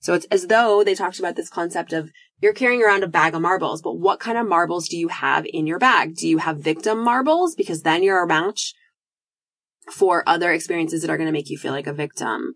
So 0.01 0.15
it's 0.15 0.27
as 0.27 0.47
though 0.47 0.85
they 0.85 0.95
talked 0.95 1.19
about 1.19 1.37
this 1.37 1.49
concept 1.49 1.93
of 1.93 2.11
you're 2.41 2.53
carrying 2.53 2.83
around 2.83 3.03
a 3.03 3.09
bag 3.09 3.35
of 3.35 3.43
marbles, 3.43 3.83
but 3.83 3.99
what 3.99 4.21
kind 4.21 4.39
of 4.39 4.47
marbles 4.47 4.89
do 4.89 4.97
you 4.97 5.09
have 5.09 5.47
in 5.47 5.67
your 5.67 5.79
bag? 5.79 6.17
Do 6.17 6.29
you 6.29 6.39
have 6.39 6.59
victim 6.59 7.03
marbles? 7.03 7.55
Because 7.55 7.83
then 7.83 8.03
you're 8.03 8.23
a 8.23 8.27
match 8.27 8.75
for 9.91 10.23
other 10.27 10.53
experiences 10.53 11.03
that 11.03 11.11
are 11.11 11.17
going 11.17 11.27
to 11.29 11.33
make 11.33 11.51
you 11.51 11.59
feel 11.59 11.73
like 11.73 11.87
a 11.87 11.93
victim. 11.93 12.55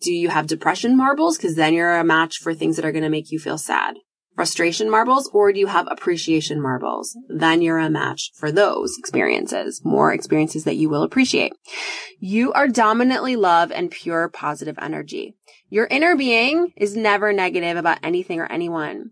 Do 0.00 0.12
you 0.12 0.28
have 0.28 0.46
depression 0.46 0.96
marbles? 0.96 1.36
Because 1.36 1.56
then 1.56 1.74
you're 1.74 1.98
a 1.98 2.04
match 2.04 2.38
for 2.38 2.54
things 2.54 2.76
that 2.76 2.84
are 2.84 2.92
going 2.92 3.04
to 3.04 3.10
make 3.10 3.30
you 3.30 3.38
feel 3.38 3.58
sad. 3.58 3.96
Frustration 4.36 4.88
marbles, 4.88 5.28
or 5.32 5.52
do 5.52 5.58
you 5.58 5.66
have 5.66 5.88
appreciation 5.90 6.62
marbles? 6.62 7.18
Then 7.28 7.60
you're 7.60 7.80
a 7.80 7.90
match 7.90 8.30
for 8.36 8.52
those 8.52 8.96
experiences, 8.96 9.80
more 9.84 10.12
experiences 10.12 10.62
that 10.62 10.76
you 10.76 10.88
will 10.88 11.02
appreciate. 11.02 11.54
You 12.20 12.52
are 12.52 12.68
dominantly 12.68 13.34
love 13.34 13.72
and 13.72 13.90
pure 13.90 14.28
positive 14.28 14.78
energy. 14.80 15.34
Your 15.70 15.88
inner 15.88 16.14
being 16.14 16.72
is 16.76 16.96
never 16.96 17.32
negative 17.32 17.76
about 17.76 17.98
anything 18.04 18.38
or 18.38 18.46
anyone. 18.46 19.10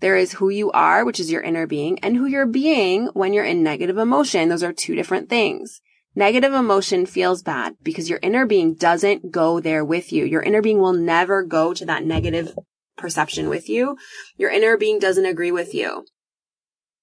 There 0.00 0.16
is 0.16 0.32
who 0.32 0.48
you 0.48 0.72
are, 0.72 1.04
which 1.04 1.20
is 1.20 1.30
your 1.30 1.42
inner 1.42 1.68
being, 1.68 2.00
and 2.00 2.16
who 2.16 2.26
you're 2.26 2.44
being 2.44 3.06
when 3.14 3.32
you're 3.32 3.44
in 3.44 3.62
negative 3.62 3.96
emotion. 3.96 4.48
Those 4.48 4.64
are 4.64 4.72
two 4.72 4.96
different 4.96 5.30
things. 5.30 5.80
Negative 6.16 6.52
emotion 6.52 7.06
feels 7.06 7.42
bad 7.42 7.74
because 7.82 8.08
your 8.08 8.20
inner 8.22 8.46
being 8.46 8.74
doesn't 8.74 9.32
go 9.32 9.58
there 9.58 9.84
with 9.84 10.12
you. 10.12 10.24
Your 10.24 10.42
inner 10.42 10.62
being 10.62 10.78
will 10.78 10.92
never 10.92 11.42
go 11.42 11.74
to 11.74 11.84
that 11.86 12.04
negative 12.04 12.56
perception 12.96 13.48
with 13.48 13.68
you. 13.68 13.96
Your 14.36 14.50
inner 14.50 14.76
being 14.76 15.00
doesn't 15.00 15.26
agree 15.26 15.50
with 15.50 15.74
you. 15.74 16.06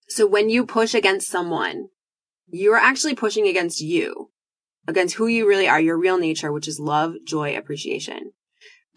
So 0.08 0.26
when 0.26 0.50
you 0.50 0.65
push 0.65 0.93
against 0.93 1.30
someone, 1.30 1.89
you're 2.47 2.78
actually 2.78 3.15
pushing 3.15 3.47
against 3.47 3.82
you, 3.82 4.30
against 4.88 5.15
who 5.15 5.28
you 5.28 5.47
really 5.47 5.67
are, 5.67 5.80
your 5.80 5.97
real 5.97 6.17
nature, 6.17 6.52
which 6.52 6.67
is 6.67 6.80
love, 6.80 7.15
joy, 7.26 7.58
appreciation. 7.58 8.32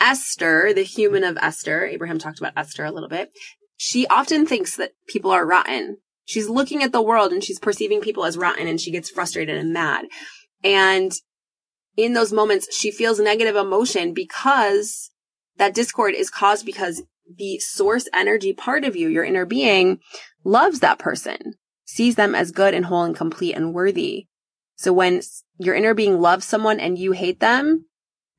Esther, 0.01 0.73
the 0.75 0.83
human 0.83 1.25
of 1.25 1.37
Esther, 1.41 1.87
Abraham 1.87 2.19
talked 2.19 2.39
about 2.39 2.53
Esther 2.57 2.85
a 2.85 2.91
little 2.93 3.09
bit. 3.09 3.31
She 3.77 4.07
often 4.07 4.47
thinks 4.47 4.77
that 4.77 4.93
people 5.09 5.31
are 5.31 5.47
rotten 5.47 5.99
She's 6.25 6.49
looking 6.49 6.83
at 6.83 6.93
the 6.93 7.03
world 7.03 7.33
and 7.33 7.43
she's 7.45 7.59
perceiving 7.59 8.01
people 8.01 8.25
as 8.25 8.39
rotten 8.39 8.67
and 8.67 8.81
she 8.81 8.91
gets 8.91 9.11
frustrated 9.11 9.57
and 9.57 9.73
mad. 9.73 10.07
And 10.63 11.13
in 11.97 12.15
those 12.15 12.33
moments, 12.33 12.75
she 12.75 12.91
feels 12.91 13.21
negative 13.21 13.57
emotion 13.57 14.15
because 14.15 15.11
that 15.59 15.75
discord 15.75 16.15
is 16.15 16.31
caused 16.31 16.67
because 16.67 17.03
the 17.37 17.59
source 17.59 18.09
energy 18.13 18.53
part 18.53 18.85
of 18.85 18.97
you, 18.97 19.09
your 19.09 19.25
inner 19.25 19.47
being, 19.47 20.01
loves 20.45 20.81
that 20.81 20.99
person, 20.99 21.55
sees 21.85 22.17
them 22.17 22.35
as 22.35 22.51
good 22.51 22.75
and 22.75 22.87
whole 22.87 23.03
and 23.03 23.17
complete 23.17 23.55
and 23.55 23.75
worthy. 23.75 24.27
So 24.77 24.93
when 24.93 25.21
your 25.59 25.75
inner 25.75 25.95
being 25.95 26.21
loves 26.21 26.45
someone 26.45 26.81
and 26.81 26.99
you 26.99 27.13
hate 27.13 27.41
them, 27.41 27.87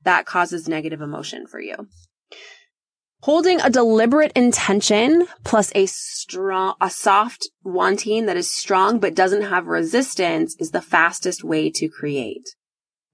that 0.02 0.26
causes 0.26 0.68
negative 0.68 1.00
emotion 1.00 1.46
for 1.46 1.60
you. 1.60 1.88
Holding 3.20 3.60
a 3.60 3.70
deliberate 3.70 4.32
intention 4.36 5.26
plus 5.42 5.72
a 5.74 5.86
strong, 5.86 6.74
a 6.80 6.90
soft 6.90 7.48
wanting 7.64 8.26
that 8.26 8.36
is 8.36 8.54
strong 8.54 9.00
but 9.00 9.14
doesn't 9.14 9.42
have 9.42 9.66
resistance 9.66 10.54
is 10.60 10.70
the 10.70 10.82
fastest 10.82 11.42
way 11.42 11.70
to 11.70 11.88
create. 11.88 12.54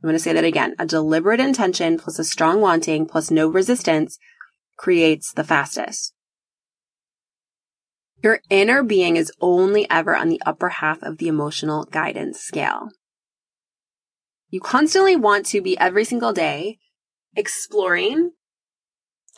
I'm 0.03 0.09
going 0.09 0.15
to 0.15 0.23
say 0.23 0.33
that 0.33 0.45
again. 0.45 0.75
A 0.79 0.85
deliberate 0.85 1.41
intention 1.41 1.97
plus 1.99 2.19
a 2.19 2.25
strong 2.25 2.61
wanting 2.61 3.07
plus 3.07 3.31
no 3.31 3.49
resistance 3.49 4.19
creates 4.77 5.33
the 5.33 5.45
fastest. 5.45 6.13
Your 8.23 8.41
inner 8.51 8.83
being 8.83 9.17
is 9.17 9.33
only 9.41 9.89
ever 9.89 10.15
on 10.15 10.29
the 10.29 10.43
upper 10.45 10.69
half 10.69 11.03
of 11.03 11.19
the 11.19 11.29
emotional 11.29 11.85
guidance 11.85 12.41
scale. 12.41 12.89
You 14.51 14.61
constantly 14.61 15.17
want 15.17 15.47
to 15.47 15.63
be 15.63 15.79
every 15.79 16.05
single 16.05 16.33
day 16.33 16.79
exploring 17.35 18.33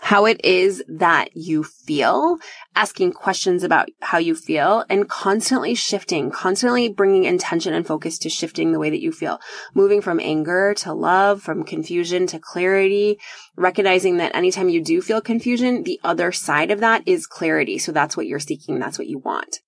how 0.04 0.26
it 0.26 0.38
is 0.44 0.84
that 0.86 1.34
you 1.34 1.64
feel, 1.64 2.36
asking 2.74 3.10
questions 3.10 3.62
about 3.62 3.88
how 4.02 4.18
you 4.18 4.34
feel 4.34 4.84
and 4.90 5.08
constantly 5.08 5.74
shifting, 5.74 6.30
constantly 6.30 6.90
bringing 6.90 7.24
intention 7.24 7.72
and 7.72 7.86
focus 7.86 8.18
to 8.18 8.28
shifting 8.28 8.72
the 8.72 8.78
way 8.78 8.90
that 8.90 9.00
you 9.00 9.10
feel, 9.10 9.40
moving 9.72 10.02
from 10.02 10.20
anger 10.20 10.74
to 10.74 10.92
love, 10.92 11.40
from 11.40 11.64
confusion 11.64 12.26
to 12.26 12.38
clarity, 12.38 13.18
recognizing 13.56 14.18
that 14.18 14.36
anytime 14.36 14.68
you 14.68 14.84
do 14.84 15.00
feel 15.00 15.22
confusion, 15.22 15.84
the 15.84 15.98
other 16.04 16.32
side 16.32 16.70
of 16.70 16.80
that 16.80 17.02
is 17.06 17.26
clarity. 17.26 17.78
So 17.78 17.90
that's 17.90 18.14
what 18.14 18.26
you're 18.26 18.38
seeking. 18.38 18.78
That's 18.78 18.98
what 18.98 19.08
you 19.08 19.20
want 19.20 19.60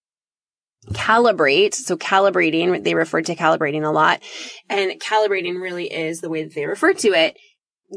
calibrate. 0.93 1.75
So 1.75 1.97
calibrating, 1.97 2.85
they 2.85 2.95
refer 2.95 3.21
to 3.23 3.35
calibrating 3.35 3.85
a 3.85 3.91
lot 3.91 4.23
and 4.69 5.01
calibrating 5.01 5.61
really 5.61 5.93
is 5.93 6.21
the 6.21 6.29
way 6.29 6.45
that 6.45 6.55
they 6.55 6.65
refer 6.65 6.93
to 6.93 7.09
it 7.09 7.37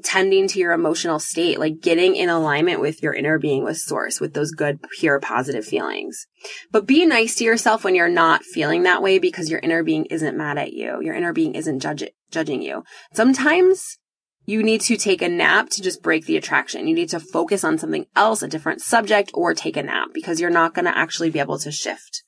tending 0.04 0.48
to 0.48 0.60
your 0.60 0.72
emotional 0.72 1.20
state, 1.20 1.60
like 1.60 1.82
getting 1.82 2.16
in 2.16 2.30
alignment 2.30 2.80
with 2.80 3.02
your 3.02 3.14
inner 3.14 3.40
being, 3.40 3.64
with 3.64 3.78
source, 3.78 4.20
with 4.20 4.34
those 4.34 4.52
good, 4.52 4.80
pure, 5.00 5.20
positive 5.20 5.66
feelings. 5.66 6.28
But 6.72 6.86
be 6.86 7.06
nice 7.06 7.36
to 7.36 7.44
yourself 7.44 7.84
when 7.84 7.96
you're 7.96 8.08
not 8.08 8.44
feeling 8.44 8.84
that 8.84 9.02
way 9.02 9.20
because 9.20 9.50
your 9.50 9.60
inner 9.60 9.84
being 9.84 10.06
isn't 10.06 10.38
mad 10.38 10.58
at 10.58 10.74
you. 10.74 11.00
Your 11.02 11.16
inner 11.16 11.34
being 11.34 11.56
isn't 11.56 11.80
judge- 11.80 12.12
judging 12.32 12.62
you. 12.62 12.84
Sometimes 13.14 13.98
you 14.46 14.64
need 14.64 14.82
to 14.82 14.98
take 14.98 15.22
a 15.22 15.30
nap 15.30 15.70
to 15.70 15.82
just 15.82 16.02
break 16.02 16.26
the 16.26 16.38
attraction. 16.38 16.88
You 16.88 16.96
need 16.96 17.10
to 17.10 17.20
focus 17.20 17.64
on 17.64 17.78
something 17.78 18.06
else, 18.16 18.42
a 18.42 18.48
different 18.48 18.82
subject, 18.82 19.32
or 19.34 19.54
take 19.54 19.78
a 19.78 19.84
nap 19.84 20.10
because 20.14 20.40
you're 20.40 20.50
not 20.50 20.74
going 20.74 20.86
to 20.86 20.98
actually 20.98 21.30
be 21.30 21.40
able 21.40 21.60
to 21.60 21.72
shift, 21.72 22.24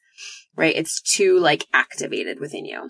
right? 0.56 0.76
It's 0.76 1.02
too 1.02 1.40
like 1.40 1.66
activated 1.74 2.40
within 2.40 2.66
you. 2.66 2.90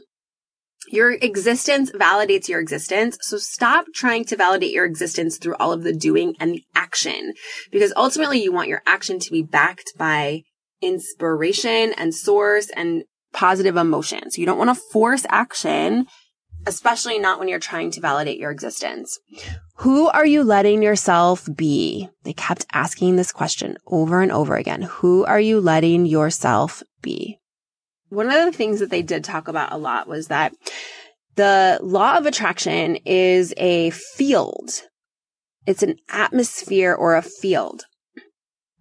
Your 0.87 1.11
existence 1.11 1.91
validates 1.91 2.47
your 2.47 2.59
existence. 2.59 3.17
So 3.21 3.37
stop 3.37 3.85
trying 3.93 4.25
to 4.25 4.35
validate 4.35 4.71
your 4.71 4.85
existence 4.85 5.37
through 5.37 5.55
all 5.59 5.71
of 5.71 5.83
the 5.83 5.93
doing 5.93 6.35
and 6.39 6.55
the 6.55 6.63
action 6.75 7.33
because 7.71 7.93
ultimately 7.95 8.43
you 8.43 8.51
want 8.51 8.67
your 8.67 8.81
action 8.85 9.19
to 9.19 9.31
be 9.31 9.43
backed 9.43 9.93
by 9.97 10.41
inspiration 10.81 11.93
and 11.93 12.13
source 12.13 12.69
and 12.75 13.03
positive 13.33 13.77
emotions. 13.77 14.37
You 14.37 14.45
don't 14.45 14.57
want 14.57 14.75
to 14.75 14.83
force 14.91 15.25
action, 15.29 16.07
especially 16.65 17.19
not 17.19 17.39
when 17.39 17.47
you're 17.47 17.59
trying 17.59 17.91
to 17.91 18.01
validate 18.01 18.39
your 18.39 18.51
existence. 18.51 19.17
Who 19.77 20.09
are 20.09 20.25
you 20.25 20.43
letting 20.43 20.81
yourself 20.81 21.47
be? 21.55 22.09
They 22.23 22.33
kept 22.33 22.65
asking 22.73 23.15
this 23.15 23.31
question 23.31 23.77
over 23.87 24.21
and 24.21 24.31
over 24.31 24.55
again. 24.55 24.81
Who 24.81 25.25
are 25.25 25.39
you 25.39 25.61
letting 25.61 26.05
yourself 26.05 26.83
be? 27.01 27.37
One 28.11 28.29
of 28.29 28.45
the 28.45 28.51
things 28.51 28.79
that 28.79 28.89
they 28.89 29.01
did 29.01 29.23
talk 29.23 29.47
about 29.47 29.71
a 29.71 29.77
lot 29.77 30.07
was 30.07 30.27
that 30.27 30.53
the 31.35 31.79
law 31.81 32.17
of 32.17 32.25
attraction 32.25 32.97
is 33.05 33.53
a 33.55 33.89
field. 33.91 34.81
It's 35.65 35.81
an 35.81 35.95
atmosphere 36.09 36.93
or 36.93 37.15
a 37.15 37.21
field. 37.21 37.83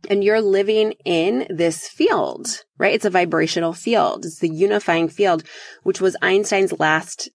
And 0.09 0.25
you're 0.25 0.41
living 0.41 0.95
in 1.05 1.47
this 1.49 1.87
field, 1.87 2.65
right? 2.77 2.95
It's 2.95 3.05
a 3.05 3.11
vibrational 3.11 3.73
field. 3.73 4.25
It's 4.25 4.41
the 4.41 4.49
unifying 4.49 5.09
field, 5.09 5.45
which 5.85 6.01
was 6.01 6.17
Einstein's 6.23 6.81
last 6.81 7.31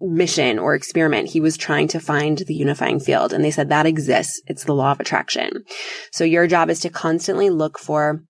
mission 0.00 0.60
or 0.60 0.76
experiment. 0.76 1.30
He 1.30 1.40
was 1.40 1.56
trying 1.56 1.88
to 1.88 1.98
find 1.98 2.38
the 2.38 2.54
unifying 2.54 3.00
field 3.00 3.32
and 3.32 3.44
they 3.44 3.50
said 3.50 3.70
that 3.70 3.86
exists. 3.86 4.40
It's 4.46 4.64
the 4.64 4.74
law 4.74 4.92
of 4.92 5.00
attraction. 5.00 5.64
So 6.12 6.22
your 6.22 6.46
job 6.46 6.70
is 6.70 6.78
to 6.80 6.90
constantly 6.90 7.50
look 7.50 7.76
for 7.76 8.22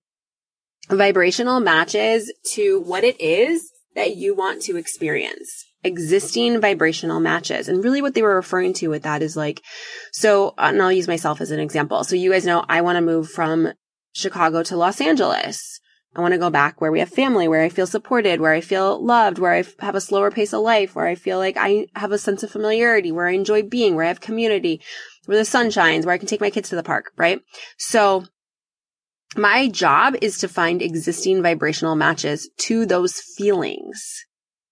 vibrational 0.89 1.59
matches 1.59 2.31
to 2.53 2.81
what 2.81 3.03
it 3.03 3.19
is 3.21 3.71
that 3.95 4.15
you 4.15 4.35
want 4.35 4.61
to 4.63 4.77
experience 4.77 5.65
existing 5.83 6.59
vibrational 6.59 7.19
matches. 7.19 7.69
And 7.69 7.83
really 7.83 8.01
what 8.01 8.13
they 8.13 8.21
were 8.21 8.35
referring 8.35 8.73
to 8.73 8.89
with 8.89 9.03
that 9.03 9.21
is 9.21 9.37
like, 9.37 9.61
so, 10.11 10.49
uh, 10.49 10.69
and 10.73 10.81
I'll 10.81 10.91
use 10.91 11.07
myself 11.07 11.41
as 11.41 11.51
an 11.51 11.59
example. 11.59 12.03
So 12.03 12.15
you 12.15 12.31
guys 12.31 12.45
know 12.45 12.65
I 12.67 12.81
want 12.81 12.97
to 12.97 13.01
move 13.01 13.29
from 13.29 13.73
Chicago 14.11 14.63
to 14.63 14.77
Los 14.77 14.99
Angeles. 14.99 15.79
I 16.15 16.21
want 16.21 16.33
to 16.33 16.39
go 16.39 16.49
back 16.49 16.81
where 16.81 16.91
we 16.91 16.99
have 16.99 17.09
family, 17.09 17.47
where 17.47 17.61
I 17.61 17.69
feel 17.69 17.85
supported, 17.85 18.41
where 18.41 18.51
I 18.51 18.61
feel 18.61 19.03
loved, 19.03 19.37
where 19.37 19.53
I 19.53 19.63
have 19.79 19.95
a 19.95 20.01
slower 20.01 20.31
pace 20.31 20.53
of 20.53 20.61
life, 20.61 20.95
where 20.95 21.05
I 21.05 21.13
feel 21.13 21.37
like 21.37 21.55
I 21.55 21.85
have 21.95 22.11
a 22.11 22.17
sense 22.17 22.41
of 22.41 22.49
familiarity, 22.49 23.11
where 23.11 23.27
I 23.27 23.33
enjoy 23.33 23.61
being, 23.61 23.95
where 23.95 24.05
I 24.05 24.09
have 24.09 24.19
community, 24.19 24.81
where 25.27 25.37
the 25.37 25.45
sun 25.45 25.69
shines, 25.69 26.05
where 26.05 26.15
I 26.15 26.17
can 26.17 26.27
take 26.27 26.41
my 26.41 26.49
kids 26.49 26.69
to 26.69 26.75
the 26.75 26.83
park, 26.83 27.11
right? 27.15 27.41
So 27.77 28.25
my 29.35 29.67
job 29.67 30.15
is 30.21 30.39
to 30.39 30.47
find 30.47 30.81
existing 30.81 31.43
vibrational 31.43 31.95
matches 31.95 32.49
to 32.57 32.85
those 32.85 33.19
feelings. 33.37 34.25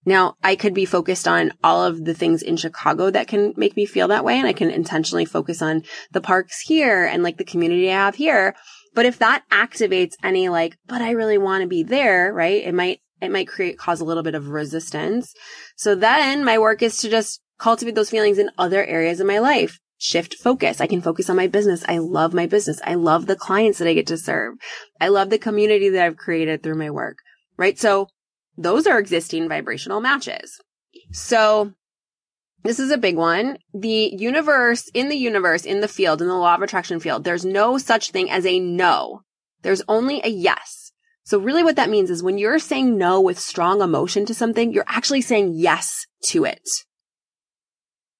Now, 0.05 0.35
I 0.41 0.55
could 0.55 0.73
be 0.73 0.85
focused 0.85 1.27
on 1.27 1.51
all 1.63 1.83
of 1.83 2.05
the 2.05 2.13
things 2.13 2.41
in 2.41 2.55
Chicago 2.55 3.11
that 3.11 3.27
can 3.27 3.53
make 3.57 3.75
me 3.75 3.85
feel 3.85 4.07
that 4.07 4.23
way. 4.23 4.37
And 4.37 4.47
I 4.47 4.53
can 4.53 4.71
intentionally 4.71 5.25
focus 5.25 5.61
on 5.61 5.83
the 6.11 6.21
parks 6.21 6.61
here 6.61 7.05
and 7.05 7.23
like 7.23 7.37
the 7.37 7.43
community 7.43 7.89
I 7.89 7.95
have 7.95 8.15
here. 8.15 8.55
But 8.95 9.05
if 9.05 9.19
that 9.19 9.43
activates 9.51 10.13
any 10.23 10.47
like, 10.49 10.77
but 10.87 11.01
I 11.01 11.11
really 11.11 11.37
want 11.37 11.61
to 11.61 11.67
be 11.67 11.83
there, 11.83 12.33
right? 12.33 12.63
It 12.63 12.73
might, 12.73 13.01
it 13.21 13.31
might 13.31 13.49
create, 13.49 13.77
cause 13.77 13.99
a 13.99 14.05
little 14.05 14.23
bit 14.23 14.33
of 14.33 14.47
resistance. 14.47 15.33
So 15.75 15.93
then 15.93 16.45
my 16.45 16.57
work 16.57 16.81
is 16.81 16.97
to 16.99 17.09
just 17.09 17.41
cultivate 17.59 17.95
those 17.95 18.09
feelings 18.09 18.37
in 18.37 18.49
other 18.57 18.83
areas 18.85 19.19
of 19.19 19.27
my 19.27 19.39
life 19.39 19.77
shift 19.97 20.35
focus. 20.35 20.79
I 20.79 20.87
can 20.87 21.01
focus 21.01 21.29
on 21.29 21.35
my 21.35 21.47
business. 21.47 21.83
I 21.87 21.97
love 21.97 22.33
my 22.33 22.45
business. 22.45 22.79
I 22.83 22.95
love 22.95 23.25
the 23.25 23.35
clients 23.35 23.79
that 23.79 23.87
I 23.87 23.93
get 23.93 24.07
to 24.07 24.17
serve. 24.17 24.55
I 25.01 25.07
love 25.09 25.29
the 25.29 25.39
community 25.39 25.89
that 25.89 26.05
I've 26.05 26.17
created 26.17 26.63
through 26.63 26.77
my 26.77 26.89
work, 26.89 27.17
right? 27.57 27.77
So 27.77 28.07
those 28.57 28.87
are 28.87 28.99
existing 28.99 29.49
vibrational 29.49 30.01
matches. 30.01 30.59
So 31.11 31.73
this 32.63 32.79
is 32.79 32.91
a 32.91 32.97
big 32.97 33.15
one. 33.15 33.57
The 33.73 34.13
universe, 34.17 34.89
in 34.93 35.09
the 35.09 35.15
universe, 35.15 35.63
in 35.63 35.81
the 35.81 35.87
field, 35.87 36.21
in 36.21 36.27
the 36.27 36.35
law 36.35 36.55
of 36.55 36.61
attraction 36.61 36.99
field, 36.99 37.23
there's 37.23 37.45
no 37.45 37.77
such 37.77 38.11
thing 38.11 38.29
as 38.29 38.45
a 38.45 38.59
no. 38.59 39.21
There's 39.61 39.83
only 39.87 40.21
a 40.23 40.29
yes. 40.29 40.91
So 41.23 41.39
really 41.39 41.63
what 41.63 41.75
that 41.75 41.89
means 41.89 42.09
is 42.09 42.23
when 42.23 42.37
you're 42.37 42.59
saying 42.59 42.97
no 42.97 43.19
with 43.19 43.39
strong 43.39 43.81
emotion 43.81 44.25
to 44.25 44.33
something, 44.33 44.71
you're 44.71 44.85
actually 44.87 45.21
saying 45.21 45.53
yes 45.55 46.05
to 46.27 46.45
it. 46.45 46.67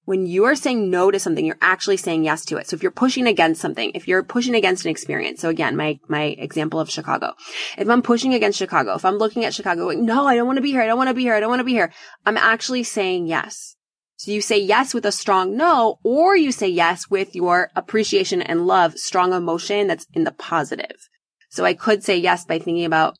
When 0.08 0.26
you 0.26 0.46
are 0.46 0.56
saying 0.56 0.90
no 0.90 1.12
to 1.12 1.20
something, 1.20 1.46
you're 1.46 1.58
actually 1.60 1.98
saying 1.98 2.24
yes 2.24 2.46
to 2.46 2.56
it. 2.56 2.70
So 2.70 2.78
if 2.78 2.82
you're 2.82 2.94
pushing 2.94 3.28
against 3.28 3.60
something, 3.60 3.92
if 3.94 4.08
you're 4.08 4.24
pushing 4.24 4.56
against 4.56 4.86
an 4.86 4.90
experience, 4.90 5.42
so 5.42 5.50
again, 5.50 5.76
my, 5.76 6.00
my 6.08 6.28
example 6.40 6.80
of 6.80 6.90
Chicago, 6.90 7.34
if 7.78 7.90
I'm 7.90 8.02
pushing 8.02 8.34
against 8.34 8.58
Chicago, 8.58 8.96
if 8.96 9.04
I'm 9.04 9.18
looking 9.18 9.44
at 9.44 9.54
Chicago 9.54 9.84
going, 9.84 10.06
no, 10.06 10.26
I 10.26 10.36
don't 10.38 10.48
want 10.48 10.56
to 10.56 10.64
be 10.64 10.72
here. 10.72 10.82
I 10.82 10.88
don't 10.88 10.98
want 10.98 11.10
to 11.10 11.14
be 11.14 11.24
here. 11.24 11.36
I 11.36 11.42
don't 11.42 11.50
want 11.50 11.60
to 11.60 11.66
be 11.66 11.74
here. 11.74 11.92
I'm 12.26 12.38
actually 12.38 12.84
saying 12.84 13.28
yes. 13.28 13.76
So 14.16 14.32
you 14.32 14.40
say 14.40 14.58
yes 14.58 14.94
with 14.94 15.06
a 15.06 15.12
strong 15.12 15.58
no, 15.58 16.00
or 16.06 16.38
you 16.38 16.54
say 16.54 16.70
yes 16.70 17.10
with 17.10 17.36
your 17.36 17.70
appreciation 17.76 18.42
and 18.42 18.66
love, 18.66 18.98
strong 18.98 19.34
emotion 19.34 19.88
that's 19.88 20.08
in 20.14 20.24
the 20.24 20.32
positive. 20.32 21.10
So 21.50 21.66
I 21.66 21.74
could 21.74 22.06
say 22.06 22.16
yes 22.16 22.46
by 22.46 22.60
thinking 22.60 22.86
about, 22.86 23.18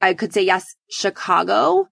I 0.00 0.14
could 0.14 0.32
say 0.32 0.42
yes, 0.42 0.76
Chicago, 0.88 1.88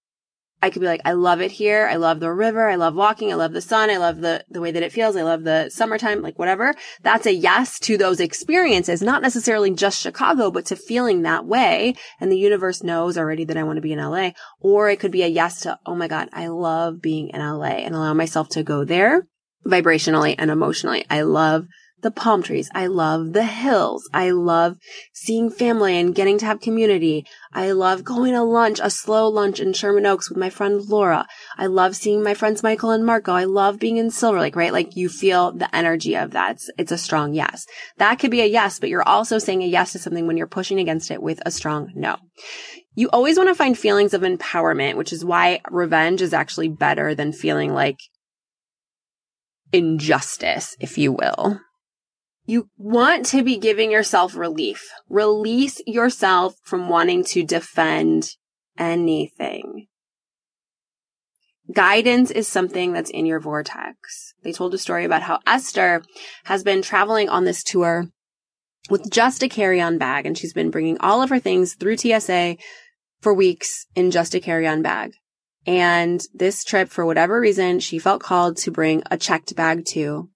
I 0.60 0.70
could 0.70 0.80
be 0.80 0.86
like, 0.86 1.02
I 1.04 1.12
love 1.12 1.40
it 1.40 1.52
here. 1.52 1.88
I 1.90 1.96
love 1.96 2.18
the 2.18 2.32
river. 2.32 2.68
I 2.68 2.74
love 2.74 2.94
walking. 2.94 3.30
I 3.32 3.36
love 3.36 3.52
the 3.52 3.60
sun. 3.60 3.90
I 3.90 3.96
love 3.96 4.20
the, 4.20 4.44
the 4.50 4.60
way 4.60 4.72
that 4.72 4.82
it 4.82 4.92
feels. 4.92 5.14
I 5.14 5.22
love 5.22 5.44
the 5.44 5.70
summertime, 5.70 6.20
like 6.20 6.38
whatever. 6.38 6.74
That's 7.02 7.26
a 7.26 7.32
yes 7.32 7.78
to 7.80 7.96
those 7.96 8.18
experiences, 8.18 9.00
not 9.00 9.22
necessarily 9.22 9.70
just 9.72 10.00
Chicago, 10.00 10.50
but 10.50 10.66
to 10.66 10.76
feeling 10.76 11.22
that 11.22 11.46
way. 11.46 11.94
And 12.20 12.32
the 12.32 12.38
universe 12.38 12.82
knows 12.82 13.16
already 13.16 13.44
that 13.44 13.56
I 13.56 13.62
want 13.62 13.76
to 13.76 13.82
be 13.82 13.92
in 13.92 14.00
LA. 14.00 14.30
Or 14.60 14.90
it 14.90 14.98
could 14.98 15.12
be 15.12 15.22
a 15.22 15.28
yes 15.28 15.60
to, 15.60 15.78
oh 15.86 15.94
my 15.94 16.08
God, 16.08 16.28
I 16.32 16.48
love 16.48 17.00
being 17.00 17.28
in 17.28 17.40
LA 17.40 17.78
and 17.84 17.94
allow 17.94 18.14
myself 18.14 18.48
to 18.50 18.64
go 18.64 18.84
there 18.84 19.28
vibrationally 19.64 20.34
and 20.38 20.50
emotionally. 20.50 21.04
I 21.08 21.22
love 21.22 21.66
the 22.02 22.10
palm 22.10 22.42
trees. 22.42 22.70
I 22.74 22.86
love 22.86 23.32
the 23.32 23.44
hills. 23.44 24.08
I 24.12 24.30
love 24.30 24.76
seeing 25.12 25.50
family 25.50 25.98
and 25.98 26.14
getting 26.14 26.38
to 26.38 26.46
have 26.46 26.60
community. 26.60 27.26
I 27.52 27.72
love 27.72 28.04
going 28.04 28.32
to 28.32 28.42
lunch, 28.42 28.80
a 28.82 28.90
slow 28.90 29.28
lunch 29.28 29.60
in 29.60 29.72
Sherman 29.72 30.06
Oaks 30.06 30.28
with 30.28 30.38
my 30.38 30.50
friend 30.50 30.80
Laura. 30.82 31.26
I 31.56 31.66
love 31.66 31.96
seeing 31.96 32.22
my 32.22 32.34
friends 32.34 32.62
Michael 32.62 32.90
and 32.90 33.04
Marco. 33.04 33.32
I 33.32 33.44
love 33.44 33.78
being 33.78 33.96
in 33.96 34.10
Silver 34.10 34.40
Lake, 34.40 34.56
right? 34.56 34.72
Like 34.72 34.96
you 34.96 35.08
feel 35.08 35.52
the 35.52 35.74
energy 35.74 36.16
of 36.16 36.32
that. 36.32 36.52
It's, 36.52 36.70
it's 36.78 36.92
a 36.92 36.98
strong 36.98 37.34
yes. 37.34 37.66
That 37.98 38.18
could 38.18 38.30
be 38.30 38.42
a 38.42 38.46
yes, 38.46 38.78
but 38.78 38.88
you're 38.88 39.08
also 39.08 39.38
saying 39.38 39.62
a 39.62 39.66
yes 39.66 39.92
to 39.92 39.98
something 39.98 40.26
when 40.26 40.36
you're 40.36 40.46
pushing 40.46 40.78
against 40.78 41.10
it 41.10 41.22
with 41.22 41.40
a 41.44 41.50
strong 41.50 41.90
no. 41.94 42.16
You 42.94 43.08
always 43.10 43.36
want 43.36 43.48
to 43.48 43.54
find 43.54 43.78
feelings 43.78 44.14
of 44.14 44.22
empowerment, 44.22 44.96
which 44.96 45.12
is 45.12 45.24
why 45.24 45.60
revenge 45.70 46.20
is 46.20 46.32
actually 46.32 46.68
better 46.68 47.14
than 47.14 47.32
feeling 47.32 47.72
like 47.72 47.98
injustice, 49.72 50.76
if 50.80 50.98
you 50.98 51.12
will. 51.12 51.60
You 52.48 52.70
want 52.78 53.26
to 53.26 53.42
be 53.42 53.58
giving 53.58 53.90
yourself 53.90 54.34
relief. 54.34 54.88
Release 55.10 55.82
yourself 55.86 56.54
from 56.64 56.88
wanting 56.88 57.22
to 57.24 57.44
defend 57.44 58.30
anything. 58.78 59.88
Guidance 61.70 62.30
is 62.30 62.48
something 62.48 62.94
that's 62.94 63.10
in 63.10 63.26
your 63.26 63.38
vortex. 63.38 64.32
They 64.42 64.52
told 64.52 64.72
a 64.72 64.78
story 64.78 65.04
about 65.04 65.20
how 65.20 65.40
Esther 65.46 66.02
has 66.44 66.64
been 66.64 66.80
traveling 66.80 67.28
on 67.28 67.44
this 67.44 67.62
tour 67.62 68.06
with 68.88 69.10
just 69.10 69.42
a 69.42 69.48
carry-on 69.50 69.98
bag 69.98 70.24
and 70.24 70.38
she's 70.38 70.54
been 70.54 70.70
bringing 70.70 70.96
all 71.00 71.20
of 71.20 71.28
her 71.28 71.38
things 71.38 71.74
through 71.74 71.98
TSA 71.98 72.56
for 73.20 73.34
weeks 73.34 73.84
in 73.94 74.10
just 74.10 74.34
a 74.34 74.40
carry-on 74.40 74.80
bag. 74.80 75.12
And 75.66 76.22
this 76.32 76.64
trip, 76.64 76.88
for 76.88 77.04
whatever 77.04 77.38
reason, 77.38 77.78
she 77.80 77.98
felt 77.98 78.22
called 78.22 78.56
to 78.58 78.70
bring 78.70 79.02
a 79.10 79.18
checked 79.18 79.54
bag 79.54 79.84
too. 79.84 80.30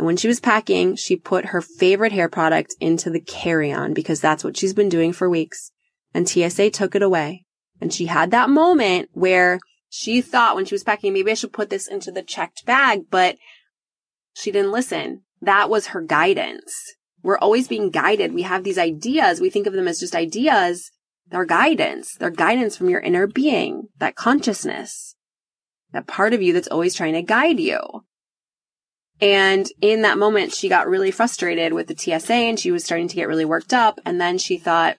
And 0.00 0.06
when 0.06 0.16
she 0.16 0.28
was 0.28 0.40
packing, 0.40 0.96
she 0.96 1.14
put 1.14 1.44
her 1.44 1.60
favorite 1.60 2.12
hair 2.12 2.26
product 2.26 2.74
into 2.80 3.10
the 3.10 3.20
carry-on 3.20 3.92
because 3.92 4.18
that's 4.18 4.42
what 4.42 4.56
she's 4.56 4.72
been 4.72 4.88
doing 4.88 5.12
for 5.12 5.28
weeks. 5.28 5.72
And 6.14 6.26
TSA 6.26 6.70
took 6.70 6.94
it 6.94 7.02
away. 7.02 7.44
And 7.82 7.92
she 7.92 8.06
had 8.06 8.30
that 8.30 8.48
moment 8.48 9.10
where 9.12 9.60
she 9.90 10.22
thought 10.22 10.56
when 10.56 10.64
she 10.64 10.74
was 10.74 10.84
packing, 10.84 11.12
maybe 11.12 11.30
I 11.30 11.34
should 11.34 11.52
put 11.52 11.68
this 11.68 11.86
into 11.86 12.10
the 12.10 12.22
checked 12.22 12.64
bag, 12.64 13.02
but 13.10 13.36
she 14.32 14.50
didn't 14.50 14.72
listen. 14.72 15.20
That 15.42 15.68
was 15.68 15.88
her 15.88 16.00
guidance. 16.00 16.72
We're 17.22 17.36
always 17.36 17.68
being 17.68 17.90
guided. 17.90 18.32
We 18.32 18.40
have 18.40 18.64
these 18.64 18.78
ideas. 18.78 19.38
We 19.38 19.50
think 19.50 19.66
of 19.66 19.74
them 19.74 19.86
as 19.86 20.00
just 20.00 20.14
ideas. 20.14 20.90
They're 21.28 21.44
guidance. 21.44 22.14
They're 22.18 22.30
guidance 22.30 22.74
from 22.74 22.88
your 22.88 23.00
inner 23.00 23.26
being, 23.26 23.88
that 23.98 24.16
consciousness, 24.16 25.14
that 25.92 26.06
part 26.06 26.32
of 26.32 26.40
you 26.40 26.54
that's 26.54 26.68
always 26.68 26.94
trying 26.94 27.12
to 27.12 27.22
guide 27.22 27.60
you. 27.60 27.80
And 29.20 29.66
in 29.80 30.02
that 30.02 30.18
moment, 30.18 30.54
she 30.54 30.68
got 30.68 30.88
really 30.88 31.10
frustrated 31.10 31.72
with 31.72 31.88
the 31.88 31.96
TSA 31.96 32.32
and 32.32 32.58
she 32.58 32.70
was 32.70 32.84
starting 32.84 33.08
to 33.08 33.16
get 33.16 33.28
really 33.28 33.44
worked 33.44 33.74
up. 33.74 34.00
And 34.04 34.20
then 34.20 34.38
she 34.38 34.56
thought, 34.56 34.96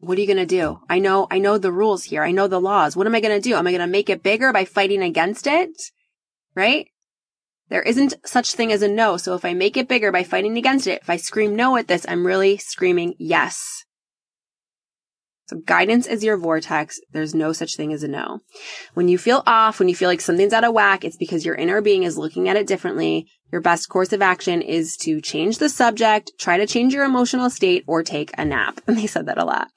what 0.00 0.16
are 0.18 0.20
you 0.20 0.26
going 0.26 0.36
to 0.36 0.46
do? 0.46 0.80
I 0.88 0.98
know, 0.98 1.26
I 1.30 1.38
know 1.38 1.58
the 1.58 1.72
rules 1.72 2.04
here. 2.04 2.22
I 2.22 2.30
know 2.30 2.46
the 2.46 2.60
laws. 2.60 2.96
What 2.96 3.06
am 3.06 3.14
I 3.14 3.20
going 3.20 3.40
to 3.40 3.46
do? 3.46 3.56
Am 3.56 3.66
I 3.66 3.70
going 3.70 3.80
to 3.80 3.86
make 3.86 4.08
it 4.08 4.22
bigger 4.22 4.52
by 4.52 4.64
fighting 4.64 5.02
against 5.02 5.46
it? 5.46 5.70
Right? 6.54 6.88
There 7.68 7.82
isn't 7.82 8.14
such 8.24 8.52
thing 8.52 8.72
as 8.72 8.82
a 8.82 8.88
no. 8.88 9.16
So 9.16 9.34
if 9.34 9.44
I 9.44 9.54
make 9.54 9.76
it 9.76 9.88
bigger 9.88 10.12
by 10.12 10.22
fighting 10.22 10.56
against 10.56 10.86
it, 10.86 11.00
if 11.02 11.10
I 11.10 11.16
scream 11.16 11.56
no 11.56 11.76
at 11.76 11.88
this, 11.88 12.06
I'm 12.08 12.26
really 12.26 12.56
screaming 12.58 13.14
yes. 13.18 13.84
So 15.46 15.58
guidance 15.58 16.06
is 16.06 16.24
your 16.24 16.38
vortex. 16.38 16.98
There's 17.12 17.34
no 17.34 17.52
such 17.52 17.76
thing 17.76 17.92
as 17.92 18.02
a 18.02 18.08
no. 18.08 18.40
When 18.94 19.08
you 19.08 19.18
feel 19.18 19.42
off, 19.46 19.78
when 19.78 19.88
you 19.88 19.94
feel 19.94 20.08
like 20.08 20.22
something's 20.22 20.54
out 20.54 20.64
of 20.64 20.72
whack, 20.72 21.04
it's 21.04 21.18
because 21.18 21.44
your 21.44 21.54
inner 21.54 21.82
being 21.82 22.02
is 22.02 22.16
looking 22.16 22.48
at 22.48 22.56
it 22.56 22.66
differently. 22.66 23.26
Your 23.52 23.60
best 23.60 23.88
course 23.88 24.12
of 24.12 24.22
action 24.22 24.62
is 24.62 24.96
to 25.02 25.20
change 25.20 25.58
the 25.58 25.68
subject, 25.68 26.32
try 26.40 26.56
to 26.56 26.66
change 26.66 26.94
your 26.94 27.04
emotional 27.04 27.50
state, 27.50 27.84
or 27.86 28.02
take 28.02 28.32
a 28.38 28.44
nap. 28.44 28.80
And 28.88 28.98
they 28.98 29.06
said 29.06 29.26
that 29.26 29.38
a 29.38 29.44
lot. 29.44 29.68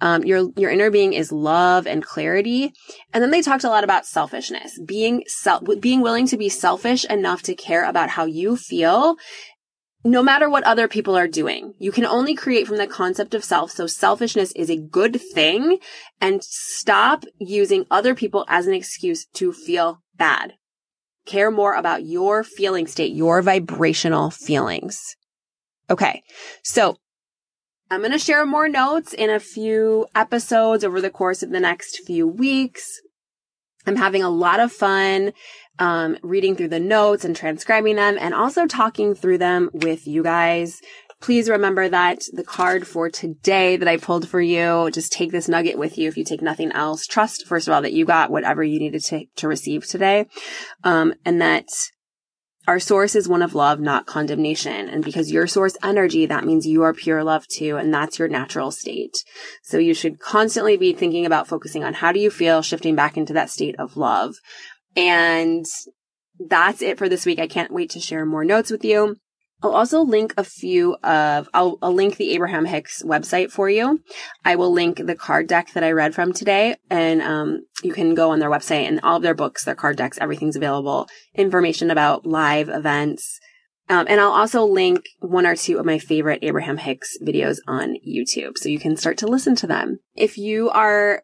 Um, 0.00 0.24
your 0.24 0.50
your 0.56 0.70
inner 0.70 0.90
being 0.90 1.12
is 1.12 1.32
love 1.32 1.86
and 1.86 2.02
clarity. 2.02 2.72
And 3.12 3.22
then 3.22 3.30
they 3.30 3.42
talked 3.42 3.64
a 3.64 3.68
lot 3.68 3.84
about 3.84 4.06
selfishness, 4.06 4.78
being 4.86 5.24
self, 5.26 5.62
being 5.80 6.00
willing 6.00 6.26
to 6.28 6.36
be 6.36 6.48
selfish 6.48 7.04
enough 7.06 7.42
to 7.42 7.54
care 7.54 7.84
about 7.84 8.10
how 8.10 8.24
you 8.24 8.56
feel 8.56 9.16
no 10.04 10.22
matter 10.22 10.48
what 10.48 10.64
other 10.64 10.88
people 10.88 11.16
are 11.16 11.28
doing. 11.28 11.74
You 11.78 11.92
can 11.92 12.06
only 12.06 12.34
create 12.34 12.66
from 12.66 12.76
the 12.76 12.86
concept 12.86 13.34
of 13.34 13.44
self. 13.44 13.70
So 13.70 13.86
selfishness 13.86 14.52
is 14.52 14.70
a 14.70 14.76
good 14.76 15.20
thing 15.20 15.78
and 16.20 16.42
stop 16.42 17.24
using 17.38 17.86
other 17.90 18.14
people 18.14 18.44
as 18.48 18.66
an 18.66 18.74
excuse 18.74 19.26
to 19.34 19.52
feel 19.52 20.02
bad. 20.16 20.54
Care 21.26 21.50
more 21.50 21.74
about 21.74 22.04
your 22.04 22.42
feeling 22.42 22.86
state, 22.86 23.12
your 23.12 23.42
vibrational 23.42 24.30
feelings. 24.30 25.16
Okay. 25.90 26.22
So 26.62 26.96
I'm 27.90 28.00
going 28.00 28.12
to 28.12 28.18
share 28.18 28.46
more 28.46 28.68
notes 28.68 29.12
in 29.12 29.30
a 29.30 29.40
few 29.40 30.06
episodes 30.14 30.84
over 30.84 31.00
the 31.00 31.10
course 31.10 31.42
of 31.42 31.50
the 31.50 31.60
next 31.60 32.00
few 32.06 32.26
weeks. 32.26 33.00
I'm 33.88 33.96
having 33.96 34.22
a 34.22 34.30
lot 34.30 34.60
of 34.60 34.72
fun 34.72 35.32
um, 35.78 36.18
reading 36.22 36.56
through 36.56 36.68
the 36.68 36.80
notes 36.80 37.24
and 37.24 37.34
transcribing 37.34 37.96
them 37.96 38.16
and 38.20 38.34
also 38.34 38.66
talking 38.66 39.14
through 39.14 39.38
them 39.38 39.70
with 39.72 40.06
you 40.06 40.22
guys. 40.22 40.80
Please 41.20 41.48
remember 41.48 41.88
that 41.88 42.22
the 42.32 42.44
card 42.44 42.86
for 42.86 43.10
today 43.10 43.76
that 43.76 43.88
I 43.88 43.96
pulled 43.96 44.28
for 44.28 44.40
you, 44.40 44.88
just 44.92 45.12
take 45.12 45.32
this 45.32 45.48
nugget 45.48 45.76
with 45.76 45.98
you 45.98 46.06
if 46.08 46.16
you 46.16 46.24
take 46.24 46.42
nothing 46.42 46.70
else. 46.70 47.06
Trust, 47.06 47.46
first 47.46 47.66
of 47.66 47.74
all, 47.74 47.82
that 47.82 47.92
you 47.92 48.04
got 48.04 48.30
whatever 48.30 48.62
you 48.62 48.78
needed 48.78 49.02
to, 49.06 49.24
to 49.36 49.48
receive 49.48 49.84
today. 49.84 50.26
Um, 50.84 51.14
and 51.24 51.40
that 51.40 51.66
our 52.68 52.78
source 52.78 53.14
is 53.14 53.26
one 53.26 53.40
of 53.40 53.54
love, 53.54 53.80
not 53.80 54.04
condemnation. 54.04 54.90
And 54.90 55.02
because 55.02 55.32
your 55.32 55.46
source 55.46 55.74
energy, 55.82 56.26
that 56.26 56.44
means 56.44 56.66
you 56.66 56.82
are 56.82 56.92
pure 56.92 57.24
love 57.24 57.46
too. 57.48 57.78
And 57.78 57.92
that's 57.92 58.18
your 58.18 58.28
natural 58.28 58.70
state. 58.70 59.16
So 59.62 59.78
you 59.78 59.94
should 59.94 60.20
constantly 60.20 60.76
be 60.76 60.92
thinking 60.92 61.24
about 61.24 61.48
focusing 61.48 61.82
on 61.82 61.94
how 61.94 62.12
do 62.12 62.20
you 62.20 62.30
feel, 62.30 62.60
shifting 62.60 62.94
back 62.94 63.16
into 63.16 63.32
that 63.32 63.48
state 63.48 63.74
of 63.78 63.96
love. 63.96 64.34
And 64.94 65.64
that's 66.38 66.82
it 66.82 66.98
for 66.98 67.08
this 67.08 67.24
week. 67.24 67.38
I 67.38 67.46
can't 67.46 67.72
wait 67.72 67.88
to 67.92 68.00
share 68.00 68.26
more 68.26 68.44
notes 68.44 68.70
with 68.70 68.84
you. 68.84 69.16
I'll 69.62 69.74
also 69.74 70.02
link 70.02 70.34
a 70.36 70.44
few 70.44 70.94
of, 71.02 71.48
I'll, 71.52 71.78
I'll, 71.82 71.92
link 71.92 72.16
the 72.16 72.30
Abraham 72.32 72.64
Hicks 72.64 73.02
website 73.02 73.50
for 73.50 73.68
you. 73.68 74.00
I 74.44 74.54
will 74.54 74.72
link 74.72 75.04
the 75.04 75.16
card 75.16 75.48
deck 75.48 75.72
that 75.72 75.82
I 75.82 75.90
read 75.90 76.14
from 76.14 76.32
today 76.32 76.76
and, 76.90 77.20
um, 77.20 77.66
you 77.82 77.92
can 77.92 78.14
go 78.14 78.30
on 78.30 78.38
their 78.38 78.50
website 78.50 78.86
and 78.86 79.00
all 79.02 79.16
of 79.16 79.22
their 79.22 79.34
books, 79.34 79.64
their 79.64 79.74
card 79.74 79.96
decks, 79.96 80.18
everything's 80.20 80.56
available. 80.56 81.08
Information 81.34 81.90
about 81.90 82.24
live 82.24 82.68
events. 82.68 83.40
Um, 83.88 84.06
and 84.08 84.20
I'll 84.20 84.30
also 84.30 84.64
link 84.64 85.06
one 85.20 85.46
or 85.46 85.56
two 85.56 85.78
of 85.78 85.86
my 85.86 85.98
favorite 85.98 86.40
Abraham 86.42 86.76
Hicks 86.76 87.16
videos 87.20 87.58
on 87.66 87.96
YouTube 88.06 88.58
so 88.58 88.68
you 88.68 88.78
can 88.78 88.96
start 88.96 89.18
to 89.18 89.26
listen 89.26 89.56
to 89.56 89.66
them. 89.66 89.98
If 90.14 90.38
you 90.38 90.70
are 90.70 91.22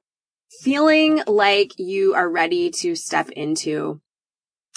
feeling 0.62 1.22
like 1.26 1.72
you 1.76 2.14
are 2.14 2.30
ready 2.30 2.70
to 2.80 2.96
step 2.96 3.28
into 3.30 4.00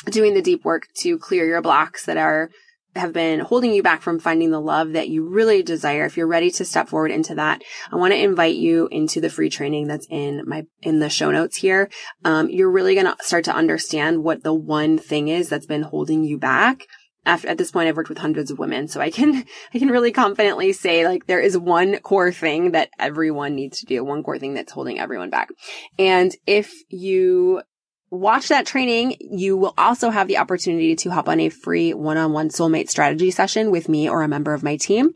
doing 0.05 0.33
the 0.33 0.41
deep 0.41 0.63
work 0.63 0.87
to 0.99 1.17
clear 1.17 1.45
your 1.45 1.61
blocks 1.61 2.05
that 2.05 2.17
are 2.17 2.49
have 2.97 3.13
been 3.13 3.39
holding 3.39 3.73
you 3.73 3.83
back 3.83 4.01
from 4.01 4.19
finding 4.19 4.51
the 4.51 4.59
love 4.59 4.93
that 4.93 5.09
you 5.09 5.27
really 5.27 5.63
desire. 5.63 6.05
If 6.05 6.17
you're 6.17 6.27
ready 6.27 6.51
to 6.51 6.65
step 6.65 6.89
forward 6.89 7.11
into 7.11 7.35
that 7.35 7.61
i 7.91 7.95
want 7.95 8.13
to 8.13 8.21
invite 8.21 8.55
you 8.55 8.87
into 8.91 9.21
the 9.21 9.29
free 9.29 9.49
training 9.49 9.87
that's 9.87 10.07
in 10.09 10.43
my 10.45 10.65
in 10.81 10.99
the 10.99 11.09
show 11.09 11.31
notes 11.31 11.57
here. 11.57 11.89
Um, 12.23 12.49
you're 12.49 12.71
really 12.71 12.95
going 12.95 13.05
to 13.05 13.15
start 13.21 13.45
to 13.45 13.55
understand 13.55 14.23
what 14.23 14.43
the 14.43 14.53
one 14.53 14.97
thing 14.97 15.27
is 15.27 15.49
that's 15.49 15.65
been 15.65 15.83
holding 15.83 16.23
you 16.23 16.37
back. 16.37 16.85
After, 17.25 17.49
at 17.49 17.57
this 17.57 17.71
point, 17.71 17.89
I've 17.89 17.97
worked 17.97 18.07
with 18.07 18.19
hundreds 18.19 18.51
of 18.51 18.59
women, 18.59 18.87
so 18.87 19.01
I 19.01 19.11
can, 19.11 19.43
I 19.73 19.79
can 19.79 19.89
really 19.89 20.11
confidently 20.11 20.71
say 20.71 21.05
like 21.05 21.27
there 21.27 21.41
is 21.41 21.57
one 21.57 21.99
core 21.99 22.31
thing 22.31 22.71
that 22.71 22.89
everyone 22.97 23.55
needs 23.55 23.79
to 23.79 23.85
do, 23.85 24.03
one 24.03 24.23
core 24.23 24.39
thing 24.39 24.53
that's 24.53 24.71
holding 24.71 24.99
everyone 24.99 25.29
back. 25.29 25.49
And 25.99 26.33
if 26.45 26.73
you 26.89 27.61
watch 28.09 28.47
that 28.47 28.65
training, 28.65 29.17
you 29.19 29.57
will 29.57 29.73
also 29.77 30.09
have 30.09 30.27
the 30.27 30.37
opportunity 30.37 30.95
to 30.95 31.09
hop 31.11 31.27
on 31.27 31.39
a 31.39 31.49
free 31.49 31.93
one-on-one 31.93 32.49
soulmate 32.49 32.89
strategy 32.89 33.31
session 33.31 33.71
with 33.71 33.89
me 33.89 34.09
or 34.09 34.21
a 34.21 34.27
member 34.27 34.53
of 34.53 34.63
my 34.63 34.77
team. 34.77 35.13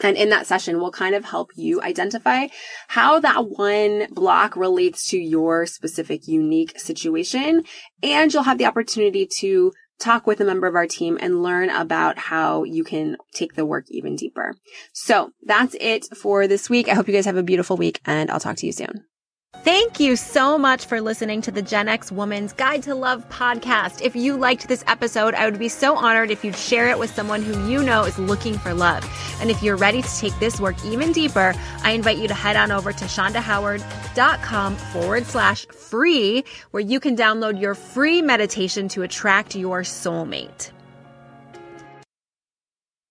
And 0.00 0.16
in 0.16 0.30
that 0.30 0.46
session, 0.46 0.80
we'll 0.80 0.90
kind 0.90 1.14
of 1.14 1.24
help 1.24 1.50
you 1.54 1.80
identify 1.80 2.48
how 2.88 3.20
that 3.20 3.48
one 3.50 4.08
block 4.10 4.56
relates 4.56 5.08
to 5.10 5.18
your 5.18 5.64
specific 5.66 6.26
unique 6.26 6.78
situation. 6.78 7.64
And 8.02 8.32
you'll 8.32 8.42
have 8.42 8.58
the 8.58 8.66
opportunity 8.66 9.28
to 9.38 9.72
talk 10.00 10.26
with 10.26 10.40
a 10.40 10.44
member 10.44 10.66
of 10.66 10.74
our 10.74 10.88
team 10.88 11.16
and 11.20 11.42
learn 11.42 11.70
about 11.70 12.18
how 12.18 12.64
you 12.64 12.82
can 12.82 13.16
take 13.32 13.54
the 13.54 13.64
work 13.64 13.84
even 13.88 14.16
deeper. 14.16 14.54
So 14.92 15.30
that's 15.46 15.76
it 15.80 16.06
for 16.16 16.48
this 16.48 16.68
week. 16.68 16.88
I 16.88 16.94
hope 16.94 17.06
you 17.06 17.14
guys 17.14 17.26
have 17.26 17.36
a 17.36 17.42
beautiful 17.42 17.76
week 17.76 18.00
and 18.04 18.28
I'll 18.30 18.40
talk 18.40 18.56
to 18.56 18.66
you 18.66 18.72
soon. 18.72 19.04
Thank 19.56 20.00
you 20.00 20.16
so 20.16 20.58
much 20.58 20.86
for 20.86 21.00
listening 21.00 21.40
to 21.42 21.52
the 21.52 21.62
Gen 21.62 21.86
X 21.86 22.10
Woman's 22.10 22.52
Guide 22.52 22.82
to 22.84 22.94
Love 22.96 23.28
podcast. 23.28 24.00
If 24.02 24.16
you 24.16 24.36
liked 24.36 24.66
this 24.66 24.82
episode, 24.88 25.34
I 25.34 25.44
would 25.44 25.58
be 25.58 25.68
so 25.68 25.94
honored 25.94 26.32
if 26.32 26.42
you'd 26.42 26.56
share 26.56 26.88
it 26.88 26.98
with 26.98 27.14
someone 27.14 27.42
who 27.42 27.70
you 27.70 27.82
know 27.82 28.02
is 28.02 28.18
looking 28.18 28.58
for 28.58 28.74
love. 28.74 29.08
And 29.40 29.50
if 29.50 29.62
you're 29.62 29.76
ready 29.76 30.02
to 30.02 30.16
take 30.16 30.36
this 30.40 30.58
work 30.58 30.82
even 30.84 31.12
deeper, 31.12 31.54
I 31.84 31.92
invite 31.92 32.18
you 32.18 32.26
to 32.28 32.34
head 32.34 32.56
on 32.56 32.72
over 32.72 32.92
to 32.92 33.04
shondahoward.com 33.04 34.76
forward 34.76 35.26
slash 35.26 35.66
free, 35.68 36.44
where 36.72 36.82
you 36.82 36.98
can 36.98 37.14
download 37.14 37.60
your 37.60 37.74
free 37.74 38.20
meditation 38.20 38.88
to 38.88 39.02
attract 39.02 39.54
your 39.54 39.82
soulmate. 39.82 40.72